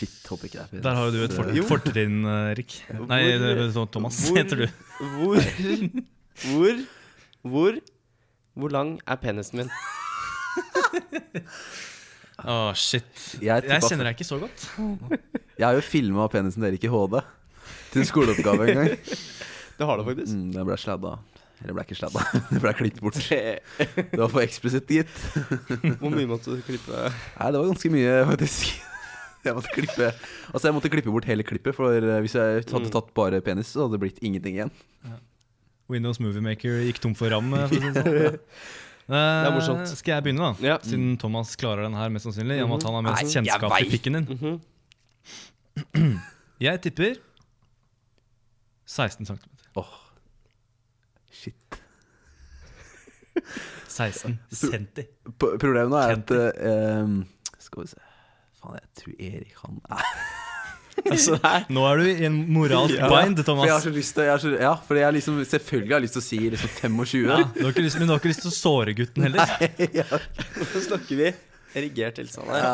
Shit, 0.00 0.14
håper 0.32 0.48
ikke 0.48 0.62
det 0.70 0.78
er 0.78 0.84
Der 0.86 0.94
har 0.96 1.10
jo 1.10 1.12
du 1.12 1.24
et 1.26 1.34
fort, 1.36 1.50
fortrinn, 1.68 2.22
Erik. 2.24 2.72
Rik. 2.88 3.00
Nei, 3.10 3.20
Hvor- 3.36 3.58
det 3.60 3.66
sånn 3.76 3.90
Thomas 3.92 4.16
hvor- 4.24 4.38
heter 4.40 4.56
du. 4.56 4.66
Hvor 5.18 5.36
Hvor 6.46 6.84
Hvor 7.44 7.80
Hvor 8.56 8.70
lang 8.72 8.96
er 9.06 9.16
penisen 9.20 9.60
min? 9.60 9.70
Å, 12.44 12.72
shit. 12.78 13.10
Jeg 13.42 13.66
Jeg 13.68 13.82
kjenner 13.84 14.08
deg 14.08 14.16
ikke 14.16 14.28
så 14.28 14.38
godt. 14.40 14.68
Jeg 15.58 15.66
har 15.66 15.74
jo 15.76 15.82
filma 15.84 16.28
penisen 16.32 16.62
dere 16.64 16.78
ikke 16.78 16.88
i 16.88 16.94
HD 16.94 17.20
til 17.92 18.06
skoleoppgave 18.08 18.68
en 18.70 18.78
gang. 18.80 18.94
Det 19.80 19.86
har 19.88 19.96
du 20.00 20.04
faktisk. 20.06 20.32
Mm, 20.32 20.52
den 20.54 20.66
ble 20.68 20.76
sladda. 20.80 21.14
Eller 21.60 21.74
ble 21.76 21.84
ikke 21.84 21.98
sladda. 21.98 22.22
Det 22.54 22.60
ble 22.64 22.72
klippet 22.78 23.02
bort. 23.04 23.18
Det 23.20 24.16
var 24.20 24.30
for 24.32 24.40
eksplisitt, 24.44 24.88
gitt. 24.88 25.16
Hvor 26.00 26.08
mye 26.14 26.28
måtte 26.30 26.54
du 26.56 26.62
klippe? 26.64 27.02
Nei, 27.10 27.50
det 27.52 27.60
var 27.60 27.68
ganske 27.68 27.90
mye, 27.92 28.14
faktisk. 28.30 28.70
Jeg 29.44 29.56
måtte 29.56 29.72
klippe 29.72 30.08
Altså 30.52 30.66
jeg 30.68 30.74
måtte 30.76 30.90
klippe 30.92 31.12
bort 31.14 31.24
hele 31.28 31.44
klippet, 31.48 31.72
for 31.76 31.96
eh, 31.96 32.18
hvis 32.24 32.34
jeg 32.36 32.58
hadde 32.68 32.88
Mm. 32.88 32.92
tatt 32.92 33.12
bare 33.16 33.40
penis, 33.44 33.70
så 33.72 33.84
hadde 33.86 33.96
det 33.96 34.02
blitt 34.06 34.18
ingenting 34.24 34.56
igjen. 34.58 34.72
Windows 35.90 36.20
Movie 36.20 36.44
Maker 36.44 36.80
gikk 36.86 37.00
tom 37.02 37.14
for 37.18 37.32
ram. 37.32 37.48
eh, 37.56 37.66
For 37.66 37.76
å 37.76 37.80
si 37.80 37.92
det 37.92 38.04
sånn. 38.04 38.38
Eh, 39.10 39.16
er 39.16 39.50
morsomt. 39.54 39.88
Skal 39.90 40.12
jeg 40.14 40.22
begynne, 40.28 40.52
da? 40.52 40.66
Ja. 40.68 40.76
Siden 40.86 41.16
Thomas 41.18 41.56
klarer 41.58 41.82
den 41.88 41.96
her 41.98 42.08
mest 42.14 42.28
sannsynlig. 42.28 42.60
Mm 42.60 42.70
-hmm. 42.70 42.76
at 42.76 42.82
han 42.82 42.94
har 42.94 43.02
mest 43.02 43.22
Nei, 43.22 43.32
kjennskap 43.32 43.78
til 43.78 43.90
pikken 43.90 44.12
din. 44.14 44.26
Mhm. 45.94 46.18
Jeg 46.60 46.80
tipper 46.82 47.14
16 48.86 49.26
cm. 49.26 49.38
Åh, 49.76 49.84
shit. 51.32 51.82
16 53.88 54.38
centi. 54.52 55.02
P- 55.38 55.58
Problemet 55.60 55.98
er 55.98 56.08
at 56.16 56.30
uh, 56.30 57.24
Skal 57.58 57.82
vi 57.82 57.86
se 57.88 57.96
Faen, 58.60 58.74
jeg 58.74 58.88
tror 58.94 59.12
Erik 59.20 59.54
han 59.64 59.80
er 59.90 60.04
Altså, 61.10 61.38
Nå 61.72 61.84
er 61.88 61.96
du 62.00 62.04
i 62.10 62.24
en 62.28 62.34
moralsk 62.52 62.96
Ja. 62.98 63.08
bind, 63.08 63.38
For 63.40 63.62
jeg 63.64 63.72
har 63.72 63.80
Thomas. 63.80 63.84
så 63.86 63.92
lyst 63.94 64.14
til 64.14 64.24
jeg 64.26 64.32
har 64.34 64.42
så, 64.42 64.50
Ja, 64.60 64.72
for 64.86 64.98
jeg 65.00 65.14
liksom 65.16 65.38
Selvfølgelig 65.48 65.94
har 65.94 66.00
jeg 66.00 66.06
lyst 66.08 66.16
til 66.18 66.22
å 66.22 66.28
si 66.28 66.40
liksom 66.56 66.72
25. 66.80 67.28
Ja, 67.30 67.36
du 67.54 67.62
har 67.64 67.72
ikke 67.72 67.84
lyst, 67.86 67.98
men 68.00 68.08
du 68.10 68.12
har 68.14 68.20
ikke 68.20 68.32
lyst 68.34 68.42
til 68.44 68.50
å 68.52 68.56
såre 68.58 68.94
gutten 68.98 69.22
heller. 69.28 69.54
Nei, 69.60 69.88
ja. 70.02 70.04
Nå 70.10 70.82
snakker 70.88 71.16
vi 71.22 71.30
erigert 71.80 72.16
tilstand 72.18 72.48
her. 72.50 72.64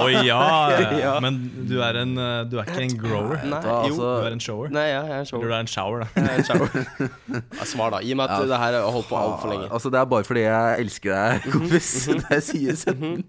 Å 0.00 0.06
ja, 0.24 0.38
Ja. 1.02 1.12
Men 1.20 1.38
du 1.68 1.74
er, 1.84 1.98
en, 2.02 2.14
eh, 2.16 2.38
du 2.48 2.56
er 2.60 2.64
ikke 2.70 2.84
en 2.86 2.94
grower. 3.02 3.42
Nei, 3.44 3.60
Da, 3.62 3.74
jo. 3.86 3.94
Du 3.96 4.00
altså, 4.00 4.10
er 4.26 4.36
en 4.36 4.42
shower. 4.42 4.72
Nei, 4.72 4.86
ja, 4.88 5.02
jeg 5.04 5.12
er 5.12 5.20
en 5.20 5.20
Eller 5.20 5.28
shower. 5.28 5.44
du 5.44 5.52
er 5.52 5.58
en 5.60 5.70
shower, 5.74 5.98
da. 6.00 6.08
Jeg 6.16 6.24
er 6.24 6.40
en 6.40 6.48
shower. 6.48 6.68
Ja, 7.60 7.68
svar, 7.68 7.92
da. 7.94 8.00
I 8.00 8.14
og 8.14 8.20
med 8.22 8.24
at 8.24 8.34
Ja, 8.38 8.48
det 8.54 8.60
her 8.64 8.78
har 8.80 8.90
holdt 8.96 9.08
på 9.12 9.18
altfor 9.20 9.52
lenge. 9.52 9.68
Altså, 9.70 9.92
det 9.92 10.00
er 10.00 10.08
bare 10.16 10.24
fordi 10.28 10.44
jeg 10.46 10.86
elsker 10.86 11.16
deg, 11.18 11.50
kompis. 11.52 11.90
Jeg 12.08 12.42
sier 12.48 12.80
17. 12.80 13.24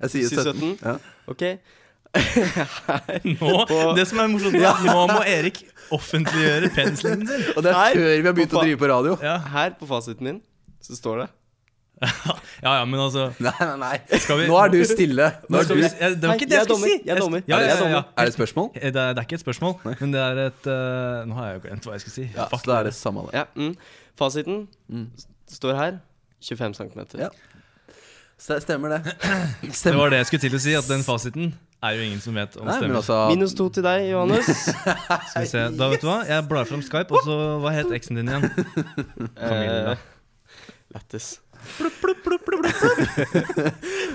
Jeg 0.00 0.10
sier 0.14 0.28
Sier 0.30 0.52
17. 0.54 0.54
17? 0.54 0.78
Ja. 0.86 0.94
OK. 1.34 1.44
Nå, 2.14 3.52
det 3.98 4.04
som 4.10 4.20
er 4.22 4.28
morsomt, 4.30 4.58
er 4.58 4.68
at 4.70 4.82
nå 4.86 5.06
må 5.10 5.20
Erik 5.28 5.62
offentliggjøre 5.94 6.70
penselen 6.74 7.24
sin. 7.28 7.46
Og 7.56 7.64
det 7.64 7.72
er 7.72 7.78
Her, 7.78 7.96
før 7.98 8.10
vi 8.10 8.28
har 8.28 8.36
begynt 8.36 8.54
å 8.54 8.66
drive 8.66 8.80
på 8.80 8.90
radio. 8.90 9.16
Ja, 9.24 9.38
Her 9.54 9.74
på 9.78 9.88
fasiten 9.90 10.30
min 10.30 10.42
så 10.84 10.96
står 10.98 11.24
det 11.24 11.32
ja, 12.04 12.72
ja 12.74 12.84
men 12.84 12.98
altså 13.00 13.28
Nei, 13.38 13.52
nei, 13.60 13.76
nei. 13.80 14.18
Skal 14.20 14.40
vi- 14.40 14.48
Nå 14.50 14.56
er 14.60 14.72
du 14.72 14.78
stille. 14.84 15.28
Nå 15.48 15.60
er 15.60 15.68
du... 15.68 15.74
vi, 15.78 15.82
ja, 15.86 16.08
Det 16.10 16.28
var 16.28 16.34
ikke 16.34 16.48
det 16.50 16.56
jeg 16.58 16.64
jeg 16.64 16.66
skulle 16.68 16.90
si. 16.90 16.96
jeg 17.06 17.14
er 17.14 17.20
dommer. 17.22 17.44
Ja, 17.46 17.60
ja, 17.62 17.68
ja, 17.68 17.88
ja. 17.92 18.02
Er 18.18 18.26
det 18.26 18.32
et 18.32 18.38
spørsmål? 18.38 18.70
Det, 18.74 18.82
er, 18.84 18.90
det 18.90 19.22
er 19.22 19.28
ikke 19.28 19.38
et 19.38 19.44
spørsmål, 19.44 19.76
men 19.84 20.12
det 20.16 20.20
er 20.20 20.40
et 20.48 20.66
uh, 20.66 21.22
Nå 21.30 21.38
har 21.38 21.46
jeg 21.46 21.60
jo 21.60 21.62
glemt 21.68 21.86
hva 21.88 21.96
jeg 21.96 22.04
skulle 22.04 22.16
si. 22.16 22.26
Ja, 22.34 22.48
Fuck 22.50 22.66
så 22.66 22.70
da 22.72 22.78
er 22.80 22.88
det 22.90 22.94
samme 22.98 23.24
det. 23.28 23.38
Ja, 23.38 23.44
mm. 23.54 23.76
Fasiten 24.18 24.66
står 25.54 25.78
her. 25.78 26.00
25 26.44 26.74
cm. 26.74 27.04
Ja. 27.22 27.30
Stemmer 28.38 28.98
det. 28.98 29.14
Det 29.84 29.94
var 29.96 30.10
det 30.12 30.18
jeg 30.24 30.26
skulle 30.28 30.44
til 30.48 30.58
å 30.58 30.60
si, 30.60 30.74
at 30.76 30.90
den 30.90 31.06
fasiten 31.06 31.54
er 31.84 31.98
jo 31.98 32.06
ingen 32.08 32.20
som 32.24 32.36
vet 32.38 32.56
om 32.60 32.68
Nei, 32.68 32.78
stemmer. 32.80 32.96
altså 33.02 33.18
Minus 33.30 33.54
to 33.58 33.68
til 33.76 33.84
deg, 33.86 34.08
Johannes. 34.10 34.50
Skal 35.30 35.44
vi 35.44 35.50
se, 35.50 35.64
da 35.78 35.88
vet 35.92 36.04
du 36.04 36.08
hva 36.08 36.18
Jeg 36.28 36.48
blar 36.50 36.68
fram 36.70 36.82
Skype, 36.86 37.12
og 37.14 37.26
så 37.26 37.38
Hva 37.62 37.74
het 37.76 37.92
eksen 37.94 38.20
din 38.20 38.30
igjen? 38.32 38.48
Camilla. 39.38 39.96
Eh, 41.64 42.64
Lættis. 42.64 43.24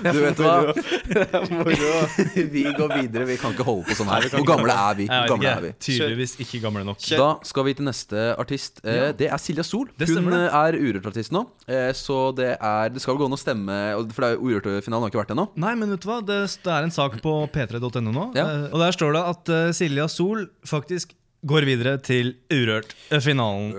Du 0.00 0.18
vet 0.20 0.40
hva? 0.40 0.54
Vi 2.54 2.62
går 2.76 2.94
videre. 2.94 3.26
Vi 3.28 3.36
kan 3.40 3.52
ikke 3.54 3.66
holde 3.66 3.84
på 3.88 3.96
sånn 3.98 4.10
her. 4.10 4.26
Hvor 4.32 4.46
gamle 4.48 4.74
er 4.74 4.98
vi? 5.00 5.06
Hvor 5.10 5.32
gamle 5.34 5.50
er 5.52 5.64
vi? 5.66 5.72
Tydeligvis 5.84 6.36
ikke 6.42 6.60
gamle 6.64 6.84
nok. 6.88 7.00
Da 7.20 7.28
skal 7.46 7.66
vi 7.68 7.74
til 7.78 7.86
neste 7.88 8.24
artist. 8.40 8.80
Eh, 8.84 9.10
Det 9.18 9.28
er 9.30 9.42
Silja 9.42 9.64
Sol. 9.66 9.88
Hun 10.00 10.32
eh, 10.36 10.58
er 10.62 10.78
Urørt-artist 10.80 11.34
nå. 11.36 11.44
Eh, 11.68 11.90
Så 11.96 12.18
det 12.38 12.54
er 12.56 12.90
Det 12.94 13.02
skal 13.02 13.14
vel 13.16 13.22
gå 13.24 13.30
an 13.30 13.36
å 13.36 13.40
stemme, 13.40 13.78
for 14.14 14.24
det 14.26 14.32
er 14.32 14.40
Urørt-finalen 14.40 15.04
har 15.06 15.12
ikke 15.12 15.22
vært 15.24 15.34
ennå. 15.36 15.48
Nei, 15.60 15.74
men 15.78 15.92
vet 15.94 16.04
du 16.04 16.08
hva? 16.10 16.20
Det, 16.24 16.40
er 16.70 16.82
en 16.86 16.94
sak 16.94 17.20
på 17.24 17.36
p3.no 17.52 18.10
nå, 18.10 18.26
og 18.72 18.78
der 18.80 18.92
står 18.96 19.16
det 19.16 19.24
at 19.34 19.52
Silja 19.76 20.08
Sol 20.10 20.46
faktisk 20.66 21.14
går 21.48 21.64
videre 21.68 21.94
til 22.04 22.34
Urørt-finalen. 22.52 23.70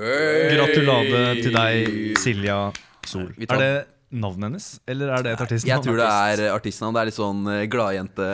Gratulade 0.56 1.26
til 1.44 1.54
deg, 1.56 1.92
Silja 2.22 2.62
Sol. 3.08 3.30
Er 3.48 3.58
det 3.62 3.72
navnet 4.12 4.44
hennes, 4.50 4.66
eller 4.92 5.08
er 5.16 5.24
det 5.24 5.32
et 5.38 5.42
artistnavn? 5.46 5.72
Jeg 5.72 5.84
tror 5.86 5.96
det 6.02 6.08
er 6.12 6.42
artistnavn. 6.52 6.94
Det 6.96 7.02
er 7.02 7.08
litt 7.10 7.16
sånn 7.18 7.46
eh, 7.48 7.62
gladjente. 7.72 8.28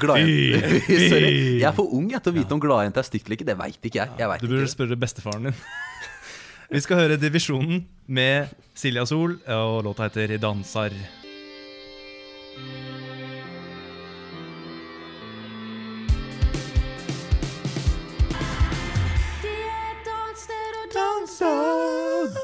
Gladjente. 0.00 0.80
Sorry. 1.12 1.32
Jeg 1.60 1.68
er 1.68 1.76
for 1.76 1.92
ung 1.98 2.08
jeg, 2.12 2.22
til 2.24 2.32
å 2.32 2.36
vite 2.38 2.56
om 2.56 2.62
gladjente 2.62 3.02
er 3.02 3.08
stygt 3.08 3.28
eller 3.28 3.38
ikke. 3.38 3.48
Det 3.50 3.58
veit 3.60 3.88
ikke 3.90 4.00
jeg. 4.02 4.14
jeg 4.22 4.30
vet 4.32 4.44
Du 4.44 4.48
burde 4.48 4.64
ikke. 4.64 4.74
spørre 4.76 4.98
bestefaren 5.04 5.50
din. 5.50 5.58
Vi 6.74 6.82
skal 6.84 7.00
høre 7.00 7.16
Divisjonen 7.20 7.84
med 8.12 8.50
Silja 8.76 9.04
Sol, 9.08 9.38
og 9.48 9.78
låta 9.86 10.08
heter 10.08 10.34
'Dansar'. 10.36 10.96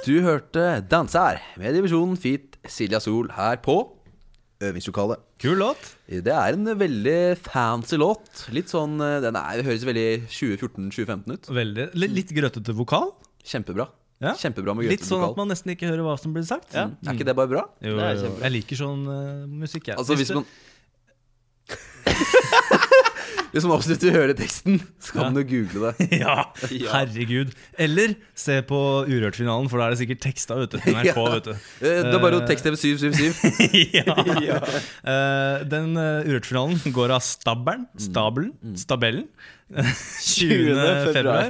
Du 0.04 0.14
hørte 0.20 0.84
'Danser' 0.84 1.40
med 1.56 1.72
divisjonen 1.76 2.18
Fit 2.20 2.58
Silja 2.68 3.00
Sol 3.00 3.30
her 3.32 3.56
på 3.64 3.76
øvingslokalet. 4.60 5.22
Kul 5.40 5.56
låt. 5.60 5.96
Det 6.08 6.32
er 6.32 6.52
en 6.56 6.68
veldig 6.78 7.36
fancy 7.40 7.96
låt. 8.00 8.44
Litt 8.54 8.68
sånn 8.72 9.00
eh, 9.00 9.20
Den 9.24 9.36
er, 9.40 9.56
det 9.58 9.66
høres 9.66 9.84
veldig 9.88 10.06
2014-2015 10.28 11.32
ut. 11.32 11.48
Veldig, 11.58 11.86
litt 11.96 12.32
grøtete 12.36 12.76
vokal. 12.76 13.12
Kjempebra. 13.44 13.88
Ja. 14.22 14.34
Kjempebra 14.40 14.76
med 14.76 14.88
Litt 14.92 15.04
sånn 15.04 15.24
at 15.26 15.36
man 15.36 15.50
nesten 15.52 15.74
ikke 15.74 15.88
hører 15.90 16.04
hva 16.06 16.14
som 16.20 16.36
blir 16.36 16.46
sagt. 16.48 16.70
Ja. 16.76 16.90
Er 17.04 17.16
ikke 17.16 17.26
det 17.28 17.36
bare 17.36 17.50
bra? 17.50 17.64
Jo, 17.84 17.96
Det 17.98 18.04
er 18.04 18.20
kjempebra. 18.22 18.44
Jeg 18.46 18.56
liker 18.58 18.80
sånn 18.84 19.02
uh, 19.08 19.48
musikk, 19.64 19.90
jeg. 19.90 19.98
Altså 20.00 20.16
Hvis 20.16 20.30
hvis 20.30 20.38
man 20.38 20.46
Hvis 23.54 23.64
man 23.68 23.76
absolutt 23.78 24.02
vil 24.02 24.12
høre 24.16 24.34
teksten, 24.34 24.80
så 24.98 25.14
kan 25.14 25.36
Ja. 25.36 25.40
jo 25.40 25.46
google 25.52 25.92
det. 25.94 26.08
ja, 26.24 26.34
herregud. 26.90 27.52
Eller 27.78 28.16
se 28.34 28.58
på 28.66 28.80
Urørt-finalen, 29.06 29.70
for 29.70 29.78
da 29.78 29.86
er 29.86 29.94
det 29.94 30.00
sikkert 30.02 30.24
teksta, 30.26 30.58
ute. 30.58 30.80
NRK, 30.82 31.20
vet 31.36 31.48
du. 31.48 31.52
Eh, 31.54 32.02
Det 32.02 32.14
er 32.18 32.22
bare 32.24 32.40
å 32.42 32.44
tekst 32.48 32.66
TV777. 32.66 33.94
ja. 34.00 34.58
Eh, 35.06 35.64
den 35.70 35.94
Urørt-finalen 35.96 36.82
går 36.98 37.14
av 37.14 37.22
stabelen, 37.24 37.86
Stabelen, 38.10 38.52
Stabellen. 38.80 39.28
20. 39.72 41.12
februar. 41.14 41.48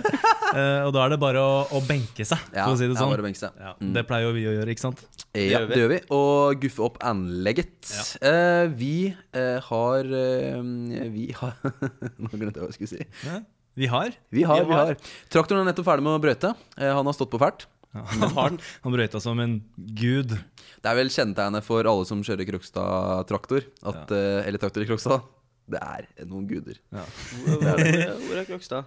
Eh, 0.55 0.85
og 0.87 0.93
da 0.95 1.03
er 1.03 1.15
det 1.15 1.19
bare 1.19 1.41
å, 1.43 1.55
å 1.75 1.81
benke 1.83 2.23
seg, 2.27 2.39
Ja, 2.55 2.69
å 2.71 2.77
si 2.79 2.87
det 2.87 2.93
det 2.93 3.01
sånn. 3.01 3.11
bare 3.11 3.25
å 3.25 3.27
benke 3.27 3.41
seg. 3.41 3.57
Ja, 3.59 3.73
det 3.97 4.05
pleier 4.07 4.29
jo 4.29 4.35
vi 4.37 4.45
å 4.47 4.55
gjøre, 4.55 4.75
ikke 4.75 4.85
sant? 4.85 5.03
Ja, 5.35 5.65
gjør 5.65 5.67
det 5.73 5.81
gjør 5.81 5.91
vi. 5.91 5.99
Og 6.15 6.63
guffe 6.63 6.85
opp 6.87 7.01
anlegget. 7.03 7.75
Eh, 8.23 8.71
vi 8.79 8.95
uh, 9.11 9.59
har 9.67 10.15
uh, 10.15 10.63
Vi 11.11 11.27
har 11.35 11.59
Nå 12.23 12.31
glemte 12.31 12.61
jeg 12.61 12.63
hva 12.63 12.71
jeg 12.71 12.79
skulle 12.79 12.93
si. 12.95 13.09
Ja. 13.27 13.43
Vi 13.75 13.91
har. 13.91 14.15
Vi 14.31 14.47
har, 14.47 14.63
Vi 14.63 14.77
har. 14.79 14.95
har. 14.95 15.15
Traktoren 15.35 15.65
er 15.65 15.73
nettopp 15.73 15.89
ferdig 15.91 16.07
med 16.07 16.15
å 16.15 16.23
brøyte. 16.23 16.53
Han 16.79 17.09
har 17.11 17.17
stått 17.17 17.33
på 17.33 17.43
fælt. 17.43 17.67
Han, 17.95 18.23
han, 18.37 18.59
han 18.85 18.95
brøyta 18.95 19.19
som 19.23 19.39
en 19.43 19.57
gud. 19.99 20.31
Det 20.31 20.91
er 20.91 20.99
vel 21.01 21.11
kjennetegnet 21.11 21.67
for 21.67 21.83
alle 21.91 22.07
som 22.07 22.23
kjører 22.23 22.47
Krokstad-traktor. 22.53 23.67
At, 23.91 24.15
Eller 24.15 24.63
traktor 24.63 24.87
i 24.87 24.87
Krokstad. 24.87 25.27
Det 25.71 25.81
er 25.81 26.05
noen 26.29 26.45
guder. 26.51 26.77
Hvor 26.93 27.65
er- 27.65 28.19
hvor 28.21 28.37
er 28.37 28.45
Krokstad? 28.51 28.85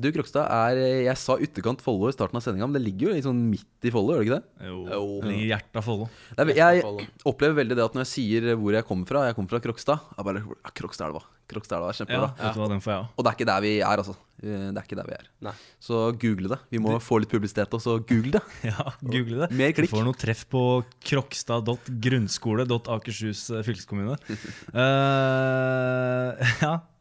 Du, 0.00 0.08
Krokstad 0.10 0.48
er 0.48 0.78
Jeg 1.04 1.16
sa 1.20 1.36
ytterkant 1.36 1.82
Follo 1.84 2.08
i 2.08 2.12
starten 2.16 2.32
av 2.36 2.40
sendinga, 2.42 2.64
men 2.66 2.72
det 2.80 2.86
ligger 2.86 3.08
jo 3.10 3.14
litt 3.18 3.24
sånn 3.26 3.42
midt 3.50 3.84
i 3.84 3.90
Follo, 3.92 4.14
gjør 4.16 4.24
det 4.24 4.28
ikke 4.30 4.40
det? 4.40 4.46
Jo, 4.70 4.78
Jo. 4.88 5.20
ligger 5.20 5.44
i 5.44 5.50
hjertet 5.52 5.76
av 5.76 5.84
Follo. 5.84 6.08
jeg 6.56 6.80
opplever 7.28 7.54
veldig 7.60 7.76
det 7.76 7.84
at 7.84 7.92
når 7.92 8.00
jeg 8.06 8.12
sier 8.14 8.56
hvor 8.56 8.72
jeg 8.72 8.84
kommer 8.88 9.04
fra, 9.06 9.26
jeg 9.28 9.34
kommer 9.36 9.50
fra 9.52 9.60
Krokstad 9.60 10.00
Jeg 10.16 10.24
bare 10.24 10.40
ja, 10.40 10.70
Krokstadelva. 10.72 11.20
Krokstadelva 11.46 11.88
er 11.90 11.92
Ja, 11.92 11.96
kjempebra. 12.00 12.32
du 12.54 12.58
hva, 12.60 12.68
den 12.72 12.80
får 12.80 12.90
jeg 12.94 13.00
også. 13.04 13.12
Og 13.18 13.24
det 13.24 13.28
er 13.28 13.34
ikke 13.36 13.46
der 13.52 13.60
vi 13.60 13.72
er, 13.84 13.96
altså. 14.00 14.16
Eh, 14.42 14.72
Det 14.72 14.78
er 14.80 14.84
ikke 14.88 14.96
der 14.96 15.04
vi 15.04 15.12
er. 15.12 15.28
Nei. 15.44 15.52
Så 15.78 16.08
google 16.18 16.48
det. 16.48 16.56
Vi 16.72 16.78
må 16.80 16.96
få 17.04 17.18
litt 17.20 17.28
publisitet 17.28 17.68
også. 17.76 18.00
Google 18.08 18.32
det. 18.38 18.42
Ja, 18.72 18.80
google 19.04 19.36
det. 19.44 19.50
Mer 19.52 19.68
klikk. 19.76 19.90
Du 19.92 19.96
får 19.98 20.04
noe 20.08 20.16
treff 20.16 20.46
på 20.48 20.80
krokstad.grunnskole.akershus 21.04 23.50
fylkeskommune. 23.68 24.16
Eh, 24.74 25.73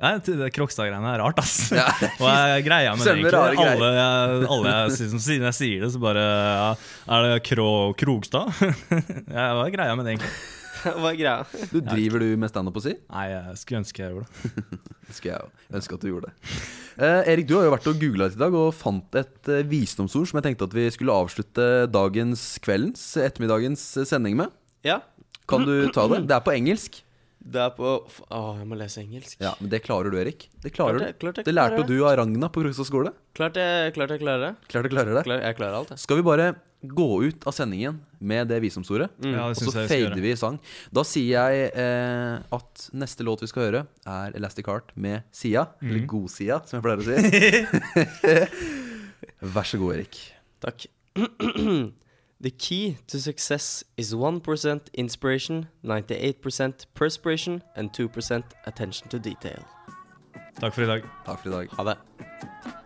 ja, 0.04 0.10
det 0.24 0.50
Krokstad-greiene 0.56 1.14
er 1.14 1.22
rart, 1.24 1.40
ass. 1.44 1.56
Ja. 1.76 1.86
og 2.22 2.26
jeg 2.28 2.66
greia 2.66 2.96
med 2.98 3.06
det, 3.06 3.14
egentlig? 3.20 3.68
Alle, 3.70 3.92
jeg, 3.98 4.42
alle 4.56 4.74
jeg, 4.74 5.14
sier- 5.22 5.46
jeg 5.48 5.58
sier 5.60 5.86
det, 5.86 5.92
så 5.94 6.02
bare 6.04 6.26
ja, 6.26 6.68
Er 7.16 7.28
det 7.30 7.38
Kro 7.48 7.70
Krogstad? 8.00 8.52
ja, 9.38 9.48
hva 9.56 9.64
er 9.68 9.74
greia 9.78 9.96
med 10.00 10.08
det, 10.08 10.18
egentlig? 10.18 10.34
Hva 10.84 11.14
er 11.14 11.16
greia? 11.16 11.68
Du 11.72 11.78
Driver 11.80 12.20
du 12.20 12.34
med 12.40 12.52
standup 12.52 12.76
å 12.76 12.82
si? 12.84 12.92
Nei, 13.08 13.28
jeg 13.32 13.60
skulle 13.62 13.80
ønske 13.84 14.04
jeg 14.04 14.12
gjorde 14.12 14.26
det. 14.28 14.80
Det 15.08 15.16
skulle 15.16 15.38
jeg 15.38 15.78
ønske 15.80 15.96
at 15.96 16.04
du 16.04 16.10
gjorde 16.10 16.28
det. 16.32 16.58
Eh, 16.98 17.30
Erik, 17.34 17.48
du 17.48 17.56
har 17.56 17.68
jo 17.68 17.72
vært 17.74 17.88
og 17.90 18.02
googla 18.02 18.28
litt 18.28 18.36
i 18.36 18.42
dag 18.42 18.58
og 18.58 18.74
fant 18.76 19.16
et 19.22 19.50
eh, 19.54 19.64
visdomsord 19.70 20.28
som 20.30 20.40
jeg 20.42 20.48
tenkte 20.50 20.68
at 20.68 20.76
vi 20.76 20.90
skulle 20.94 21.16
avslutte 21.16 21.70
dagens, 21.94 22.44
kveldens, 22.66 23.06
ettermiddagens 23.22 23.86
eh, 24.02 24.10
sending 24.10 24.36
med. 24.42 24.52
Ja. 24.84 25.00
Kan 25.50 25.66
du 25.68 25.88
ta 25.96 26.06
det? 26.12 26.24
Det 26.30 26.36
er 26.36 26.44
på 26.46 26.56
engelsk. 26.58 27.00
Det 27.44 27.60
er 27.60 27.72
på 27.76 27.90
Å, 28.32 28.42
jeg 28.58 28.68
må 28.70 28.78
lese 28.80 29.02
engelsk. 29.04 29.36
Ja, 29.44 29.54
Men 29.60 29.70
det 29.74 29.82
klarer 29.84 30.10
du, 30.14 30.18
Erik. 30.18 30.46
Det 30.64 30.72
klarer 30.72 30.98
Klart 31.00 31.08
jeg- 31.10 31.20
klart 31.20 31.36
jeg 31.42 31.46
Det 31.46 31.54
lærte 31.54 31.76
klarer 31.82 31.88
du 31.88 32.06
av 32.08 32.18
Ragna 32.18 32.48
på 32.50 32.62
Krokstad 32.64 32.86
skole. 32.88 33.12
Klart 33.36 33.56
jeg, 33.60 33.94
klart 33.94 34.10
jeg 34.16 34.20
klarer 34.22 34.40
det. 34.48 34.52
Klart 34.72 34.84
jeg 34.88 34.92
klarer 34.94 35.14
det. 35.18 35.24
Klar, 35.28 35.42
jeg 35.44 35.56
klarer 35.58 35.76
alt, 35.76 35.90
jeg. 35.90 36.00
Skal 36.00 36.16
vi 36.18 36.24
bare 36.24 36.56
gå 36.86 37.08
ut 37.28 37.46
av 37.48 37.54
sendingen 37.54 38.00
med 38.20 38.48
det 38.48 38.62
visdomsordet? 38.64 39.10
Mm. 39.20 39.34
Ja, 39.36 39.48
og 39.50 39.56
så 39.60 39.72
fader 39.88 40.16
vi 40.22 40.32
i 40.32 40.36
sang. 40.40 40.60
Da 40.92 41.04
sier 41.04 41.36
jeg 41.52 41.72
eh, 41.76 42.40
at 42.52 42.90
neste 42.94 43.24
låt 43.28 43.42
vi 43.44 43.48
skal 43.52 43.64
høre, 43.72 43.88
er 44.08 44.32
Elastic 44.40 44.66
Heart 44.68 44.96
med 44.96 45.24
Sia. 45.32 45.68
Eller 45.82 46.00
Mhm. 46.04 46.08
God-Sia, 46.08 46.62
som 46.66 46.80
jeg 46.80 46.84
pleier 46.84 47.00
å 47.00 47.04
si. 47.04 47.16
Vær 49.54 49.64
så 49.68 49.78
god, 49.80 49.96
Erik. 50.00 50.16
Takk. 50.64 50.88
The 52.44 52.52
key 52.52 52.98
to 53.08 53.22
success 53.22 53.86
is 53.96 54.14
1% 54.14 54.94
inspiration, 54.96 55.70
98% 55.86 56.86
perspiration 56.94 57.64
and 57.78 57.94
2% 57.94 58.44
attention 58.66 59.08
to 59.08 59.18
detail. 59.18 59.64
Takk 60.60 60.74
for 60.74 60.84
i 60.84 60.88
dag. 60.88 61.08
Takk 61.24 61.40
for 61.40 61.48
i 61.48 61.52
dag. 61.54 61.70
Ha 61.78 61.84
det. 61.84 62.83